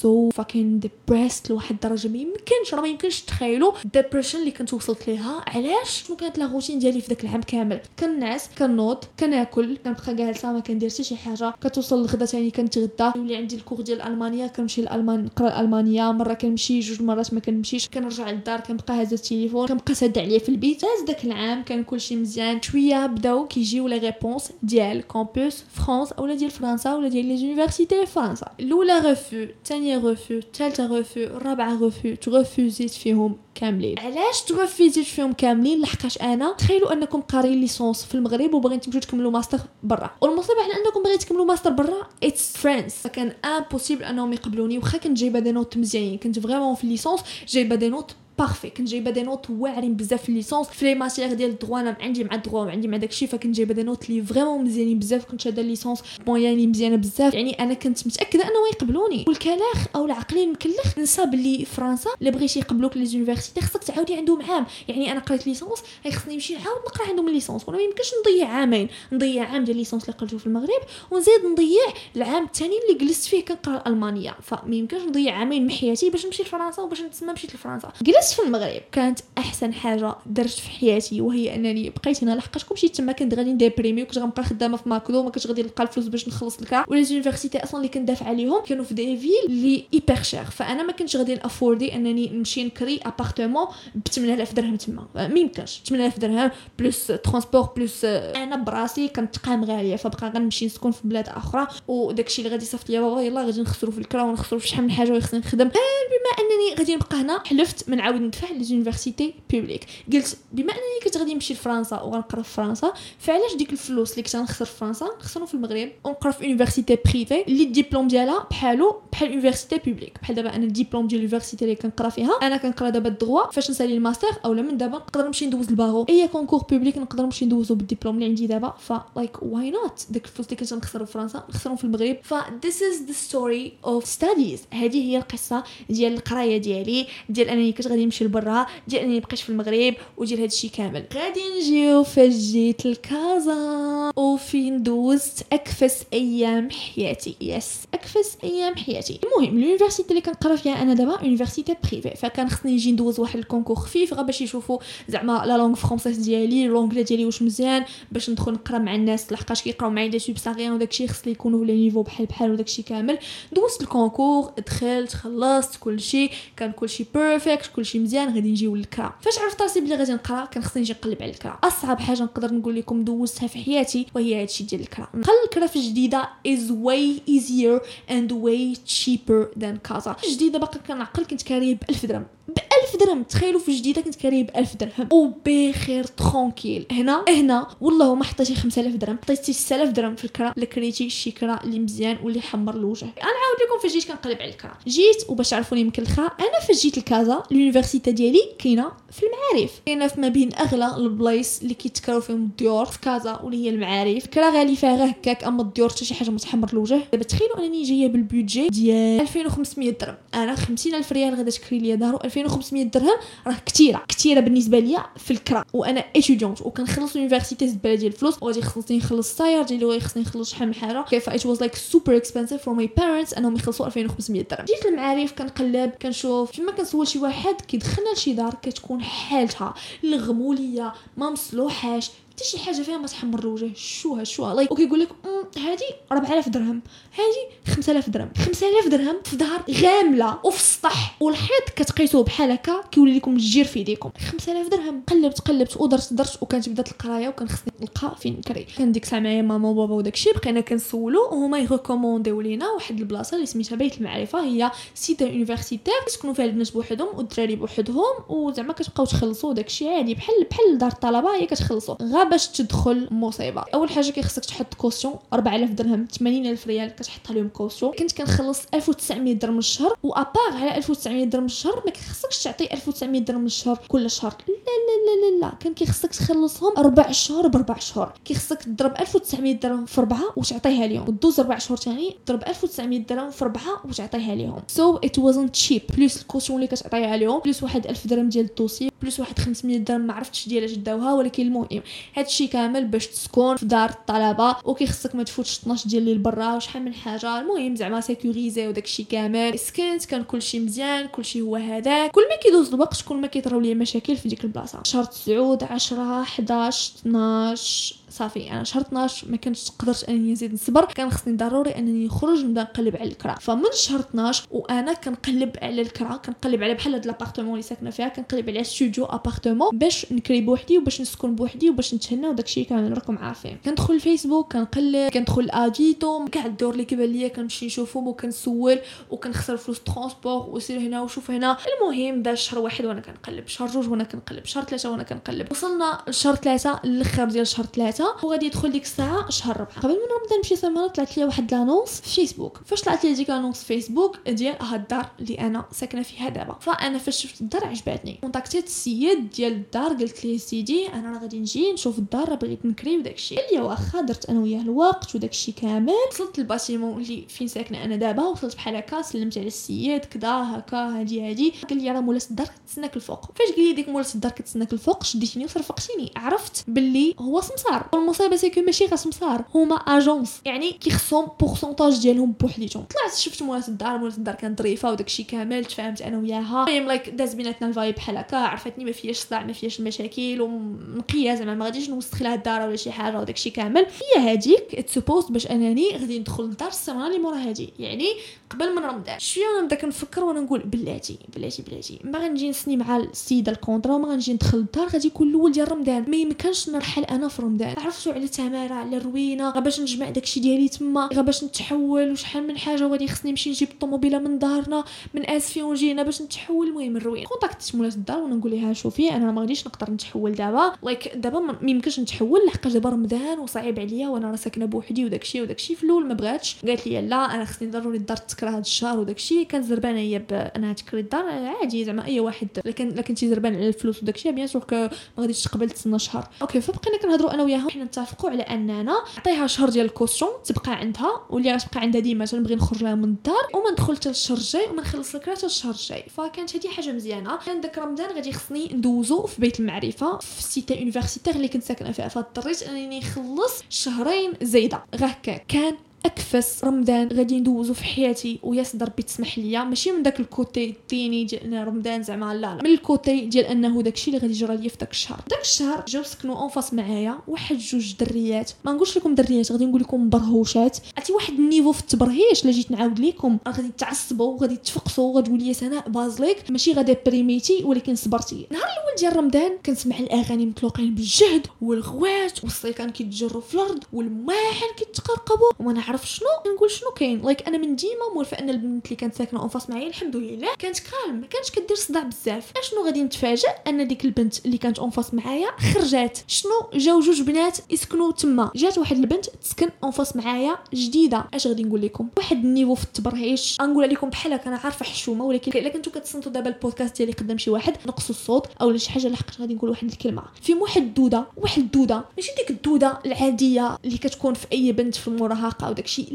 so 0.00 0.30
fucking 0.30 0.80
depressed 0.80 1.50
لواحد 1.50 1.74
الدرجة. 1.74 2.08
ما 2.08 2.18
يمكنش 2.18 2.74
راه 2.74 2.80
ما 2.80 2.88
يمكنش 2.88 3.20
تخيلوا 3.20 3.72
ال 3.84 3.89
depression 3.89 4.38
اللي 4.38 4.50
كنت 4.50 4.74
وصلت 4.74 5.08
ليها. 5.08 5.44
علاش؟ 5.46 6.04
شنو 6.06 6.16
كانت 6.16 6.38
la 6.38 6.46
routine 6.46 6.78
ديالي 6.78 7.00
في 7.00 7.08
داك 7.08 7.24
العام 7.24 7.42
كامل؟ 7.42 7.80
كننعس 7.98 8.48
كنوض 8.58 9.04
كناكل 9.20 9.76
كنبقى 9.84 10.14
جالسة 10.14 10.52
ما 10.52 10.60
كندير 10.60 10.90
حتى 10.90 11.02
شي 11.02 11.16
حاجة. 11.16 11.54
كتوصل 11.60 12.00
الغدا 12.00 12.24
ثاني 12.24 12.50
كنتغدى. 12.50 13.12
يولي 13.16 13.36
عندي 13.36 13.56
ال 13.56 13.60
cours 13.60 13.80
ديال 13.80 14.02
الالمانيا 14.02 14.46
كنمشي 14.46 14.82
لألمان 14.82 15.24
نقرا 15.24 15.48
الالمانيا 15.48 16.12
مرة 16.12 16.34
كنمشي 16.34 16.80
جوج 16.80 17.02
مرات 17.02 17.34
ما 17.34 17.40
كنمشيش. 17.40 17.88
كنرجع 17.88 18.30
للدار 18.30 18.60
كنبقى 18.60 19.00
هازه 19.00 19.14
التليفون 19.14 19.68
كنبقى 19.68 19.94
ساده 19.94 20.20
عليا 20.20 20.38
في 20.38 20.48
البيت. 20.48 20.84
هاز 20.84 21.02
داك 21.06 21.24
العام 21.24 21.62
كان 21.62 21.84
كلشي 21.84 22.16
مزيان. 22.16 22.62
شوية 22.62 23.06
بداو 23.06 23.46
كيجيو 23.46 23.88
لي 23.88 23.98
réponses 23.98 24.52
ديال 24.62 25.06
Campus 25.06 25.64
France 25.72 26.12
أولا 26.12 26.34
ديال 26.34 26.50
فرنسا 26.50 26.94
ولا 26.94 27.08
ديال 27.08 27.26
les 27.26 27.36
universités 27.36 28.06
فرنسا 28.06 28.52
الأولى 28.60 28.98
refus 28.98 29.46
ثانية 29.86 30.08
refus 30.08 30.40
ثالثه 30.54 30.96
refus 30.96 31.20
رابعه 31.20 31.78
refus 31.82 32.14
ترفوزيت 32.14 32.90
فيهم 32.90 33.36
كاملين 33.54 33.98
علاش 33.98 34.42
ترفيزيت 34.42 35.06
فيهم 35.06 35.32
كاملين 35.32 35.80
لحقاش 35.80 36.22
أنا؟ 36.22 36.52
تخيلوا 36.52 36.92
أنكم 36.92 37.20
قارين 37.20 37.60
licence 37.60 38.04
في 38.04 38.14
المغرب 38.14 38.54
وباغيين 38.54 38.80
تمشيو 38.80 39.00
تكملوا 39.00 39.30
ماستر 39.30 39.58
برا. 39.82 40.10
والمصيبة 40.20 40.62
على 40.62 40.72
أنكم 40.72 41.02
باغيين 41.02 41.18
تكملوا 41.18 41.44
ماستر 41.44 41.70
برا 41.70 42.08
it's 42.22 42.56
France 42.56 42.92
فكان 42.92 43.32
impossible 43.44 44.04
أنهم 44.04 44.32
يقبلوني 44.32 44.78
واخا 44.78 44.98
كنت 44.98 45.18
جايبة 45.18 45.38
des 45.38 45.52
notes 45.52 45.76
مزيانين. 45.76 46.18
كنت 46.18 46.38
vraiment 46.38 46.74
في 46.74 46.86
licence 46.86 47.20
جايبة 47.48 47.76
des 47.76 47.88
notes 47.88 48.14
parfait 48.38 48.70
كنت 48.70 48.88
جايبه 48.88 49.10
des 49.10 49.22
notes 49.22 49.50
واعرين 49.50 49.94
بزاف 49.96 50.22
في 50.22 50.28
ال 50.28 50.33
licence 50.33 50.66
في 50.68 50.84
les 50.84 50.94
matières 50.94 51.32
ديال 51.34 51.50
ال 51.50 51.55
droit 51.55 51.80
أنا 51.80 51.96
عندي 52.00 52.24
مع 52.24 52.34
ال 52.34 52.39
droit 52.39 52.64
وعندي 52.64 52.88
مع 52.88 52.96
داكشي 52.96 53.26
فكنت 53.26 53.56
جايبه 53.56 53.74
des 53.74 53.82
notes 53.82 54.10
اللي 54.10 54.22
vraiment 54.22 54.64
مزيانين 54.64 54.98
بزاف 54.98 55.24
كنت 55.24 55.40
شاده 55.40 55.62
ال 55.62 55.67
licence 55.67 56.02
moyenne 56.26 56.66
مزيانه 56.66 56.96
بزاف 56.96 57.34
يعني 57.34 57.52
أنا 57.62 57.74
كنت 57.74 58.06
متاكده 58.06 58.42
انه 58.44 58.68
يقبلوني 58.72 59.24
والكلاخ 59.28 59.86
أو 59.96 60.06
العقلي 60.06 60.44
المكلخ 60.44 60.98
نسى 60.98 61.26
بلي 61.26 61.64
فرنسا 61.64 62.10
الا 62.22 62.30
بغيتي 62.30 62.58
يقبلوك 62.58 62.96
les 62.96 63.06
universités 63.06 63.60
خصك 63.60 63.84
تعاودي 63.84 64.14
عندهم 64.14 64.42
عام 64.42 64.66
يعني 64.88 65.12
أنا 65.12 65.20
قريت 65.20 65.46
licence 65.46 65.78
خصني 66.12 66.34
نمشي 66.34 66.54
نعاود 66.54 66.80
نقرا 66.86 67.08
عندهم 67.08 67.28
ال 67.28 67.33
licence 67.33 67.68
وأنا 67.68 67.78
ما 67.78 67.84
يمكنش 67.84 68.10
نضيع 68.20 68.48
عامين 68.48 68.88
نضيع 69.12 69.44
عام 69.44 69.64
ديال 69.64 69.76
ال 69.76 69.79
licence 69.79 70.04
اللي 70.04 70.16
قريته 70.16 70.38
في 70.38 70.46
المغرب 70.46 70.80
ونزيد 71.10 71.44
نضيع 71.52 71.82
العام 72.16 72.44
الثاني 72.44 72.74
اللي 72.88 72.98
جلست 73.04 73.26
فيه 73.26 73.44
كنقرا 73.44 73.76
الالمانيا 73.76 74.34
فما 74.42 74.74
يمكنش 74.76 75.02
نضيع 75.02 75.34
عامين 75.38 75.62
من 75.62 75.70
حياتي 75.70 76.10
باش 76.10 76.26
نمشي 76.26 76.42
لفرنسا 76.42 76.82
وباش 76.82 77.00
نتسمى 77.00 77.32
مشيت 77.32 77.54
لفرنسا 77.54 77.92
جلست 78.02 78.25
في 78.34 78.42
المغرب 78.42 78.80
كانت 78.92 79.18
أحسن 79.38 79.72
حاجة 79.74 80.14
درت 80.26 80.48
في 80.48 80.70
حياتي 80.70 81.20
وهي 81.20 81.54
أنني 81.54 81.90
بقيت 81.90 82.22
هنا. 82.24 82.34
لحقاش 82.34 82.64
كلشي 82.64 82.88
تما 82.88 83.12
كنت 83.12 83.34
غادي 83.34 83.52
نديبريمي 83.52 84.02
وكنت 84.02 84.18
غنبقى 84.18 84.44
خدامة 84.44 84.76
في 84.76 84.88
ماكدو 84.88 85.22
ما 85.22 85.30
كنتش 85.30 85.46
غادي 85.46 85.62
نلقى 85.62 85.82
الفلوس 85.82 86.06
باش 86.06 86.28
نخلص 86.28 86.58
الكرا 86.58 86.84
ولا 86.88 87.02
universités 87.02 87.64
أصلا 87.64 87.80
اللي 87.80 87.88
كنت 87.88 88.08
دافع 88.08 88.26
عليهم 88.26 88.62
كانوا 88.62 88.84
في 88.84 88.94
des 88.94 89.16
villes 89.16 89.30
اللي 89.46 89.84
hyper 89.94 90.22
chères 90.22 90.44
فأنا 90.44 90.82
ما 90.82 90.92
كنتش 90.92 91.16
غادي 91.16 91.34
نأفوردي 91.34 91.94
أنني 91.94 92.28
نمشي 92.28 92.64
نكري 92.64 93.00
appartement 93.06 93.66
ب 93.94 94.08
8000 94.08 94.54
درهم 94.54 94.76
تما. 94.76 95.06
ما 95.14 95.38
يمكنش. 95.38 95.80
8000 95.86 96.18
درهم 96.18 96.50
plus 96.78 97.06
transport 97.06 97.62
plus 97.76 98.04
أنا 98.04 98.56
براسي 98.56 99.08
كنتقام 99.08 99.64
غالية 99.64 99.96
فبقى 99.96 100.30
غنمشي 100.30 100.66
نسكن 100.66 100.90
في 100.90 101.00
بلاد 101.04 101.28
أخرى. 101.28 101.66
وداكشي 101.88 102.42
اللي 102.42 102.52
غادي 102.52 102.64
يصيفط 102.64 102.90
ليا 102.90 103.00
بابا 103.00 103.20
يلاه 103.20 103.44
غادي 103.44 103.60
نخسروا 103.62 103.92
في 103.92 103.98
الكرا 103.98 104.22
ونخسروا 104.22 104.60
في 104.60 104.68
شحال 104.68 104.84
من 104.84 104.90
حاجة 104.90 105.12
وخصني 105.12 105.40
نخدم. 105.40 105.68
بما 105.68 106.32
أنني 106.40 106.78
غادي 106.78 106.94
نبقى 106.94 107.16
هنا 107.16 107.42
حلفت 107.46 107.88
نعاود 107.88 108.15
ندفع 108.18 108.50
les 108.50 108.64
universités 108.64 109.34
publiques 109.50 109.86
قلت 110.12 110.36
بما 110.52 110.72
أنني 110.72 111.00
كنت 111.04 111.16
غادي 111.16 111.34
نمشي 111.34 111.54
لفرنسا 111.54 112.00
وغنقرا 112.00 112.42
في 112.42 112.50
فرنسا 112.50 112.92
فعلاش 113.18 113.54
ديك 113.54 113.72
الفلوس 113.72 114.12
اللي 114.12 114.22
كنت 114.22 114.36
غنخسر 114.36 114.64
في 114.64 114.76
فرنسا 114.76 115.06
نخسرهم 115.20 115.46
في 115.46 115.54
المغرب؟ 115.54 115.90
ونقرا 116.04 116.30
في 116.30 116.44
université 116.44 116.98
privée 117.06 117.42
اللي 117.42 117.62
الدبلوم 117.62 118.08
ديالها 118.08 118.46
بحالو 118.50 118.96
بحال 119.12 119.30
université 119.30 119.78
publique 119.90 120.18
بحال 120.22 120.36
دابا 120.36 120.56
أنا 120.56 120.64
الدبلوم 120.64 121.06
ديال 121.06 121.20
ال 121.20 121.24
université 121.24 121.64
اللي 121.64 121.76
كنقرا 121.76 122.08
فيها 122.08 122.38
أنا 122.42 122.56
كنقرا 122.56 122.90
دابا 122.90 123.08
الدغوا 123.08 123.50
فاش 123.50 123.70
نسالي 123.70 123.94
الماستر 123.94 124.28
اولا 124.44 124.62
من 124.62 124.76
دابا 124.76 124.96
نقدر 124.96 125.26
نمشي 125.26 125.46
ندوز 125.46 125.68
ال 125.68 125.73
barreau 125.73 126.06
أي 126.08 126.28
concours 126.28 126.62
public 126.70 126.98
نقدر 126.98 127.24
نمشي 127.24 127.44
ندوزو 127.44 127.74
بالدبلوم 127.74 128.14
اللي 128.14 128.26
عندي 128.26 128.46
دابا. 128.46 128.74
ف 128.78 128.92
like 129.16 129.42
why 129.42 129.70
not 129.70 130.06
داك 130.10 130.24
الفلوس 130.24 130.46
اللي 130.46 130.56
كنت 130.56 130.74
نخسر 130.74 131.06
في 131.06 131.12
فرنسا 131.12 131.44
نخسرهم 131.48 131.76
في 131.76 131.84
المغرب. 131.84 132.16
ف 132.22 132.34
this 132.34 132.76
is 132.76 133.10
the 133.10 133.14
story 133.14 133.88
of 133.88 134.04
studies. 134.04 134.60
هذه 134.70 135.10
هي 135.10 135.16
القصة 135.16 135.64
ديال 135.90 136.14
القراية 136.14 136.58
ديالي 136.58 137.06
ديال 137.28 137.48
أنني 137.48 137.72
كنت 137.72 137.86
غادي 137.86 138.05
نمشي 138.06 138.24
لبرا 138.24 138.66
انني 138.94 139.20
بقيت 139.20 139.38
في 139.38 139.50
المغرب 139.50 139.94
وديال 140.16 140.40
هادشي 140.40 140.68
كامل. 140.68 141.04
غادي 141.14 141.40
نجيو 141.58 142.02
فاش 142.02 142.32
جيت 142.32 142.86
لكازا. 142.86 144.12
وفين 144.16 144.82
دوزت 144.82 145.46
أكفس 145.52 146.04
أيام 146.12 146.70
حياتي. 146.70 147.36
yes 147.40 147.78
أكفس 147.94 148.36
أيام 148.44 148.76
حياتي. 148.76 149.20
المهم 149.24 149.58
ال 149.58 149.63
université 149.63 150.10
اللي 150.10 150.20
كنقرا 150.20 150.56
فيها 150.56 150.82
أنا 150.82 150.94
دابا 150.94 151.18
université 151.22 151.76
privée 151.90 152.10
فكان 152.10 152.48
خصني 152.48 152.72
نجي 152.72 152.92
ندوز 152.92 153.20
واحد 153.20 153.38
ال 153.38 153.42
concours 153.42 153.76
خفيف 153.76 154.14
غير 154.14 154.22
باش 154.22 154.40
يشوفوا 154.40 154.78
زعما 155.08 155.42
la 155.46 155.56
langue 155.56 155.74
française 155.74 156.16
ديالي 156.16 156.66
l'anglais 156.66 157.02
ديالي 157.02 157.24
واش 157.24 157.42
مزيان 157.42 157.84
باش 158.12 158.30
ندخل 158.30 158.52
نقرا 158.52 158.78
مع 158.78 158.94
الناس. 158.94 159.32
لحقاش 159.32 159.62
كيقراو 159.62 159.90
معايا 159.90 160.08
des 160.08 160.18
subsahariens 160.18 160.72
وداكشي 160.72 161.08
خص 161.08 161.22
لي 161.26 161.32
يكونوا 161.32 161.64
les 161.64 161.72
niveaux 161.72 162.02
بحال 162.02 162.26
بحال 162.26 162.50
وداكشي 162.50 162.82
كامل. 162.82 163.18
دوزت 163.52 163.82
le 163.82 163.96
concours 163.96 164.52
دخلت 164.66 165.12
خلصت 165.12 165.76
كلشي. 165.80 166.30
كان 166.56 166.72
كلشي 166.72 167.06
perfect 167.14 167.70
كلشي 167.76 167.95
مزيان 167.98 168.34
غادي 168.34 168.50
نجيو 168.50 168.76
للكرا. 168.76 169.14
فاش 169.20 169.38
عرفت 169.38 169.62
راسي 169.62 169.80
بلي 169.80 169.94
غادي 169.94 170.12
نقرا 170.12 170.44
كان 170.44 170.62
خصني 170.62 170.82
نجي 170.82 170.92
نقلب 170.92 171.22
على 171.22 171.30
الكرا. 171.30 171.58
أصعب 171.64 172.00
حاجة 172.00 172.22
نقدر 172.22 172.54
نقول 172.54 172.76
لكم 172.76 173.04
دوزتها 173.04 173.46
في 173.46 173.64
حياتي 173.64 174.06
وهي 174.14 174.42
هادشي 174.42 174.64
ديال 174.64 174.80
الكرا. 174.80 175.08
نقل 175.14 175.32
الكرا 175.44 175.66
في 175.66 175.88
جديدة 175.88 176.28
is 176.48 176.70
way 176.70 177.20
easier 177.30 177.80
and 178.08 178.32
way 178.32 178.76
cheaper 178.86 179.60
than 179.60 179.76
كازا 179.84 180.16
جديدة 180.32 180.58
باقا 180.58 180.78
كنعقل 180.78 181.24
كنت 181.24 181.42
كاريه 181.42 181.74
ب 181.74 181.78
1000 181.90 182.06
درهم. 182.06 182.26
ب 182.48 182.58
1000 182.94 182.96
درهم. 183.00 183.22
تخيلوا 183.22 183.60
في 183.60 183.76
جديدة 183.76 184.00
كنت 184.00 184.14
كاريه 184.14 184.42
ب 184.42 184.50
1000 184.56 184.76
درهم. 184.76 185.08
وبخير 185.12 186.04
tranquille 186.04 186.86
هنا 186.90 187.24
هنا. 187.28 187.66
والله 187.80 188.14
ما 188.14 188.24
حطيتي 188.24 188.54
5000 188.54 188.94
درهم. 188.94 189.18
حطيتي 189.22 189.52
6000 189.52 189.90
درهم 189.90 190.16
في 190.16 190.24
الكرا. 190.24 190.52
اللي 190.56 190.66
كريتي 190.66 191.10
شي 191.10 191.30
كرا 191.30 191.60
اللي 191.64 191.78
مزيان 191.78 192.16
واللي 192.22 192.40
حمر 192.40 192.74
الوجه. 192.74 193.04
أنا 193.04 193.12
عاود 193.22 193.58
لكم 193.62 193.82
فاش 193.82 193.92
جيت 193.92 194.04
كنقلب 194.04 194.42
على 194.42 194.50
الكرا. 194.50 194.78
جيت 194.86 195.24
وباش 195.28 195.50
تعرفوني 195.50 195.84
مكلخه 195.84 196.22
أنا 196.22 196.60
فاش 196.68 196.82
جيت 196.82 196.98
لكازا 196.98 197.42
l'université 197.52 198.12
ديالي 198.12 198.42
كاينة 198.58 198.92
في 199.10 199.22
المعارف. 199.26 199.80
كاينة 199.86 200.06
في 200.06 200.20
ما 200.20 200.28
بين 200.28 200.54
أغلى 200.54 200.96
البلايص 200.96 201.60
اللي 201.62 201.74
كيتكراو 201.74 202.20
فيهم 202.20 202.36
الديور 202.36 202.84
في 202.84 203.00
كازا 203.00 203.40
واللي 203.44 203.64
هي 203.64 203.70
المعارف. 203.70 204.26
كرا 204.26 204.50
غالي 204.50 204.76
فيها 204.76 204.96
غير 204.96 205.10
هكاك 205.10 205.44
أما 205.44 205.62
الديور 205.62 205.88
حتى 205.88 206.04
شي 206.04 206.14
حاجة 206.14 206.30
متحمر 206.30 206.68
الوجه. 206.72 207.00
دابا 207.12 207.24
تخيلوا 207.24 207.58
أنني 207.58 207.82
جاية 207.82 208.08
بال 208.08 208.23
budget 208.23 208.68
ديال 208.68 209.20
2500 209.20 209.90
درهم. 209.90 210.16
أنا 210.34 210.54
50000 210.54 211.12
ريال 211.12 211.34
غادا 211.34 211.50
تكري 211.50 211.78
ليا 211.78 211.94
دار 211.94 212.26
2500 212.44 212.84
درهم 212.84 213.18
راه 213.46 213.56
كثيرة 213.66 214.02
كثيرة 214.08 214.40
بالنسبة 214.40 214.78
ليا 214.78 215.06
في 215.16 215.30
الكرا. 215.30 215.64
وأنا 215.72 216.04
étudiante 216.16 216.62
وكنخلص 216.62 217.16
université 217.16 217.68
زد 217.68 217.82
ديال 217.82 218.06
الفلوس 218.06 218.42
وغادي 218.42 218.62
خصني 218.62 218.96
نخلص 218.98 219.30
السيار 219.30 219.62
ديالي 219.62 219.84
وغادي 219.84 220.04
خصني 220.04 220.22
نخلص 220.22 220.50
شحال 220.50 220.68
من 220.68 220.74
حاجة. 220.74 221.04
كيف؟ 221.10 221.28
it 221.28 221.46
was 221.46 221.60
like 221.60 221.74
super 221.74 222.16
expensive 222.16 222.62
for 222.62 222.74
my 222.74 222.90
parents 222.96 223.34
أنهم 223.34 223.56
يخلصوا 223.56 223.86
2500 223.86 224.42
درهم. 224.42 224.64
جيت 224.64 224.86
المعارف 224.86 225.32
كنقلب 225.32 225.90
كنشوف. 226.02 226.52
فيما 226.52 226.72
كنسول 226.72 227.08
شي 227.08 227.18
واحد 227.18 227.60
كيدخلنا 227.60 228.12
لشي 228.12 228.32
دار 228.32 228.54
كتكون 228.62 229.02
حالتها 229.02 229.74
الغمولية 230.04 230.92
ما 231.16 231.30
مصلوحاش. 231.30 232.10
حتى 232.36 232.44
شي 232.44 232.58
حاجة 232.58 232.82
فيها 232.82 232.98
ما 232.98 233.06
تحمر 233.06 233.38
الوجه 233.38 233.70
شوها. 233.74 234.24
شوها 234.24 234.54
like 234.54 234.72
وكيقول 234.72 235.00
لك 235.00 235.08
هادي 235.56 235.84
4000 236.12 236.48
درهم. 236.48 236.82
هادي 237.18 237.74
5000 237.74 238.10
درهم. 238.10 238.30
5000 238.38 238.88
درهم 238.88 239.16
في 239.24 239.36
دار 239.36 239.62
غاملة 239.70 240.38
وفي 240.44 240.56
السطح. 240.56 241.16
والحيط 241.20 241.70
كتقيسوه 241.76 242.24
بحال 242.24 242.50
هكا 242.50 242.82
كيولي 242.92 243.16
لكم 243.16 243.32
الجير 243.32 243.64
في 243.64 243.80
يديكم. 243.80 244.10
5000 244.30 244.68
درهم. 244.68 245.02
قلبت 245.08 245.40
قلبت 245.40 245.76
ودرت 245.76 246.12
درت 246.12 246.42
وكانت 246.42 246.68
بدات 246.68 246.88
القراية 246.92 247.28
وكان 247.28 247.48
خصني 247.48 247.72
نلقى 247.80 248.16
فين 248.18 248.36
نكري 248.38 248.66
كان 248.78 248.92
ديك 248.92 249.02
الساعة 249.02 249.20
معايا 249.20 249.42
ماما 249.42 249.68
وبابا 249.68 249.94
وداكشي 249.94 250.30
بقينا 250.32 250.60
كنسولو 250.60 251.28
وهما 251.32 251.58
يـ 251.58 251.65
recommandi 251.65 252.33
و 252.33 252.40
لينا 252.40 252.70
واحد 252.70 252.98
البلاصة 252.98 253.34
اللي 253.34 253.46
سميتها 253.46 253.76
بيت 253.76 253.98
المعرفة. 253.98 254.44
هي 254.44 254.70
cité 254.94 255.20
universitaire 255.20 255.94
كيسكنوا 256.04 256.34
فيها 256.34 256.44
البنات 256.44 256.72
بوحدهم 256.72 257.08
والدراري 257.16 257.56
بوحدهم 257.56 258.14
وزعما 258.28 258.72
كتبقاو 258.72 259.06
تخلصوا 259.06 259.52
داكشي 259.52 259.88
عادي. 259.88 260.14
بحال 260.14 260.46
بحال 260.50 260.78
دار 260.78 260.90
الطلبة 260.90 261.36
هي 261.36 261.46
كتخلصوا 261.46 261.94
باش 262.30 262.48
تدخل 262.48 263.08
مصيبة. 263.10 263.64
أول 263.74 263.90
حاجة 263.90 264.10
كيخصك 264.10 264.44
تحط 264.44 264.74
caution 264.74 265.14
4000 265.32 265.70
درهم 265.70 266.06
80000 266.18 266.66
ريال 266.66 266.94
كتحط 266.94 267.30
لهم 267.30 267.48
caution. 267.48 267.92
كنت 267.92 268.12
كنخلص 268.12 268.62
1900 268.74 269.34
درهم 269.34 269.58
الشهر 269.58 269.96
و 270.02 270.10
à 270.10 270.19
part 270.19 270.52
على 270.52 270.76
1900 270.76 271.24
درهم 271.24 271.44
الشهر 271.44 271.82
ما 271.86 271.90
كيخصكش 271.90 272.42
تعطي 272.42 272.72
1900 272.72 273.20
درهم 273.20 273.46
الشهر 273.46 273.78
كل 273.88 274.10
شهر. 274.10 274.34
لا 274.48 274.54
لا 274.54 274.96
لا 275.06 275.36
لا 275.36 275.46
لا. 275.46 275.52
كان 275.60 275.74
كيخصك 275.74 276.10
تخلصهم 276.10 276.72
أربع 276.78 277.10
شهور 277.10 277.48
بربع 277.48 277.78
شهور. 277.78 278.12
كيخصك 278.24 278.62
تضرب 278.62 278.94
1900 279.00 279.52
درهم 279.52 279.86
في 279.86 280.00
ربعة 280.00 280.32
وتعطيها 280.36 280.86
لهم 280.86 281.08
ودوز 281.08 281.40
ربع 281.40 281.58
شهور 281.58 281.78
ثاني 281.78 282.16
تضرب 282.26 282.42
1900 282.42 282.98
درهم 282.98 283.30
في 283.30 283.44
ربعة 283.44 283.80
وتعطيها 283.84 284.34
لهم 284.34 284.62
so 284.66 284.96
it 284.96 285.18
wasn't 285.18 285.50
cheap 285.52 285.82
plus 285.96 286.22
ال 286.22 286.27
caution 286.27 286.58
اللي 286.58 286.66
كتعطيها 286.66 287.16
لهم 287.16 287.40
plus 287.40 287.62
واحد 287.62 287.86
1000 287.86 288.06
درهم 288.06 288.28
ديال 288.28 288.44
ال 288.44 288.50
dossier 288.50 288.90
plus 289.02 289.20
واحد 289.20 289.38
500 289.38 289.78
درهم 289.78 290.00
ما 290.00 290.12
عرفتش 290.12 290.48
ديالاش 290.48 290.72
داوها 290.72 291.14
ولكن 291.14 291.42
المهم 291.42 291.82
هادشي 292.16 292.46
كامل 292.46 292.84
باش 292.84 293.06
تسكن 293.06 293.56
في 293.56 293.66
دار 293.66 293.90
الطلبة 293.90 294.56
وكيخصك 294.64 295.14
ما 295.14 295.22
تفوتش 295.22 295.58
12 295.58 295.88
ديال 295.88 296.02
الليل 296.02 296.18
برا 296.18 296.56
وشحال 296.56 296.82
من 296.82 296.94
حاجة. 296.94 297.40
المهم 297.40 297.76
زعما 297.76 298.00
sécurisé 298.00 298.68
وداكشي 298.68 299.04
كامل. 299.04 299.58
سكنت 299.58 300.04
كان 300.04 300.24
كلشي 300.24 300.60
مزيان 300.60 301.06
كلشي 301.06 301.40
هو 301.40 301.56
هذاك. 301.56 302.10
كل 302.10 302.22
ما 302.30 302.36
كيدوز 302.36 302.74
الوقت 302.74 303.02
كل 303.08 303.16
ما 303.16 303.26
كيطراو 303.26 303.60
لي 303.60 303.74
مشاكل 303.74 304.16
في 304.16 304.28
ديك 304.28 304.44
البلاصة. 304.44 304.80
شهر 304.84 305.04
9 305.04 305.58
10 305.70 306.22
11 306.22 306.92
12 307.00 307.94
صافي 308.16 308.52
أنا 308.52 308.64
شهر 308.64 308.82
12 308.82 309.30
ما 309.30 309.36
كنتش 309.36 309.70
قدرت 309.78 310.04
انني 310.04 310.32
نزيد 310.32 310.54
نصبر 310.54 310.84
كان 310.84 311.10
خصني 311.10 311.36
ضروري 311.36 311.70
أنني 311.70 312.06
نخرج 312.06 312.44
نبدا 312.44 312.62
نقلب 312.62 312.96
على 312.96 313.08
الكرا. 313.08 313.34
فمن 313.34 313.64
شهر 313.74 314.00
12 314.00 314.46
وأنا 314.50 314.92
كنقلب 314.92 315.56
على 315.62 315.82
الكرا 315.82 316.16
كنقلب 316.16 316.62
على 316.62 316.74
بحال 316.74 316.94
هاد 316.94 317.06
l'appartement 317.06 317.50
اللي 317.50 317.62
ساكنة 317.62 317.90
فيها 317.90 318.08
كنقلب 318.08 318.50
على 318.50 318.64
studio 318.64 319.04
appartement 319.04 319.78
باش 319.78 320.12
نكري 320.12 320.40
بوحدي 320.40 320.78
وباش 320.78 321.00
نسكن 321.00 321.34
بوحدي 321.34 321.70
وباش 321.70 321.94
نتهنى 321.94 322.28
وداكشي 322.28 322.64
كامل 322.64 322.92
راكم 322.92 323.18
عارفين. 323.18 323.58
كندخل 323.64 323.94
الفيسبوك 323.94 324.52
كنقلب 324.52 325.10
كندخل 325.10 325.48
أديتو 325.50 326.24
كاع 326.32 326.46
الدور 326.46 326.72
اللي 326.72 326.84
كيبان 326.84 327.08
ليا 327.08 327.28
كنمشي 327.28 327.66
نشوفهم 327.66 328.08
وكنسول 328.08 328.78
وكنخسر 329.10 329.56
فلوس 329.56 329.80
transport 329.80 330.46
وسير 330.50 330.78
هنا 330.78 331.02
وشوف 331.02 331.30
هنا. 331.30 331.56
المهم 331.66 332.22
دا 332.22 332.34
شهر 332.34 332.58
واحد 332.60 332.84
وأنا 332.84 333.00
كنقلب 333.00 333.48
شهر 333.48 333.68
جوج 333.68 333.88
وأنا 333.88 334.04
كنقلب 334.04 334.44
شهر 334.44 334.64
ثلاثة 334.64 334.90
وأنا 334.90 335.02
كنقلب. 335.02 335.52
وصلنا 335.52 335.98
لشهر 336.08 336.34
ثلاثة 336.34 336.80
الأخر 336.84 337.24
ديال 337.24 337.46
شهر 337.46 337.66
ثلاثة 337.66 338.05
وغادي 338.24 338.46
يدخل 338.46 338.72
ديك 338.72 338.82
الساعة 338.82 339.30
شهر 339.30 339.60
ربعة. 339.60 339.80
قبل 339.80 339.92
ما 339.92 340.22
نبدا 340.22 340.36
نمشي 340.36 340.56
سمانة 340.56 340.86
طلعت 340.86 341.16
لي 341.16 341.24
واحد 341.24 341.54
l'annonce 341.54 342.00
في 342.00 342.14
فيسبوك. 342.14 342.60
فاش 342.64 342.82
طلعت 342.82 343.04
لي 343.04 343.14
ديك 343.14 343.30
l'annonce 343.30 343.58
في 343.60 343.66
فيسبوك؟ 343.66 344.18
ديال 344.28 344.56
هاد 344.60 344.80
الدار 344.80 345.06
اللي 345.20 345.34
أنا 345.34 345.64
ساكنة 345.72 346.02
فيها 346.02 346.28
دابا. 346.28 346.56
فأنا 346.60 346.98
فاش 346.98 347.22
شفت 347.22 347.40
الدار 347.40 347.64
عجباتني. 347.64 348.18
contactيت 348.20 348.66
السيد 348.66 349.30
ديال 349.30 349.52
الدار 349.52 349.92
قلت 349.92 350.24
ليه 350.24 350.38
سيدي 350.38 350.88
أنا 350.88 351.10
راه 351.10 351.18
غادي 351.18 351.38
نجي 351.38 351.72
نشوف 351.72 351.98
الدار 351.98 352.28
راه 352.28 352.34
بغيت 352.34 352.66
نكري 352.66 352.98
وداكشي 352.98 353.36
قال 353.36 353.44
لي 353.52 353.60
واخا 353.60 354.00
درت 354.00 354.30
أنا 354.30 354.40
وياه 354.40 354.60
الوقت 354.60 355.14
وداكشي 355.14 355.52
كامل. 355.52 355.92
وصلت 356.12 356.38
لل 356.38 356.51
bâtiment 356.51 357.02
اللي 357.02 357.24
فين 357.28 357.48
ساكنة 357.48 357.84
أنا 357.84 357.96
دابا. 357.96 358.22
وصلت 358.22 358.54
بحال 358.54 358.76
هكا 358.76 359.02
سلمت 359.02 359.38
على 359.38 359.46
السيد 359.46 360.04
كدا 360.04 360.28
هكا 360.28 360.76
هادي 360.76 361.30
هادي. 361.30 361.54
قال 361.68 361.82
لي 361.82 361.90
راه 361.90 362.00
مولاس 362.00 362.30
الدار 362.30 362.46
كتسناك 362.46 362.96
الفوق. 362.96 363.24
فاش 363.34 363.48
قال 363.56 363.64
لي 363.64 363.72
ديك 363.72 363.88
مولاس 363.88 364.14
الدار 364.14 364.32
كتسناك 364.32 364.72
الفوق 364.72 365.04
شديتيني 365.04 365.44
وصرفقتيني. 365.44 366.12
عرفت 366.16 366.64
باللي 366.68 367.14
هو 367.18 367.40
سمسار. 367.40 367.86
والمصيبه 367.96 368.36
c'est 368.36 368.50
que 368.50 368.60
ماشي 368.60 368.84
غير 368.84 368.96
سمسار 368.96 369.44
هما 369.54 369.76
agence 369.76 370.40
يعني 370.44 370.72
كيخصهم 370.72 371.28
pourcentage 371.40 371.98
ديالهم 372.02 372.32
بوحديتهم. 372.32 372.84
طلعت 372.84 373.16
شفت 373.16 373.42
مولاس 373.42 373.68
الدار 373.68 373.98
مولاس 373.98 374.18
الدار 374.18 374.34
كانت 374.34 374.58
ظريفة 374.58 374.90
وداكشي 374.90 375.22
كامل 375.22 375.64
تفاهمت 375.64 376.02
أنا 376.02 376.18
وياها. 376.18 376.66
المهم 376.68 376.88
like 376.88 377.08
داز 377.08 377.34
بيناتنا 377.34 377.68
ال 377.68 377.73
vibe 377.73 377.94
بحال 377.94 378.16
هكا 378.16 378.36
عرفتني 378.36 378.84
ما 378.84 378.92
فيهاش 378.92 379.16
صداع 379.16 379.44
ما 379.44 379.52
فيهاش 379.52 379.80
المشاكل 379.80 380.40
ونقيه 380.40 381.34
زعما 381.34 381.54
ما 381.54 381.64
غاديش 381.64 381.90
نوسخ 381.90 382.22
لها 382.22 382.34
الدار 382.34 382.66
ولا 382.68 382.76
شي 382.76 382.92
حاجة 382.92 383.20
وداكشي 383.20 383.50
كامل. 383.50 383.86
هي 384.16 384.32
هذيك 384.32 384.74
it's 384.74 384.93
supposed 384.93 385.32
باش 385.32 385.46
أنني 385.46 385.90
غادي 385.92 386.18
ندخل 386.18 386.44
للدار 386.44 386.68
السمانه 386.68 387.06
اللي 387.06 387.18
مورا 387.18 387.36
هادي. 387.36 387.72
يعني 387.78 388.06
قبل 388.50 388.74
من 388.74 388.82
رمضان. 388.82 389.18
شوية 389.18 389.44
وأنا 389.44 389.62
نبدا 389.62 389.76
كنفكر 389.76 390.24
وأنا 390.24 390.40
نقول 390.40 390.60
بلاتي 390.60 391.18
بلاتي 391.36 391.62
بلاتي. 391.62 392.00
ما 392.04 392.18
غنجي 392.18 392.50
نسني 392.50 392.76
مع 392.76 392.96
السيدة 392.96 393.52
ال 393.52 393.57
contrat 393.57 393.94
وما 393.94 394.08
غنجي 394.08 394.32
ندخل 394.32 394.58
للدار 394.58 394.86
غادي 394.86 395.06
يكون 395.06 395.28
الأول 395.28 395.52
ديال 395.52 395.72
رمضان. 395.72 396.10
ما 396.10 396.16
يمكنش 396.16 396.70
نرحل 396.70 397.04
أنا 397.04 397.28
في 397.28 397.42
رمضان. 397.42 397.74
عرفتوا 397.78 398.12
على 398.12 398.28
تماره 398.28 398.74
على 398.74 398.96
الروينة. 398.96 399.50
غا 399.50 399.60
باش 399.60 399.80
نجمع 399.80 400.10
داكشي 400.10 400.40
ديالي 400.40 400.68
تما. 400.68 401.08
غا 401.14 401.22
باش 401.22 401.44
نتحول 401.44 402.12
وشحال 402.12 402.46
من 402.46 402.58
حاجة 402.58 402.86
وغادي 402.86 403.08
خصني 403.08 403.30
نمشي 403.30 403.50
نجيب 403.50 403.68
الطوموبيلة 403.70 404.18
من 404.18 404.38
دارنا 404.38 404.84
من 405.14 405.30
اسفي 405.30 405.62
وجينا 405.62 406.02
باش 406.02 406.22
نتحول. 406.22 406.66
المهم 406.66 406.96
الروينة. 406.96 407.26
كونتاكتيت 407.26 407.74
مولاة 407.74 407.90
الدار 407.90 408.18
وأنا 408.18 408.34
نقول 408.34 408.52
لها 408.52 408.72
شوفي 408.72 409.10
أنا 409.10 409.32
ما 409.32 409.40
غاديش 409.40 409.66
نقدر 409.66 409.92
نتحول 409.92 410.32
دابا. 410.32 410.72
like 410.82 411.16
دابا 411.16 411.38
ما 411.38 411.70
يمكنش 411.70 412.00
نتحول. 412.00 412.40
لحقاش 412.46 412.72
دابا 412.72 412.90
رمضان 412.90 413.38
وصعيب 413.38 413.78
عليا 413.78 414.08
وأنا 414.08 414.30
راه 414.30 414.36
ساكنة 414.36 414.66
بوحدي 414.66 415.04
وداكشي 415.04 415.42
وداكشي 415.42 415.74
في 415.74 415.84
الأول 415.84 416.06
ما 416.06 416.14
بغاتش. 416.14 416.56
قالت 416.66 416.86
لي 416.86 417.00
لا 417.00 417.34
أنا 417.34 417.44
خصني 417.44 417.70
ضروري 417.70 417.96
الدار 417.96 418.16
تسكر 418.36 418.48
هذا 418.48 418.58
الشهر 418.58 418.98
وداكشي 418.98 419.44
كان 419.44 419.62
زربانة 419.62 419.98
هي 419.98 420.18
بانها 420.18 420.72
تكري 420.72 421.00
الدار 421.00 421.24
عادي 421.28 421.84
زعما 421.84 422.04
أي 422.04 422.20
واحد 422.20 422.48
لكن 422.64 422.88
لكن 422.88 423.14
تيكون 423.14 423.28
زربان 423.28 423.54
على 423.54 423.68
الفلوس 423.68 424.02
وداكشي 424.02 424.32
bien 424.32 424.46
sûr 424.46 424.64
ما 424.70 424.90
غاديش 425.20 425.44
تقبل 425.44 425.70
تسنى 425.70 425.98
شهر. 425.98 426.28
okay 426.42 426.60
فبقينا 426.60 426.98
كنهضروا 426.98 427.34
أنا 427.34 427.42
وياها. 427.42 427.70
حنا 427.70 427.84
نتفقوا 427.84 428.30
على 428.30 428.42
أننا 428.42 428.82
نعطيها 428.82 429.46
شهر 429.46 429.68
ديال 429.68 429.86
ال 429.86 429.91
caution 429.91 430.30
تبقى 430.44 430.72
عندها 430.72 431.20
واللي 431.30 431.54
غتبقى 431.54 431.80
عندها 431.80 432.00
ديما 432.00 432.24
تنبغي 432.24 432.54
نخرج 432.54 432.82
لها 432.82 432.94
من 432.94 433.04
الدار 433.04 433.46
وما 433.54 433.70
ندخل 433.70 433.96
حتى 433.96 434.10
الشهر 434.10 434.36
الجاي 434.36 434.66
وما 434.70 434.82
نخلص 434.82 435.14
الكرا 435.14 435.34
حتى 435.34 435.46
الشهر 435.46 435.72
الجاي. 435.72 436.04
فكانت 436.16 436.56
هذه 436.56 436.68
حاجة 436.68 436.92
مزيانة. 436.92 437.38
كان 437.46 437.60
داك 437.60 437.78
رمضان 437.78 438.14
غادي 438.14 438.32
خصني 438.32 438.70
ندوزو 438.74 439.26
في 439.26 439.40
بيت 439.40 439.60
المعرفة 439.60 440.18
في 440.18 440.42
cité 440.42 440.78
universitaire 440.78 441.34
اللي 441.34 441.48
كنت 441.48 441.62
ساكنة 441.62 441.92
فيها. 441.92 442.08
فاضطريت 442.08 442.62
أنني 442.62 442.98
نخلص 442.98 443.62
شهرين 443.70 444.32
زايدة. 444.42 444.84
غير 444.94 445.08
هكا 445.10 445.36
كان 445.36 445.76
أكفس 446.04 446.64
رمضان 446.64 447.08
غادي 447.12 447.40
ندوزو 447.40 447.74
في 447.74 447.84
حياتي 447.84 448.38
ويا 448.42 448.64
ربي 448.82 449.02
تسمح 449.02 449.38
ليا. 449.38 449.64
ماشي 449.64 449.92
من 449.92 450.02
داك 450.02 450.20
ال 450.20 450.30
côté 450.30 450.70
الديني 450.82 451.24
ديال 451.24 451.68
رمضان 451.68 452.02
زعما 452.02 452.34
لا 452.34 452.40
لا. 452.40 452.54
من 452.54 452.66
ال 452.66 452.77
côté 452.77 453.20
ديال 453.20 453.44
أنه 453.44 453.82
داكشي 453.82 454.10
اللي 454.10 454.20
غادي 454.20 454.32
يجرى 454.32 454.56
ليا 454.56 454.68
في 454.68 454.76
داك 454.76 454.90
الشهر. 454.90 455.20
داك 455.30 455.40
الشهر 455.40 455.84
جاو 455.88 456.02
سكنوا 456.02 456.36
en 456.36 456.48
face 456.48 456.74
معايا 456.74 457.18
واحد 457.28 457.58
جوج 457.58 457.94
دريات. 458.00 458.50
ما 458.64 458.72
نقولش 458.72 458.96
لكم 458.96 459.14
دريات 459.14 459.52
غادي 459.52 459.66
نقول 459.66 459.80
لكم 459.80 460.08
برهوشات. 460.08 460.78
عرفتي 460.96 461.12
واحد 461.12 461.32
ال 461.32 461.38
niveau 461.38 461.72
في 461.72 461.80
التبرهيش 461.80 462.44
لا 462.44 462.50
جيت 462.50 462.70
نعاود 462.70 462.98
لكم 462.98 463.38
غادي 463.48 463.70
تعصبوا 463.78 464.40
غادي 464.40 464.56
تفقصوا 464.56 465.18
غتقول 465.18 465.42
لي 465.42 465.54
سناء 465.54 465.88
بازليك 465.88 466.50
ماشي 466.50 466.72
غادي 466.72 466.96
بريميتي 467.06 467.64
ولكن 467.64 467.94
صبرتي. 467.94 468.46
نهار 468.50 468.62
الأول 468.62 468.96
ديال 468.98 469.16
رمضان 469.16 469.52
كنسمع 469.66 469.98
الأغاني 469.98 470.46
مطلوقين 470.46 470.94
بالجهد 470.94 471.46
والغوات 471.60 472.44
والصيكان 472.44 472.90
كيتجروا 472.90 473.42
في 473.42 473.54
الأرض 473.54 473.84
والمواعن 473.92 474.66
كيتقرقبوا. 474.76 475.50
وما 475.58 475.72
نعرف 475.86 476.08
شنو 476.08 476.28
نقول 476.54 476.70
شنو 476.70 476.90
كاين. 476.90 477.22
like 477.22 477.48
أنا 477.48 477.58
من 477.58 477.76
ديما 477.76 478.14
مولفه 478.14 478.38
أن 478.38 478.50
البنت 478.50 478.84
اللي 478.86 478.96
كانت 478.96 479.14
ساكنة 479.14 479.40
en 479.40 479.48
face 479.48 479.70
معايا 479.70 479.88
الحمد 479.88 480.16
لله 480.16 480.48
كانت 480.58 480.78
calme 480.78 481.20
ما 481.20 481.26
كانش 481.26 481.50
كدير 481.50 481.76
صداع 481.76 482.02
بزاف. 482.02 482.52
أشنو 482.56 482.84
غادي 482.84 483.02
نتفاجئ 483.02 483.48
أن 483.66 483.88
ديك 483.88 484.04
البنت 484.04 484.46
اللي 484.46 484.58
كانت 484.58 484.78
en 484.78 484.90
face 484.90 485.14
معايا 485.14 485.48
خرجات. 485.74 486.18
شنو؟ 486.26 486.50
جاو 486.74 487.00
جوج 487.00 487.22
بنات 487.22 487.58
يسكنوا 487.70 488.12
تما. 488.12 488.50
جات 488.56 488.78
واحد 488.78 488.96
البنت 488.96 489.26
تسكن 489.26 489.70
en 489.84 489.90
face 489.90 490.16
معايا 490.16 490.58
جديدة. 490.74 491.24
أش 491.34 491.46
غادي 491.46 491.64
نقول 491.64 491.82
لكم؟ 491.82 492.08
واحد 492.16 492.44
ال 492.44 492.48
niveau 492.48 492.74
في 492.74 492.84
التبرهيش. 492.84 493.56
غنقول 493.62 493.90
لكم 493.90 494.10
بحال 494.10 494.32
هكا 494.32 494.48
أنا 494.48 494.60
عارفة 494.64 494.84
حشومة 494.84 495.24
ولكن 495.24 495.58
إلا 495.58 495.68
كنتو 495.68 495.90
كتصنتوا 495.90 496.32
دابا 496.32 496.48
البودكاست 496.48 496.96
ديالي 496.96 497.12
قدام 497.12 497.38
شي 497.38 497.50
واحد 497.50 497.76
نقصوا 497.86 498.14
الصوت 498.14 498.46
أو 498.60 498.76
شي 498.76 498.90
حاجة 498.90 499.08
لحقاش 499.08 499.40
غادي 499.40 499.54
نقول 499.54 499.70
واحد 499.70 499.88
الكلمة. 499.90 500.22
في 500.42 500.54
واحد 500.54 500.82
الدودة 500.82 501.26
واحد 501.36 501.62
الدودة. 501.62 502.04
ماشي 502.16 502.32
ديك 502.36 502.50
الدودة 502.50 502.98
العادية 503.06 503.78
اللي 503.84 503.98
كتكون 503.98 504.34
في 504.34 504.46
أي 504.52 504.72
بنت 504.72 504.94
في 504.94 505.08
المراهقة. 505.08 505.75
وداكشي 505.76 506.02
لا 506.02 506.08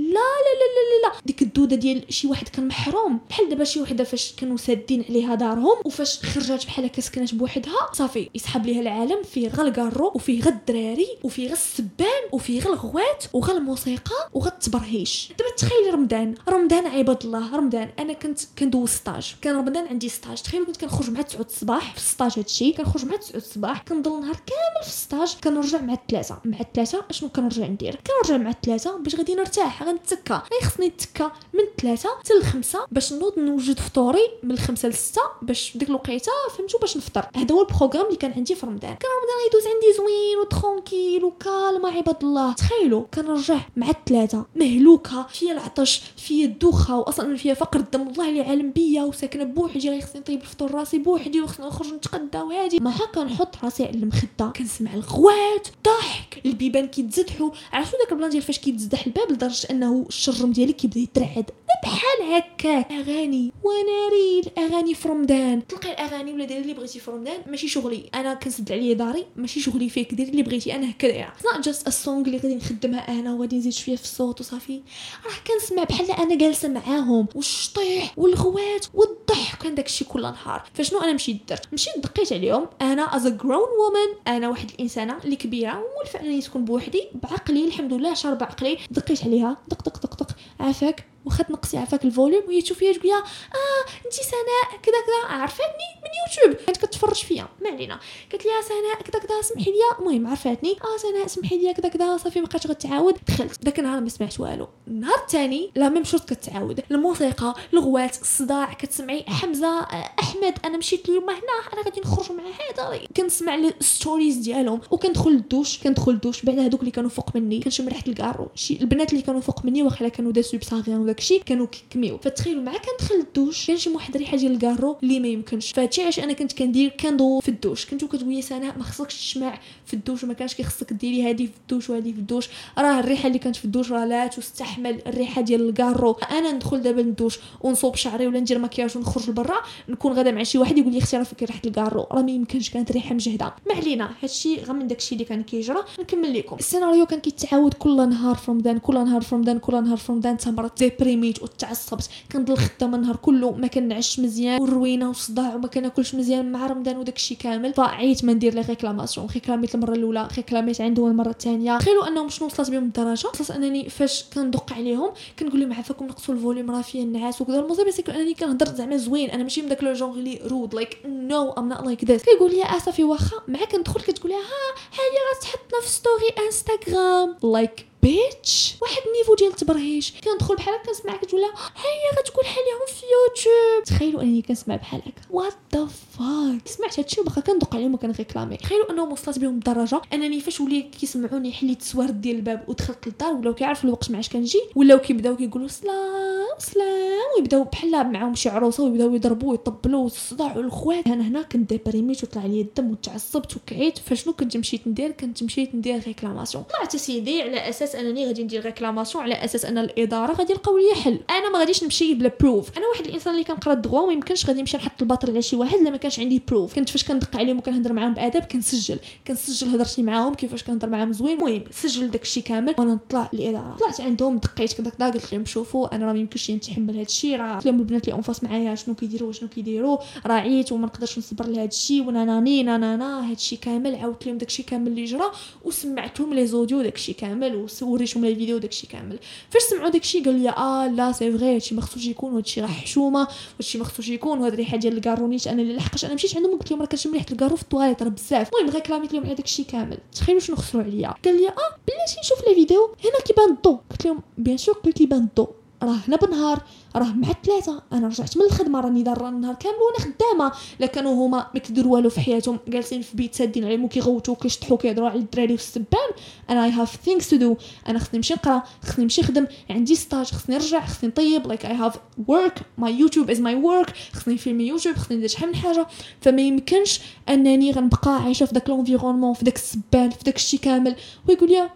لا 0.46 0.54
لا 0.60 0.68
لا 0.76 1.08
لا. 1.08 1.22
ديك 1.26 1.42
الدودة 1.42 1.76
ديال 1.76 2.04
شي 2.10 2.28
واحد 2.28 2.50
كان 2.50 2.68
محروم. 2.68 3.20
بحال 3.30 3.50
دابا 3.50 3.64
شي 3.64 3.82
وحدة 3.82 4.04
فاش 4.04 4.34
كانوا 4.38 4.58
سادين 4.58 5.06
عليها 5.10 5.36
دارهم 5.36 5.78
وفاش 5.86 6.20
خرجات 6.26 6.66
بحال 6.66 6.86
هكا 6.86 7.02
سكنات 7.02 7.36
بوحدها 7.36 7.90
صافي 7.94 8.30
يسحب 8.36 8.66
ليها 8.66 8.82
العالم 8.82 9.24
فيه 9.24 9.48
غير 9.48 9.68
الكارو 9.68 10.12
وفيه 10.16 10.42
غير 10.42 10.54
الدراري 10.54 11.08
وفيه 11.24 11.44
غير 11.44 11.54
السبان 11.54 12.22
وفيه 12.32 12.60
غير 12.60 12.74
الغوات 12.74 13.24
وغير 13.34 13.58
الموسيقى 13.58 14.30
وغير 14.34 14.52
التبرهيش. 14.54 15.34
دابا 15.40 15.52
تخيلي 15.58 15.90
رمضان. 15.90 16.36
رمضان 16.50 16.88
عباد 16.88 17.26
الله. 17.26 17.56
رمضان. 17.56 17.90
أنا 18.00 18.14
كنت 18.14 18.40
كندوز 18.60 18.90
stage. 18.90 19.36
كان 19.42 19.56
رمضان 19.56 19.88
عندي 19.88 20.10
stage. 20.10 20.42
تخيلوا 20.42 20.66
كنت 20.66 20.78
كنخرج 20.78 21.10
مع 21.10 21.22
9 21.22 21.42
الصباح 21.42 21.92
في 21.92 21.98
ال 21.98 22.03
stage 22.03 22.32
هادشي 22.38 22.72
كنخرج 22.72 23.06
مع 23.06 23.16
9 23.16 23.38
الصباح. 23.38 23.82
كنضل 23.82 24.16
النهار 24.16 24.36
كامل 24.36 24.84
في 24.84 24.88
ال 24.88 24.96
stage 24.96 25.36
كنرجع 25.44 25.82
مع 25.82 25.94
الثلاثه 25.94 26.38
مع 26.46 26.60
الثلاثه 26.60 27.06
أشنو 27.10 27.30
كنرجع 27.30 27.68
ندير؟ 27.68 28.00
كنرجع 28.08 28.44
مع 28.44 28.50
الثلاثه 28.50 28.98
باش 28.98 29.16
غادي 29.16 29.36
نرتاح. 29.36 29.51
غنتكا. 29.60 30.44
غير 30.52 30.62
خصني 30.70 30.88
نتكا 30.88 31.32
من 31.54 31.60
الثلاثه 31.60 32.10
حتى 32.20 32.34
الخمسه 32.34 32.86
باش 32.92 33.14
نوض 33.14 33.40
نوجد 33.40 33.80
فطوري 33.80 34.28
من 34.44 34.52
الخمسه 34.52 34.88
للسته 34.88 35.22
باش 35.42 35.78
ديك 35.78 35.90
الوقيتة 35.90 36.32
فهمتوا 36.58 36.80
باش 36.80 36.98
نفطر. 36.98 37.26
هذا 37.36 37.56
هو 37.56 37.62
ال 37.62 37.66
programme 37.66 38.06
اللي 38.06 38.18
كان 38.18 38.32
عندي 38.32 38.56
في 38.56 38.66
رمضان. 38.66 38.96
كان 38.96 39.12
رمضان 39.12 39.48
يدوز 39.50 39.64
عندي 39.68 39.98
زوين 39.98 40.38
و 40.42 40.49
tranquille 40.49 41.24
و 41.24 41.34
calme 41.34 41.86
عباد 41.86 42.24
الله. 42.24 42.54
تخيلوا 42.54 43.04
كنرجع 43.14 43.60
مع 43.76 43.90
الثلاثه 43.90 44.46
مهلوكة 44.56 45.28
فيا 45.28 45.52
العطش 45.52 46.02
فيا 46.18 46.46
الدوخة 46.46 47.00
واصلا 47.00 47.38
فيا 47.38 47.54
فقر 47.54 47.80
الدم. 47.80 48.08
الله 48.08 48.30
اللي 48.30 48.42
عالم 48.42 48.72
بيا 48.72 49.04
وساكنه 49.04 49.44
بوحدي 49.44 49.90
غير 49.90 50.02
خصني 50.02 50.22
نطيب 50.22 50.42
الفطور 50.42 50.72
راسي 50.72 50.98
بوحدي 50.98 51.42
وخصني 51.42 51.66
نخرج 51.68 51.94
نتقدى 51.94 52.38
وهادي 52.38 52.80
ما 52.80 52.94
كنحط 53.16 53.56
راسي 53.64 53.86
على 53.86 53.94
المخدة. 53.94 54.52
كنسمع 54.56 54.94
الغوات 54.94 55.68
ضحك. 55.86 56.42
البيبان 56.46 56.88
كيتزدحوا 56.88 57.50
عرفتوا 57.74 58.00
داك 58.00 58.12
ال 58.12 58.15
plan 58.15 58.30
ديال 58.30 58.42
فاش 58.42 58.60
كيتزدح 58.60 59.06
الباب؟ 59.06 59.32
لدرجة 59.42 59.68
أنه 59.72 60.06
الشرجم 60.10 60.52
ديالك 60.52 60.76
كيبدا 60.76 61.00
يترعد. 61.00 61.46
بحال 61.84 62.34
هكاك. 62.34 62.92
أغاني. 62.92 63.52
وناري 63.64 64.40
الاغاني 64.40 64.94
في 64.94 65.08
رمضان 65.08 65.68
تلقاي 65.68 65.92
الأغاني 65.92 66.34
ولا 66.34 66.46
ديري 66.46 66.62
اللي 66.62 66.74
بغيتي 66.74 67.00
في 67.00 67.12
رمضان 67.12 67.38
ماشي 67.48 67.68
شغلي. 67.68 68.10
أنا 68.16 68.34
كنسد 68.34 68.72
عليا 68.72 68.94
داري. 68.94 69.26
ماشي 69.36 69.60
شغلي 69.60 69.90
فيك. 69.90 70.14
ديري 70.14 70.30
اللي 70.30 70.44
بغيتي. 70.44 70.76
أنا 70.76 70.90
هكا 70.90 71.08
دايره 71.08 71.34
just 71.62 71.88
a 71.88 71.92
song 72.06 72.08
اللي 72.08 72.38
غادي 72.38 72.56
نخدمها 72.56 73.20
أنا 73.20 73.34
وغادي 73.34 73.58
نزيد 73.58 73.74
شوية 73.74 73.96
في 73.96 74.04
الصوت 74.04 74.40
وصافي. 74.40 74.82
راه 75.26 75.32
كنسمع 75.48 75.84
بحال 75.84 76.12
أنا 76.12 76.36
جالسة 76.36 76.70
معاهم. 76.70 77.28
والشطيح 77.36 78.14
والغوات 78.18 78.86
والضحك. 78.94 79.64
كان 79.64 79.76
داكشي 79.76 80.06
كل 80.06 80.22
نهار. 80.22 80.64
فشنو 80.74 81.00
أنا 81.00 81.14
مشيت 81.14 81.50
درت؟ 81.50 81.74
مشيت 81.74 81.98
دقيت 81.98 82.34
عليهم. 82.34 82.68
أنا 82.82 83.16
as 83.16 83.24
a 83.24 83.28
grown 83.28 83.72
woman. 83.82 84.28
أنا 84.28 84.50
واحد 84.50 84.70
الإنسانة 84.76 85.18
اللي 85.24 85.36
كبيرة. 85.36 85.72
ومولفه 85.72 86.20
أنني 86.20 86.42
تكون 86.42 86.66
بوحدي 86.66 87.08
بعقلي. 87.14 87.66
الحمد 87.66 87.94
لله 87.94 88.14
شاربه 88.14 88.46
عقلي 88.46 88.78
دقيت 88.92 89.24
عليها 89.32 89.58
دق 89.68 89.82
دق 89.84 90.00
دق 90.00 90.16
دق. 90.24 90.36
عافاك. 90.60 91.11
واخا 91.26 91.44
تنقصي 91.44 91.78
عافاك 91.78 92.06
ال 92.06 92.11
volume 92.11 92.44
وهي 92.48 92.62
تشوف 92.62 92.78
فيا 92.78 92.94
تقول 92.94 93.08
لها 93.08 93.18
آه 93.18 94.06
انت 94.06 94.14
سناء 94.14 94.82
كذا 94.84 95.02
كذا. 95.06 95.36
عرفتني 95.36 95.88
من 96.04 96.10
يوتيوب. 96.22 96.66
كانت 96.66 96.78
كتفرج 96.78 97.16
فيا 97.16 97.48
ما 97.62 97.70
علينا. 97.70 98.00
قالت 98.32 98.46
لي 98.46 98.52
سناء 98.68 99.02
كذا 99.02 99.22
كذا 99.22 99.42
سمحي 99.42 99.72
لي 99.72 99.78
المهم 100.00 100.28
عرفتني 100.28 100.72
آه 100.72 100.98
سناء 100.98 101.28
سمحي 101.28 101.58
لي 101.58 101.74
كذا 101.74 101.90
كذا. 101.90 102.18
صافي 102.18 102.42
ما 102.42 102.46
بقاتش 102.46 102.68
غتعاود. 102.68 103.18
دخلت. 103.28 103.64
داك 103.64 103.80
النهار 103.80 104.02
ما 104.02 104.10
سمعت 104.10 104.40
والو. 104.40 104.68
النهار 104.88 105.20
الثاني 105.20 105.72
لا 105.76 105.90
ميم 105.90 106.04
شوز 106.04 106.22
كتعاود. 106.22 106.84
الموسيقى 106.92 107.56
الغوات 107.74 108.22
الصداع 108.22 108.74
كتسمعي. 108.74 109.26
حمزة 109.28 109.80
أحمد 110.20 110.58
أنا 110.66 110.78
مشيت 110.78 111.10
اليوم 111.10 111.30
هنا. 111.30 111.74
أنا 111.74 111.82
غادي 111.86 112.02
نخرج 112.02 112.32
مع 112.32 112.44
هذا. 112.44 113.02
كنسمع 113.18 113.56
الستوريز 113.56 114.36
ديالهم 114.36 114.82
وكندخل 114.92 115.30
الدوش 115.30 115.80
كندخل 115.84 116.12
الدوش 116.12 116.46
بعد 116.46 116.60
هذوك 116.60 116.80
اللي 116.80 116.92
كانوا 116.92 117.10
فوق 117.10 117.36
مني. 117.36 117.60
كنشم 117.60 117.88
ريحة 117.88 118.04
الكارو 118.08 118.48
شي 118.56 118.78
البنات 118.82 119.12
اللي 119.12 119.24
كانوا 119.24 119.42
فوق 119.42 119.66
مني 119.66 119.84
واخا 119.84 120.08
كانوا 120.08 120.32
داسو 120.32 120.58
بصاغيان 120.58 121.11
وداكشي 121.12 121.40
كانوا 121.40 121.68
كيكميو. 121.68 122.18
فتخيلوا 122.18 122.64
مع 122.64 122.72
كندخل 122.72 123.16
الدوش 123.16 123.68
كان 123.68 123.78
شي 123.78 123.90
واحد 123.90 124.18
ريحه 124.18 124.38
ديال 124.38 124.52
الكارو 124.52 124.98
اللي 125.04 125.20
ما 125.20 125.28
يمكنش. 125.28 125.72
فهادشي 125.72 126.02
علاش 126.02 126.20
أنا 126.20 126.34
كنت 126.34 126.54
كندير 126.54 126.90
كندو 126.90 127.40
في 127.40 127.50
الدوش. 127.50 127.86
كنتو 127.86 128.08
كتقولي 128.08 128.42
سناء 128.42 128.78
ما 128.78 128.84
خصكش 128.84 129.16
تشمع 129.16 129.60
في 129.86 129.94
الدوش 129.94 130.24
وما 130.24 130.34
كانش 130.34 130.54
كيخصك 130.54 130.94
ديري 130.94 131.30
هادي 131.30 131.48
في 131.48 131.54
الدوش 131.62 131.90
وهادي 131.90 132.14
في 132.14 132.20
الدوش. 132.20 132.50
راه 132.78 133.00
الريحة 133.00 133.28
اللي 133.28 133.40
كانت 133.40 133.56
في 133.56 133.66
الدوش 133.66 133.92
راه 133.92 134.06
لا 134.06 134.28
تستحمل 134.28 135.02
الريحة 135.08 135.42
ديال 135.42 135.70
الكارو. 135.70 136.12
أنا 136.12 136.52
ندخل 136.52 136.82
دابا 136.82 137.02
ندوش 137.02 137.40
ونصوب 137.62 137.96
شعري 137.96 138.28
ولا 138.28 138.40
ندير 138.40 138.60
مكياج 138.60 138.98
ونخرج 138.98 139.30
لبرا 139.30 139.58
نكون 139.90 140.14
غادا 140.14 140.32
مع 140.32 140.44
شي 140.44 140.58
واحد 140.58 140.78
يقول 140.78 140.94
لي 140.94 141.00
أختي 141.00 141.18
راه 141.18 141.24
فيك 141.24 141.44
ريحة 141.44 141.62
الكارو. 141.66 142.08
راه 142.12 142.22
ما 142.22 142.32
يمكنش 142.32 142.70
كانت 142.70 142.92
ريحة 142.92 143.16
مجهدة. 143.16 143.54
ما 143.70 143.76
علينا. 143.76 144.12
هادشي 144.22 144.56
غير 144.56 144.74
من 144.74 144.88
داكشي 144.88 145.16
اللي 145.16 145.26
كان 145.26 145.44
كيجرى. 145.44 145.80
نكمل 146.00 146.38
لكم. 146.38 146.56
السيناريو 146.56 147.06
كان 147.06 147.20
كيتعاود 147.20 147.74
كل 147.74 148.10
نهار 148.10 148.36
في 148.36 148.52
رمضان 148.52 148.78
كل 148.78 148.94
نهار 148.94 149.22
في 149.22 149.36
رمضان 149.36 149.60
كل 149.60 149.84
نهار 149.84 149.98
في 149.98 150.12
رمضان. 150.12 150.38
تمرت 150.38 150.84
ديبريميت 151.02 151.44
وتعصبت 151.44 152.10
كنضل 152.32 152.58
خدامة 152.58 152.98
النهار 152.98 153.16
كله 153.16 153.52
ما 153.52 153.68
كننعسش 153.68 154.20
مزيان 154.20 154.62
والروينه 154.62 155.10
وصداع 155.10 155.56
وما 155.56 155.68
كناكلش 155.68 156.16
مزيان 156.16 156.52
مع 156.52 156.68
رمضان 156.68 156.98
وداكشي 156.98 157.36
كامل. 157.36 157.74
فعيت 157.74 158.26
ما 158.26 158.34
ندير 158.34 158.54
les 158.54 158.62
réclamations 158.62 159.28
ريكلاميت 159.34 159.76
المرة 159.76 159.94
الأولى 159.94 160.28
ريكلاميت 160.38 160.82
عندهم 160.82 161.12
المرة 161.12 161.30
الثانية. 161.30 161.78
تخيلوا 161.78 162.08
أنهم 162.08 162.30
شنو 162.30 162.48
وصلت 162.48 162.72
بهم 162.72 162.84
الدرجة؟ 162.84 163.28
وصلت 163.28 163.52
أنني 163.52 163.90
فاش 163.90 164.26
كندق 164.34 164.74
عليهم 164.74 165.10
كنقول 165.40 165.62
لهم 165.62 165.74
عافاكم 165.74 166.06
نقصوا 166.06 166.34
الفوليوم 166.34 166.72
راه 166.72 166.82
فيه 166.82 167.04
النعاس 167.04 167.42
وكذا. 167.42 167.60
المصيبه 167.60 167.92
سيكون 167.92 168.16
أنني 168.16 168.34
كنهضر 168.34 168.66
زعما 168.66 168.98
زوين 168.98 169.30
أنا 169.30 169.44
ماشي 169.44 169.62
من 169.62 169.70
داك 169.70 169.84
لو 169.84 169.94
جونغ 169.94 170.14
اللي 170.14 170.42
رود 170.46 170.76
لايك 170.76 170.98
نو 171.06 171.52
ام 171.52 171.70
نوت 171.70 171.84
لايك 171.86 172.04
ذس 172.04 172.24
كيقول 172.24 172.52
لي 172.52 172.64
اسفي 172.64 173.04
واخا 173.04 173.38
مع 173.48 173.60
كندخل 173.72 174.02
كتقول 174.02 174.32
لها 174.32 174.40
ها 174.40 174.74
هي 174.94 175.38
غتحطنا 175.38 175.82
في 175.82 175.90
ستوري 175.90 176.46
انستغرام 176.48 177.36
لايك 177.44 177.91
بيتش؟ 178.02 178.76
واحد 178.82 179.02
النيفو 179.08 179.36
ديال 179.36 179.50
التبرهيش 179.50 180.14
كندخل 180.24 180.56
بحال 180.56 180.74
هكا 180.74 180.86
كنسمع 180.86 181.18
كتقول 181.18 181.42
لها 181.42 181.50
هيا 181.76 182.20
غتقول 182.20 182.46
عليهم 182.46 182.86
في 182.88 183.06
يوتيوب. 183.06 183.84
تخيلوا 183.86 184.22
انني 184.22 184.42
كنسمع 184.42 184.76
بحال 184.76 185.02
هكا. 185.02 185.22
وات 185.30 185.54
ذا 185.76 185.86
فاك 185.86 186.68
سمعت 186.68 187.00
هادشي 187.00 187.22
وباقا 187.22 187.42
كندق 187.42 187.76
عليهم 187.76 187.94
وكنغيكلامي 187.94 188.58
تخيلوا 188.58 188.92
أنهم 188.92 189.12
وصلت 189.12 189.40
بهم 189.40 189.54
الدرجه 189.54 190.02
أنني 190.14 190.40
فاش 190.40 190.62
ولي 190.62 190.82
كيسمعوني 190.82 191.52
حليت 191.52 191.82
السوارد 191.82 192.22
ديال 192.22 192.36
الباب 192.36 192.64
ودخلت 192.68 193.08
للدار 193.08 193.34
ولاو 193.34 193.54
كيعرفوا 193.54 193.90
الوقت 193.90 194.12
معاش 194.12 194.30
كنجي 194.30 194.62
ولاو 194.76 195.00
كيبداو 195.00 195.36
كيقولوا 195.36 195.68
سلام 195.68 196.48
سلام. 196.58 197.22
ويبداو 197.38 197.64
بحال 197.64 198.12
معاهم 198.12 198.36
شي 198.36 198.50
عروسة 198.50 198.84
ويبداو 198.84 199.16
يضربوا 199.16 199.52
ويطبلوا 199.52 200.04
والصداع 200.04 200.58
والخوات. 200.58 201.08
أنا 201.08 201.28
هنا 201.28 201.42
كنت 201.42 201.70
ديبريميت 201.70 202.24
وطلع 202.24 202.46
لي 202.46 202.62
الدم 202.62 202.92
وتعصبت 202.92 203.56
وكعيت. 203.56 203.98
فشنو 203.98 204.34
كنت 204.34 204.58
مشيت 204.58 204.88
ندير؟ 204.88 205.12
كنت 205.12 205.44
مشيت 205.44 205.76
ندير 205.76 206.02
réclamation. 206.08 206.64
طلعت 206.64 206.96
سيدي 206.96 207.42
على 207.42 207.70
أساس 207.70 207.91
أنني 207.96 208.28
غادي 208.28 208.44
ندير 208.44 208.66
réclamation 208.66 209.24
على 209.24 209.34
أساس 209.34 209.66
أن 209.66 209.78
الإدارة 209.78 210.34
غادي 210.34 210.54
يلقاو 210.54 210.78
لي 210.78 211.02
حل 211.02 211.20
أنا 211.30 211.50
ما 211.52 211.60
غاديش 211.60 211.84
نمشي 211.84 212.14
بلا 212.14 212.32
preuve 212.40 212.78
أنا 212.78 212.88
واحد 212.88 213.06
الإنسان 213.06 213.34
اللي 213.34 213.44
كنقرا 213.44 213.74
الدغوا 213.74 214.08
ما 214.08 214.14
يمكنش 214.14 214.46
غادي 214.46 214.60
نمشي 214.60 214.78
نحط 214.78 215.02
الباطل 215.02 215.30
على 215.30 215.42
شي 215.42 215.56
واحد 215.56 215.80
إلا 215.80 215.90
ما 215.90 215.98
كانش 215.98 216.20
عندي 216.20 216.42
preuve 216.48 216.76
كنت 216.76 216.90
فاش 216.90 217.04
كندق 217.04 217.38
عليهم 217.38 217.58
وكنهضر 217.58 217.94
معاهم 217.94 218.14
بأدب 218.14 218.42
كنسجل. 218.42 219.00
كنسجل 219.28 219.68
هضرتي 219.68 220.04
معاهم 220.04 220.34
كيفاش 220.34 220.64
كنهضر 220.64 220.90
معاهم 220.90 221.14
زوين. 221.14 221.38
المهم 221.38 221.64
سجل 221.72 222.12
داكشي 222.12 222.42
كامل 222.42 222.76
وأنا 222.78 222.94
نطلع 222.94 223.30
للإدارة. 223.34 223.78
طلعت 223.80 224.02
عندهم 224.02 224.38
دقيت 224.38 224.74
كذا 224.74 224.90
كذا 224.90 225.10
قلت 225.10 225.34
لهم 225.34 225.46
شوفوا 225.46 225.96
أنا 225.96 226.06
راه 226.06 226.14
ما 226.14 226.20
يمكنش 226.20 226.52
نتحمل 226.52 226.94
هذا 226.94 227.02
الشيء 227.02 227.36
راه 227.36 227.56
قلت 227.56 227.66
لهم 227.66 227.80
البنات 227.80 228.04
اللي 228.04 228.14
en 228.14 228.24
face 228.24 228.44
معايا 228.44 228.76
شنو 228.76 228.96
كيديروا 228.96 229.30
وشنو 229.30 229.50
كيديروا. 229.50 229.98
راه 230.26 230.34
عييت 230.34 230.72
وما 230.72 230.86
نقدرش 230.86 231.18
نصبر 231.18 231.48
لهذا 231.48 231.66
الشيء 231.66 232.12
نانانا 232.12 233.26
هذا 233.26 233.34
الشيء 233.34 233.60
كامل. 233.60 233.96
عاودت 233.96 234.26
لهم 234.26 234.38
داكشي 234.38 234.64
كامل 234.64 234.88
اللي 234.88 235.06
جرى 235.06 235.32
وسمعتهم 235.64 236.34
les 236.34 236.48
audios 236.48 236.82
داكشي 236.82 237.14
كامل. 237.14 237.56
ووريتهم 237.84 238.26
les 238.26 238.36
vidéos 238.36 238.58
داكشي 238.58 238.88
كامل. 238.88 239.20
فاش 239.50 239.62
سمعوا 239.62 239.90
داكشي 239.90 240.20
قالوا 240.20 240.40
لي 240.40 240.50
آه 240.50 240.88
لا 240.88 241.12
c'est 241.12 241.32
vrai 241.32 241.56
هادشي 241.56 241.76
ما 241.76 241.82
خصوش 241.82 242.06
يكون 242.06 242.34
وهادشي 242.34 242.62
راه 242.62 242.68
حشومة 242.68 243.28
وهادشي 243.54 243.78
ما 243.78 243.84
خصوش 243.84 244.10
يكون 244.10 244.40
وهاد 244.40 244.54
الريحة 244.54 244.78
ديال 244.78 244.98
الكارو 244.98 245.26
نيت 245.26 245.48
أنا 245.48 245.62
اللي 245.62 245.76
لحقاش 245.76 246.06
أنا 246.06 246.14
مشيت 246.14 246.38
عندهم 246.38 246.58
قلت 246.58 246.72
لهم 246.72 246.80
راه 246.82 246.88
كنشم 246.88 247.14
ريحة 247.14 247.26
الكارو 247.32 247.56
في 247.56 247.62
الطواليت 247.62 248.04
راه 248.04 248.10
بزاف. 248.10 248.50
المهم 248.54 248.74
ريكلاميت 248.74 249.14
لهم 249.14 249.24
على 249.26 249.34
داكشي 249.34 249.64
كامل. 249.64 249.98
تخيلوا 250.16 250.40
شنو 250.40 250.56
خسروا 250.56 250.84
عليا. 250.84 251.14
قال 251.26 251.38
لي 251.42 251.48
آه 251.48 251.76
بلاتي 251.88 252.20
نشوف 252.24 252.48
les 252.48 252.56
vidéos 252.56 252.96
هنا 253.04 253.20
كيبان 253.26 253.52
الضو. 253.52 253.80
قلت 253.92 254.06
لهم 254.06 254.22
bien 254.38 254.58
sûr 254.58 254.76
كيبان 254.76 255.20
الضو. 255.20 255.48
راه 255.84 255.98
هنا 256.08 256.18
بالنهار 256.18 256.64
راه 256.96 257.14
مع 257.14 257.30
الثلاثه 257.30 257.84
أنا 257.94 258.08
رجعت 258.08 258.38
من 258.38 258.44
الخدمة 258.44 258.80
راني 258.80 259.04
دار 259.04 259.30
النهار 259.30 259.56
كامل 259.56 259.76
وأنا 259.76 260.14
خدامة. 260.14 260.52
لا 260.80 260.86
كانوا 260.88 261.28
هما 261.28 261.48
ما 261.54 261.60
كيديروا 261.60 261.94
والو 261.94 262.10
في 262.10 262.22
حياتهم 262.22 262.60
جالسين 262.68 263.02
في 263.02 263.18
بيت 263.18 263.36
سادين 263.36 263.66
عليهم 263.66 263.84
وكيغوتوا 263.84 264.34
وكيشطحوا 264.34 264.78
كيهضروا 264.78 265.10
على 265.10 265.20
الدراري 265.20 265.52
والسبان 265.52 266.10
أنا 266.50 266.66
I 266.66 266.72
have 266.72 267.00
things 267.06 267.30
to 267.30 267.36
do 267.36 267.56
أنا 267.88 268.00
خصني 268.00 268.18
نمشي 268.18 268.34
نقرأ 268.34 268.64
خصني 268.84 269.04
نمشي 269.04 269.22
نخدم 269.22 269.48
عندي 269.70 269.96
stage 269.96 270.26
خصني 270.26 270.56
نرجع 270.56 270.86
خصني 270.86 271.10
نطيب. 271.10 271.48
like 271.48 271.66
I 271.66 271.74
have 271.74 271.96
work 272.28 272.62
my 272.78 273.00
YouTube 273.00 273.30
is 273.30 273.40
my 273.40 273.56
work 273.56 273.94
خصني 274.14 274.34
نفيلمي 274.34 274.68
يوتيوب 274.68 274.96
خصني 274.96 275.18
ندير 275.18 275.30
شحال 275.30 275.50
من 275.50 275.56
حاجة. 275.56 275.88
فما 276.22 276.42
يمكنش 276.42 277.02
أنني 277.30 277.72
غنبقى 277.72 278.24
عايشة 278.24 278.46
في 278.46 278.54
داك 278.54 278.70
l'environnement 278.70 279.34
في 279.34 279.46
داك 279.46 279.56
السبان 279.56 280.10
في 280.10 280.24
داك 280.24 280.36
الشيء 280.36 280.60
كامل. 280.60 280.96
ويقول 281.30 281.50
لي 281.50 281.70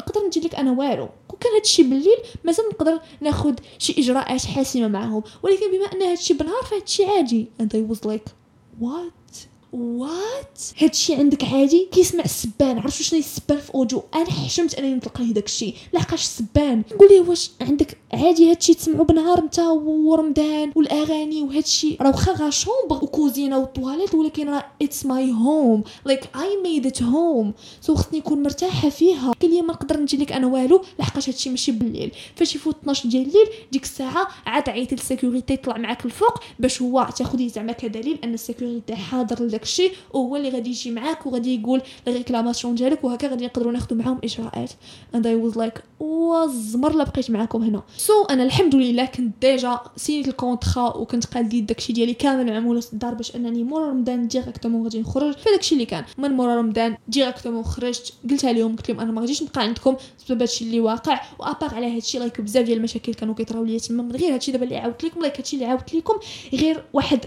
نقدر 0.00 0.26
ندير 0.26 0.44
لك 0.44 0.54
أنا 0.54 0.72
والو. 0.72 1.08
كون 1.28 1.38
كان 1.40 1.52
هادشي 1.52 1.82
بالليل 1.82 2.18
مازال 2.44 2.64
نقدر 2.72 3.00
ناخذ 3.20 3.54
شي 3.78 3.94
إجراءات 3.98 4.46
حاسمة 4.46 4.88
معاهم. 4.88 5.22
ولكن 5.42 5.72
بما 5.72 5.86
أن 5.92 6.02
هادشي 6.02 6.34
بالنهار 6.34 6.62
فهادشي 6.62 7.04
عادي. 7.04 7.48
And 7.62 7.66
I 7.66 7.92
was 7.92 8.08
like 8.08 8.28
what? 8.80 9.46
what 9.74 10.62
هادشي 10.82 11.14
عندك 11.14 11.44
عادي؟ 11.44 11.88
كيسمع 11.92 12.24
السبان 12.24 12.78
عرفتوا 12.78 13.04
شنو 13.04 13.18
السبان 13.18 13.58
في 13.58 13.74
audio؟ 13.74 14.02
أنا 14.14 14.30
حشمت 14.30 14.74
أنني 14.74 14.94
نطلق 14.94 15.20
ليه 15.20 15.34
داكشي 15.34 15.74
لحقاش 15.92 16.22
السبان 16.22 16.82
نقول 16.92 17.08
ليه 17.08 17.20
واش 17.20 17.50
عندك 17.60 17.98
عادي 18.12 18.50
هادشي 18.50 18.74
تسمعوا 18.74 19.04
بنهار 19.04 19.44
نتا 19.44 19.68
ورمضان 19.68 20.72
والأغاني 20.74 21.42
وهادشي. 21.42 21.96
راه 22.00 22.08
واخا 22.08 22.32
غا 22.32 22.50
chambre 22.50 23.04
وكوزينة 23.04 23.58
وطواليت 23.58 24.14
ولكن 24.14 24.48
راه 24.48 24.64
it's 24.82 25.06
my 25.06 25.32
home 25.32 25.84
like 26.06 26.36
I 26.36 26.62
made 26.62 26.86
it 26.86 27.02
home 27.02 27.54
so 27.80 27.94
خصني 27.94 28.18
نكون 28.18 28.42
مرتاحة 28.42 28.88
فيها. 28.88 29.32
قال 29.42 29.54
لي 29.54 29.62
ما 29.62 29.72
نقدر 29.72 30.00
نجي 30.00 30.16
لك 30.16 30.32
أنا 30.32 30.46
والو 30.46 30.82
لحقاش 30.98 31.28
هادشي 31.28 31.50
ماشي 31.50 31.72
بالليل. 31.72 32.10
فاش 32.36 32.54
يفوت 32.54 32.76
12 32.82 33.08
ديال 33.08 33.22
الليل 33.22 33.46
ديك 33.72 33.82
الساعة 33.82 34.28
عاد 34.46 34.68
عيطي 34.68 34.94
لل 34.94 35.06
sécurité 35.06 35.54
يطلع 35.54 35.78
معاك 35.78 36.04
الفوق 36.04 36.40
باش 36.58 36.82
هو 36.82 37.08
تاخذي 37.16 37.48
زعما 37.48 37.72
كدليل 37.72 38.18
أن 38.24 38.34
ال 38.34 38.41
sécurité 38.41 38.96
حاضر 38.96 39.44
لداكشي 39.64 39.92
وهو 40.12 40.36
اللي 40.36 40.48
غادي 40.48 40.70
يجي 40.70 40.90
معاك 40.90 41.26
وغادي 41.26 41.60
يقول 41.60 41.82
réclamation 42.08 42.74
ديالك 42.74 43.04
وهكا 43.04 43.28
غادي 43.28 43.46
نقدروا 43.46 43.72
ناخذوا 43.72 43.98
معاهم 43.98 44.18
إجراءات. 44.24 44.70
And 45.14 45.24
I 45.24 45.34
was 45.44 45.56
like 45.56 45.80
وزمر 46.00 46.92
لا 46.92 47.04
بقيت 47.04 47.30
معاكم 47.30 47.62
هنا. 47.62 47.82
so 47.96 48.24
so, 48.24 48.30
أنا 48.30 48.42
الحمد 48.42 48.74
لله 48.74 49.04
كنت 49.04 49.34
déjà 49.42 49.80
سينيت 49.96 50.28
الكونطرا 50.28 50.96
وكنت 50.96 51.24
قادي 51.26 51.60
داكشي 51.60 51.92
ديالي 51.92 52.14
كامل 52.14 52.52
معمول 52.52 52.82
في 52.82 52.92
الدار 52.92 53.14
باش 53.14 53.36
أنني 53.36 53.64
مورا 53.64 53.90
رمضان 53.90 54.28
directement 54.28 54.82
غادي 54.82 55.00
نخرج. 55.00 55.36
فداكشي 55.36 55.74
اللي 55.74 55.86
كان. 55.86 56.04
من 56.18 56.30
مورا 56.30 56.56
رمضان 56.56 56.96
directement 57.08 57.64
خرجت 57.64 58.12
قلتها 58.30 58.52
لهم 58.52 58.76
قلت 58.76 58.90
لهم 58.90 59.00
أنا 59.00 59.12
ما 59.12 59.20
غاديش 59.20 59.42
نبقى 59.42 59.62
عندكم 59.62 59.96
بسبب 60.18 60.40
هادشي 60.40 60.64
اللي 60.64 60.80
واقع. 60.80 61.20
و 61.38 61.44
à 61.44 61.50
part 61.50 61.74
على 61.74 61.96
هادشي 61.96 62.18
like 62.18 62.40
بزاف 62.40 62.64
ديال 62.64 62.78
المشاكل 62.78 63.14
كانوا 63.14 63.34
كيطراو 63.34 63.64
ليا 63.64 63.78
تما. 63.78 64.02
من 64.02 64.12
غير 64.12 64.34
هادشي 64.34 64.52
دابا 64.52 64.64
اللي 64.64 64.76
عاودت 64.76 65.04
لكم 65.04 65.20
like 65.20 65.36
هادشي 65.36 65.56
اللي 65.56 65.66
عاودت 65.66 65.94
لكم 65.94 66.14
غير 66.54 66.84
واحد 66.92 67.20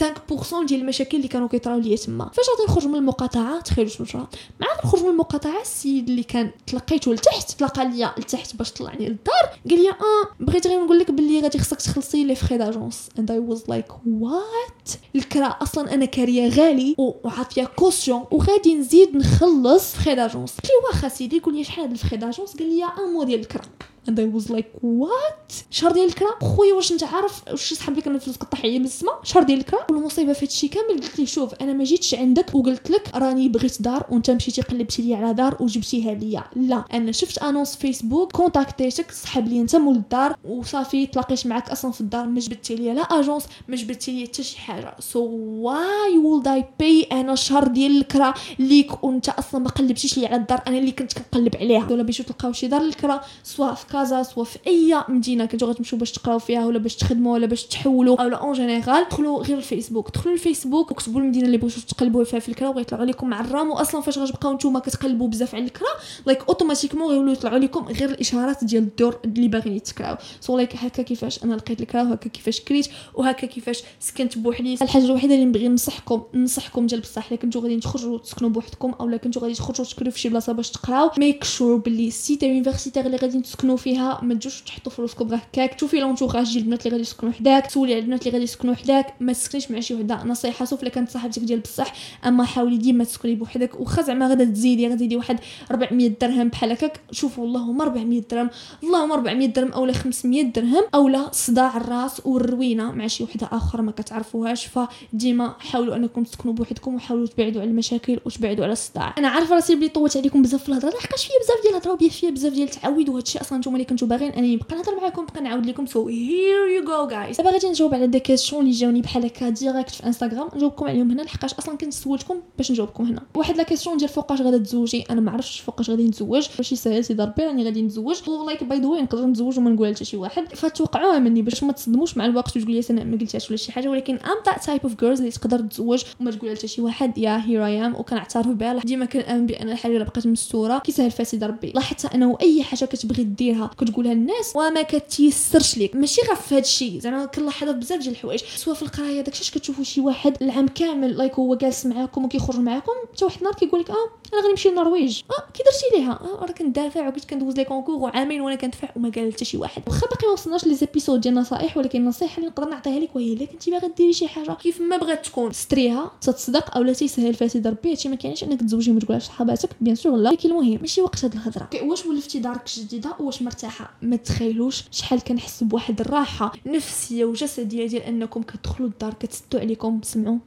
5% 0.00 0.66
ديال 0.66 0.80
المشاكل 0.80 1.16
اللي 1.16 1.28
كانوا 1.28 1.48
كيطراو 1.48 1.78
ليا 1.80 1.96
تما 1.96 2.24
فاش 2.24 2.46
غادي 2.50 2.72
نخرج 2.72 2.86
من 2.86 2.94
المقاطعة؟ 2.94 3.60
تخيلوا 3.60 3.90
شنو 3.90 4.06
جرى 4.06 4.26
مع 4.60 4.66
نخرج 4.84 5.02
من 5.02 5.08
المقاطعة 5.08 5.60
السيد 5.60 6.08
اللي 6.08 6.22
كان 6.22 6.50
تلقيته 6.66 7.14
لتحت 7.14 7.50
تلقى 7.50 7.88
ليا 7.88 8.14
لتحت 8.18 8.56
باش 8.56 8.72
طلعني 8.72 9.08
للدار 9.08 9.44
قال 9.70 9.82
لي 9.82 9.90
آه 9.90 10.28
بغيت 10.40 10.66
غير 10.66 10.84
نقول 10.84 10.98
لك 10.98 11.10
باللي 11.10 11.40
غادي 11.40 11.58
خصك 11.58 11.80
تخلصي 11.80 12.24
لي 12.24 12.34
frais 12.34 12.58
d'agence 12.58 13.08
and 13.18 13.30
I 13.30 13.38
was 13.38 13.62
like 13.68 13.86
what 14.06 14.90
الكرا 15.16 15.46
أصلا 15.46 15.94
أنا 15.94 16.04
كاريه 16.04 16.48
غالي 16.48 16.94
وعاطيه 16.98 17.64
caution 17.64 18.24
وغادي 18.30 18.74
نزيد 18.74 19.16
نخلص 19.16 19.94
frais 19.94 20.14
d'agence 20.14 20.52
قلت 20.52 20.70
واخا 20.84 21.08
سيدي 21.08 21.40
قول 21.40 21.56
لي 21.56 21.64
شحال 21.64 21.84
هاد 21.84 21.90
ال 21.90 21.94
frais 21.94 22.16
d'agence 22.16 22.56
قال 22.56 22.68
لي 22.76 22.84
un 22.84 23.12
mois 23.12 23.24
ديال 23.24 23.40
الكرا. 23.40 23.62
And 24.08 24.12
I 24.12 24.26
was 24.36 24.50
like 24.50 24.70
what? 24.82 25.52
شهر 25.70 25.92
ديال 25.92 26.06
الكرا؟ 26.06 26.28
خويا 26.42 26.74
واش 26.74 26.92
أنت 26.92 27.04
عارف 27.04 27.42
واش 27.50 27.72
سحب 27.72 27.96
لك 27.96 28.06
أنا 28.06 28.18
كطيح 28.18 28.64
عليا 28.64 28.78
من 28.78 28.84
السما؟ 28.84 29.12
شهر 29.22 29.42
ديال 29.42 29.58
الكرا؟ 29.58 29.86
والمصيبه 29.90 30.32
في 30.32 30.44
هادشي 30.44 30.68
كامل. 30.68 31.00
قلت 31.00 31.18
لي 31.18 31.26
شوف 31.26 31.54
أنا 31.54 31.72
ما 31.72 31.84
جيتش 31.84 32.14
عندك 32.14 32.54
وقلت 32.54 32.90
لك 32.90 33.10
راني 33.14 33.48
بغيت 33.48 33.82
دار 33.82 34.06
وأنت 34.10 34.30
مشيتي 34.30 34.62
قلبتي 34.62 35.02
لي 35.02 35.14
على 35.14 35.34
دار 35.34 35.56
وجبتيها 35.60 36.14
ليا. 36.14 36.44
لا 36.56 36.84
أنا 36.94 37.12
شفت 37.12 37.38
annonce 37.38 37.76
فيسبوك 37.76 38.32
كونتاكتيتك 38.32 39.10
سحب 39.10 39.48
لي 39.48 39.60
أنت 39.60 39.76
مول 39.76 39.94
الدار 39.94 40.36
وصافي 40.44 41.06
تلاقيت 41.06 41.46
معاك 41.46 41.70
أصلا 41.70 41.92
في 41.92 42.00
الدار 42.00 42.26
ما 42.26 42.40
جبتي 42.40 42.74
لي 42.74 42.94
لا 42.94 43.02
agence 43.02 43.44
ما 43.68 43.76
جبتي 43.76 44.12
لي 44.12 44.26
حتى 44.26 44.42
شي 44.42 44.58
حاجة. 44.58 44.96
so 44.98 45.20
why 45.50 46.18
would 46.18 46.48
I 46.48 46.64
pay 46.78 47.02
أنا 47.02 47.34
شهر 47.34 47.66
ديال 47.66 47.96
الكرا 47.96 48.34
ليك 48.58 49.04
وأنت 49.04 49.28
أصلا 49.28 49.60
ما 49.60 49.68
قلبتيش 49.68 50.18
لي 50.18 50.26
على 50.26 50.36
الدار؟ 50.36 50.62
أنا 50.66 50.78
اللي 50.78 50.92
كنت 50.92 51.12
كنقلب 51.12 51.56
عليها. 51.56 51.86
ولا 51.90 52.02
باش 52.02 52.18
تلقاو 52.18 52.52
شي 52.52 52.66
دار 52.66 52.80
الكرا 52.80 53.20
سواء 53.42 53.74
في 53.74 53.86
كازا 54.00 54.22
سواء 54.22 54.44
في 54.44 54.58
أي 54.66 55.04
مدينة 55.08 55.44
كنتو 55.44 55.66
غتمشيو 55.66 55.98
باش 55.98 56.12
تقراو 56.12 56.38
فيها 56.38 56.66
ولا 56.66 56.78
باش 56.78 56.96
تخدموا 56.96 57.32
ولا 57.32 57.46
باش 57.46 57.64
تحولوا 57.64 58.22
اولا 58.22 58.36
en 58.36 58.52
général 58.52 59.06
دخلوا 59.10 59.42
غير 59.42 59.58
الفيسبوك. 59.58 60.10
دخلوا 60.14 60.34
الفيسبوك 60.34 60.90
وكتبوا 60.90 61.20
المدينة 61.20 61.46
اللي 61.46 61.56
بغيتو 61.56 61.80
تقلبوا 61.80 62.24
فيها 62.24 62.38
في 62.38 62.48
الكرا 62.48 62.68
وغيطلعوا 62.68 63.04
لكم 63.04 63.28
مع 63.28 63.40
الرام. 63.40 63.70
واصلا 63.70 64.00
فاش 64.00 64.18
غتبقاو 64.18 64.52
نتوما 64.52 64.80
كتقلبوا 64.80 65.28
بزاف 65.28 65.54
على 65.54 65.64
الكرا 65.64 65.88
like 66.26 66.42
automatiquement 66.48 67.08
غيولوا 67.08 67.32
يطلعوا 67.32 67.58
لكم 67.58 67.84
غير 67.84 68.10
الإشهارات 68.10 68.64
ديال 68.64 68.82
الدور 68.82 69.18
اللي 69.24 69.48
باغيين 69.48 69.76
يتكراو 69.76 70.16
so 70.40 70.56
like 70.56 70.76
هكا 70.76 71.02
كيفاش 71.02 71.44
أنا 71.44 71.54
لقيت 71.54 71.80
الكرا 71.80 72.02
وهكا 72.02 72.28
كيفاش 72.28 72.60
كريت 72.60 72.88
وهكا 73.14 73.46
كيفاش 73.46 73.82
سكنت 74.00 74.38
بوحدي. 74.38 74.74
الحاجة 74.82 75.04
الوحيدة 75.04 75.34
اللي 75.34 75.44
نبغي 75.44 75.68
ننصحكم 75.68 76.22
ننصحكم 76.34 76.86
ديال 76.86 77.00
بصح 77.00 77.26
إلا 77.26 77.40
كنتو 77.40 77.60
غادي 77.60 77.80
تخرجوا 77.80 78.18
تسكنوا 78.18 78.50
بوحدكم 78.50 78.90
اولا 79.00 79.16
كنتو 79.16 79.40
غادي 79.40 79.54
تخرجوا 79.54 79.84
تسكنوا 79.84 80.10
في 80.10 80.20
شي 80.20 80.28
بلاصة 80.28 80.52
باش 80.52 80.70
تقراو 80.70 81.10
make 81.18 81.44
sure 81.44 81.82
ال 81.86 81.97
cité 81.97 82.42
universitaire 82.42 83.06
اللي 83.06 83.16
غادي 83.16 83.40
تسكنوا 83.40 83.76
فيها 83.80 84.20
ما 84.22 84.34
تجوش 84.34 84.60
تحطوا 84.60 84.92
فلوسكم 84.92 85.28
غير 85.28 85.38
هكاك 85.38 85.80
شوفي 85.80 86.00
l'entourage 86.00 86.52
ديال 86.52 86.62
البنات 86.62 86.86
اللي 86.86 86.92
غادي 86.92 87.02
يسكنوا 87.02 87.32
حداك 87.32 87.70
سولي 87.70 87.92
على 87.92 88.00
البنات 88.02 88.20
اللي 88.20 88.32
غادي 88.32 88.44
يسكنوا 88.44 88.74
حداك. 88.74 89.14
ما 89.20 89.32
تسكنيش 89.32 89.70
مع 89.70 89.80
شي 89.80 89.94
وحدة. 89.94 90.24
نصيحة 90.24 90.64
sauf 90.64 90.82
الا 90.82 90.90
كانت 90.90 91.10
صاحبتك 91.10 91.42
ديال 91.42 91.60
بصح. 91.60 91.92
أما 92.26 92.44
حاولي 92.44 92.76
ديما 92.76 93.04
تسكني 93.04 93.34
بوحدك. 93.34 93.80
واخا 93.80 94.02
زعما 94.02 94.28
غادا 94.28 94.44
تزيدي 94.44 94.88
غادي 94.88 95.06
ديري 95.06 95.16
واحد 95.16 95.38
400 95.70 96.08
درهم 96.20 96.48
بحال 96.48 96.72
هكاك. 96.72 97.00
شوفوا 97.12 97.44
اللهم 97.44 97.80
400 97.80 98.22
درهم. 98.30 98.50
اللهم 98.82 99.12
400 99.12 99.48
درهم 99.48 99.72
اولا 99.72 99.92
500 99.92 100.42
درهم 100.42 100.82
اولا 100.94 101.32
صداع 101.32 101.76
الراس 101.76 102.26
والروينة 102.26 102.92
مع 102.92 103.06
شي 103.06 103.24
وحدة 103.24 103.48
أخرى 103.52 103.82
ما 103.82 103.92
كتعرفوهاش. 103.92 104.66
فديما 104.66 105.54
حاولوا 105.58 105.96
أنكم 105.96 106.24
تسكنوا 106.24 106.54
بوحدكم 106.54 106.94
وحاولوا 106.94 107.26
تبعدوا 107.26 107.60
على 107.60 107.70
المشاكل 107.70 108.20
وتبعدوا 108.24 108.64
على 108.64 108.72
الصداع. 108.72 109.14
أنا 109.18 109.28
عارفة 109.28 109.54
راسي 109.54 109.74
بلي 109.74 109.88
طولت 109.88 110.16
عليكم 110.16 110.42
بزاف 110.42 110.62
في 110.62 110.68
الهضرة. 110.68 110.90
لحقاش 110.90 111.26
فيا 111.26 111.34
بزاف 111.42 111.62
ديال 111.62 111.74
الهضرة 111.74 111.92
وبيا 111.92 112.08
فيا 112.08 112.30
بزاف 112.30 112.52
ديال 112.52 112.68
التعاويد 112.68 113.08
وهادشي 113.08 113.40
أصلا 113.40 113.62
نتوما 113.70 113.76
اللي 113.76 113.84
كنتو 113.84 114.06
باغيين 114.06 114.32
انني 114.32 114.54
نبقى 114.56 114.76
نهضر 114.76 114.96
معاكم 115.00 115.22
نبقى 115.22 115.40
نعاود 115.40 115.66
لكم 115.66 115.86
so 115.86 116.08
here 116.08 116.66
you 116.76 116.84
go 116.84 117.08
guys 117.08 117.36
دابا 117.36 117.50
غادي 117.50 117.68
نجاوب 117.68 117.94
على 117.94 118.06
des 118.06 118.20
questions 118.20 118.62
اللي 118.62 118.72
جاوني 118.72 119.00
بحال 119.00 119.24
هكا 119.24 119.48
direct 119.48 119.90
في 119.90 120.06
انستغرام 120.06 120.48
نجاوبكم 120.56 120.86
عليهم 120.86 121.10
هنا 121.10 121.22
لحقاش 121.22 121.54
أصلا 121.54 121.76
كنت 121.76 121.92
سولتكم 121.92 122.36
باش 122.56 122.70
نجاوبكم 122.70 123.04
هنا 123.04 123.22
واحد 123.34 123.56
la 123.56 123.62
question 123.62 123.96
ديال 123.96 124.08
فوقاش 124.08 124.40
غادا 124.40 124.58
تزوجي 124.58 125.04
أنا 125.10 125.20
ما 125.20 125.30
عرفتش 125.30 125.60
فوقاش 125.60 125.90
غادي 125.90 126.06
نتزوج 126.06 126.48
ماشي 126.58 126.76
ساهل 126.76 127.04
سيدي 127.04 127.22
ربي 127.22 127.44
راني 127.44 127.64
غادي 127.64 127.82
نتزوج 127.82 128.16
like 128.46 128.64
by 128.64 128.78
the 128.78 128.86
نقدر 128.86 129.26
نتزوج 129.26 129.58
وما 129.58 129.70
نقولها 129.70 129.94
حتى 129.94 130.04
شي 130.04 130.16
واحد 130.16 130.54
فتوقعوها 130.54 131.18
مني 131.18 131.42
باش 131.42 131.64
ما 131.64 131.72
تصدموش 131.72 132.16
مع 132.16 132.26
الوقت 132.26 132.56
وتقول 132.56 132.72
لي 132.72 132.82
أنا 132.90 133.04
ما 133.04 133.16
قلتهاش 133.16 133.48
ولا 133.48 133.56
شي 133.56 133.72
حاجة 133.72 133.88
ولكن 133.88 134.14
I'm 134.14 134.36
that 134.46 134.64
type 134.64 134.80
of 134.84 135.00
girls 135.00 135.18
اللي 135.18 135.30
تقدر 135.30 135.60
تتزوج 135.60 136.04
وما 136.20 136.30
تقولها 136.30 136.54
حتى 136.54 136.68
شي 136.68 136.82
واحد 136.82 137.18
yeah 137.18 137.42
here 137.46 137.66
I 137.66 137.86
am 137.86 137.94
وكنعترف 137.94 138.46
بها 138.46 138.78
ديما 138.78 139.04
كنامن 139.04 139.46
بان 139.46 139.70
الحاجة 139.70 139.98
بقات 139.98 140.26
مستوره 140.26 140.78
كيسهل 140.78 141.10
فيها 141.10 141.46
ربي 141.46 141.72
لاحظت 141.74 142.14
انه 142.14 142.38
اي 142.42 142.62
حاجة 142.62 142.84
كتبغي 142.84 143.24
ديرها 143.24 143.59
كتقولها 143.66 144.14
للناس 144.14 144.52
وما 144.56 144.82
كتيسرش 144.82 145.78
ليك. 145.78 145.96
ماشي 145.96 146.20
غير 146.26 146.34
في 146.34 146.54
هذا 146.54 146.62
الشيء 146.62 147.00
زعما 147.00 147.24
كنلاحظ 147.26 147.68
بزاف 147.68 148.00
ديال 148.00 148.12
الحوايج. 148.12 148.40
سواء 148.56 148.76
في 148.76 148.82
القراية 148.82 149.20
داكشي 149.20 149.52
كتشوفوا 149.52 149.84
شي 149.84 150.00
واحد 150.00 150.36
العام 150.42 150.68
كامل 150.68 151.16
like 151.16 151.34
هو 151.34 151.54
جالس 151.54 151.86
معاكم 151.86 152.24
وكيخرج 152.24 152.58
معاكم 152.58 152.92
حتى 153.14 153.24
واحد 153.24 153.36
النهار 153.36 153.54
كيقول 153.54 153.80
لك 153.80 153.90
آه 153.90 153.94
أنا 154.32 154.40
غادي 154.40 154.50
نمشي 154.50 154.68
للنرويج. 154.68 155.22
آه 155.30 155.52
كي 155.54 155.62
درتي 155.62 155.96
ليها. 155.96 156.12
آه 156.12 156.44
راه 156.44 156.52
كندافع 156.52 157.08
وكنت 157.08 157.24
كندوز 157.24 157.56
les 157.56 157.64
concours 157.64 157.94
وعامين 157.94 158.40
وأنا 158.40 158.56
كندفع. 158.56 158.88
وما 158.96 159.10
قال 159.10 159.32
حتى 159.32 159.44
شي 159.44 159.56
واحد. 159.56 159.82
واخا 159.86 160.06
باقي 160.06 160.26
ما 160.26 160.32
وصلناش 160.32 160.66
les 160.66 160.74
épisodes 160.74 161.20
ديال 161.20 161.34
النصائح 161.34 161.76
ولكن 161.76 162.00
النصيحه 162.00 162.36
اللي 162.38 162.48
نقدر 162.48 162.68
نعطيها 162.68 163.00
لك 163.00 163.16
وهي 163.16 163.32
إلا 163.32 163.44
كنتي 163.44 163.70
باغا 163.70 163.88
ديري 163.96 164.12
شي 164.12 164.28
حاجة 164.28 164.52
كيف 164.52 164.80
ما 164.80 164.96
بغات 164.96 165.26
تكون. 165.26 165.52
ستريها 165.52 166.10
تتصدق 166.20 166.76
اولا 166.76 166.92
تيسهل 166.92 167.34
فيها 167.34 167.48
سيدي 167.48 167.68
ربي 167.68 167.90
هادشي 167.90 168.08
ما 168.08 168.16
كاينش. 168.16 168.44
أنك 168.44 168.60
تزوجي 168.60 168.90
وما 168.90 169.00
تقولهاش 169.00 169.22
لصحاباتك 169.22 169.70
bien 169.80 169.94
sûr 169.94 170.16
لا. 170.16 170.30
ولكن 170.30 170.50
المهم 170.50 170.78
ماشي 170.80 171.00
وقت 171.02 171.24
هاد 171.24 171.32
الهضرة. 171.32 171.68
واش 171.82 172.06
ولفتي 172.06 172.38
دارك 172.38 172.70
جديده 172.76 173.14
واش 173.20 173.42
مرتاحة 173.50 173.90
ما 174.02 174.16
تخيلوش 174.16 174.84
شحال 174.90 175.20
كنحس 175.20 175.64
بواحد 175.64 176.00
الراحة 176.00 176.52
نفسية 176.66 177.24
وجسدية 177.24 177.86
ديال 177.86 178.02
أنكم 178.02 178.42
كتدخلوا 178.42 178.88
الدار 178.88 179.14
كتسدوا 179.14 179.60
عليكم 179.60 180.00
سمعوا. 180.02 180.38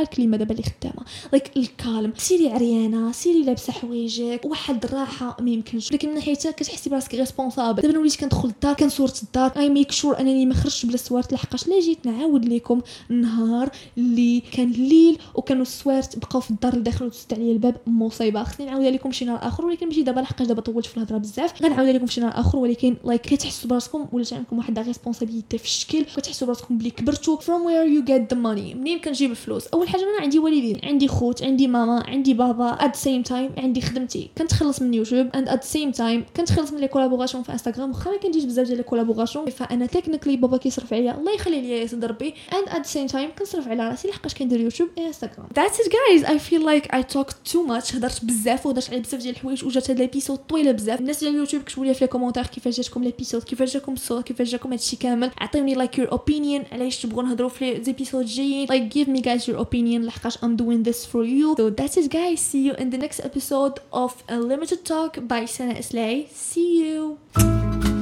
ال 0.00 0.06
calme 0.06 0.36
دابا 0.36 0.50
اللي 0.50 0.62
خدامة. 0.62 1.06
like 1.32 1.56
ال 1.56 1.65
calme 1.65 2.12
سيري 2.16 2.48
عريانة 2.48 3.12
سيري 3.12 3.42
لابسة 3.42 3.72
حوايجك 3.72 4.40
واحد 4.44 4.84
الراحة 4.84 5.36
ما 5.40 5.50
يمكنش. 5.50 5.92
لكن 5.92 6.08
من 6.08 6.14
ناحيتها 6.14 6.50
كتحسي 6.50 6.90
براسك 6.90 7.14
responsable 7.14 7.82
دابا 7.82 7.98
وليت 7.98 8.16
كندخل 8.16 8.48
الدار 8.48 8.74
كنصورت 8.74 9.22
الدار. 9.22 9.52
I 9.56 9.68
make 9.68 9.92
sure 9.92 10.20
أنني 10.20 10.46
ما 10.46 10.54
خرجتش 10.54 10.86
بلا 10.86 10.96
سوارت 10.96 11.32
لحقاش. 11.32 11.68
لا 11.68 11.80
جيت 11.80 12.06
نعاود 12.06 12.44
لكم 12.44 12.80
النهار 13.10 13.70
اللي 13.98 14.40
كان 14.40 14.70
الليل 14.70 15.18
وكانوا 15.34 15.62
السوارت 15.62 16.18
بقاو 16.18 16.40
في 16.40 16.50
الدار 16.50 16.76
لداخل 16.76 17.04
وتسد 17.04 17.34
عليا 17.34 17.52
الباب. 17.52 17.76
مصيبة. 17.86 18.44
خصني 18.44 18.66
نعاود 18.66 18.84
لكم 18.84 19.12
شي 19.12 19.24
نهار 19.24 19.48
آخر. 19.48 19.66
ولكن 19.66 19.86
ماشي 19.86 20.02
دابا 20.02 20.20
لحقاش 20.20 20.46
دابا 20.46 20.60
طولت 20.60 20.86
في 20.86 20.96
الهضرة 20.96 21.18
بزاف. 21.18 21.62
غنعاود 21.62 21.88
لكم 21.88 22.06
شي 22.06 22.20
نهار 22.20 22.40
آخر. 22.40 22.58
ولكن 22.58 22.96
like 23.04 23.20
كتحسوا 23.20 23.70
براسكم 23.70 24.08
ولا 24.12 24.24
عندكم 24.32 24.58
واحد 24.58 24.78
responsibility 24.78 25.58
في 25.58 25.64
الشكل. 25.64 26.04
كتحسوا 26.16 26.46
براسكم 26.46 26.78
بلي 26.78 26.90
كبرتوا. 26.90 27.38
From 27.42 27.62
where 27.66 27.88
you 27.94 28.08
get 28.08 28.34
the 28.34 28.38
money. 28.38 28.76
منين 28.76 28.98
كنجيب 28.98 29.30
الفلوس؟ 29.30 29.66
أول 29.82 29.90
حاجة 29.90 30.02
أنا 30.02 30.22
عندي 30.22 30.38
والدين 30.38 30.80
عندي 30.82 31.08
خوت 31.08 31.42
عندي 31.42 31.66
ماما 31.66 32.02
عندي 32.08 32.34
بابا 32.34 32.78
the 32.78 32.96
same 32.96 33.28
time 33.28 33.58
عندي 33.58 33.80
خدمتي. 33.80 34.30
كنتخلص 34.38 34.82
من 34.82 34.94
يوتيوب 34.94 35.28
at 35.28 35.48
the 35.48 35.68
same 35.72 35.98
time 35.98 36.36
كنتخلص 36.36 36.72
من 36.72 36.80
les 36.80 36.88
collaborations 36.88 37.42
في 37.42 37.52
انستغرام 37.52 37.90
واخا 37.90 38.10
ما 38.10 38.16
كنديرش 38.16 38.44
بزاف 38.44 38.66
ديال 38.66 38.76
les 38.76 38.82
collaborations 38.82 39.50
فانا 39.50 39.86
technically 39.86 40.36
بابا 40.36 40.56
كيصرف 40.56 40.92
عليا 40.92 41.18
الله 41.18 41.34
يخلي 41.34 41.60
ليا 41.60 41.76
يا 41.76 42.06
ربي 42.06 42.34
at 42.50 42.82
the 42.84 42.88
same 42.88 43.12
time 43.12 43.38
كنصرف 43.38 43.68
على 43.68 43.88
راسي 43.88 44.08
لحقاش 44.08 44.34
كندير 44.34 44.60
يوتيوب 44.60 44.88
و 44.98 45.06
انستغرام 45.06 45.48
that's 45.58 45.76
it 45.76 45.88
guys. 45.88 46.24
I 46.28 46.38
feel 46.38 46.62
like 46.62 46.86
I 46.96 47.02
talked 47.14 47.52
too 47.52 47.66
much. 47.68 47.96
هضرت 47.96 48.24
بزاف 48.24 48.66
وهضرت 48.66 48.90
على 48.90 49.00
بزاف 49.00 49.20
ديال 49.20 49.34
الحوايج 49.34 49.64
وجات 49.64 49.90
هاد 49.90 49.98
l'épisode 49.98 50.38
طويلة 50.38 50.72
بزاف. 50.72 51.00
الناس 51.00 51.20
ديال 51.20 51.32
اليوتيوب 51.32 51.62
كتبوا 51.62 51.84
لي 51.84 51.94
في 51.94 52.04
les 52.04 52.08
commentaires 52.08 52.46
كيفاش 52.46 52.76
جاتكم 52.76 53.04
l'épisode 53.04 53.42
كيفاش 53.42 53.74
جاكم 53.74 53.92
الصوت 53.92 54.24
كيفاش 54.24 54.50
جاكم 54.50 54.70
هادشي 54.70 54.96
كامل. 54.96 55.30
عطيوني 55.38 55.74
like 55.74 55.90
your 55.98 56.10
opinion 56.10 56.72
علاش 56.72 57.02
تبغوا 57.02 57.22
نهضروا 57.22 57.48
في 57.48 57.74
les 57.74 57.84
épisodes 57.84 58.24
جايين 58.24 58.68
like 58.68 58.92
give 58.94 59.08
me 59.08 59.22
guys 59.24 59.46
your 59.46 59.64
opinion 59.71 60.05
لحقاش 60.05 60.37
I'm 60.37 60.55
doing 60.57 60.83
this 60.83 61.05
for 61.05 61.23
you 61.23 61.55
so 61.57 61.69
that's 61.69 61.97
it 61.97 62.11
guys 62.11 62.39
see 62.41 62.63
you 62.67 62.73
in 62.73 62.89
the 62.89 62.97
next 62.97 63.19
episode 63.19 63.79
of 63.91 64.23
Unlimited 64.29 64.85
Talk 64.85 65.27
by 65.27 65.45
Sana 65.45 65.73
Islay 65.73 66.27
see 66.31 66.69
you 66.83 68.00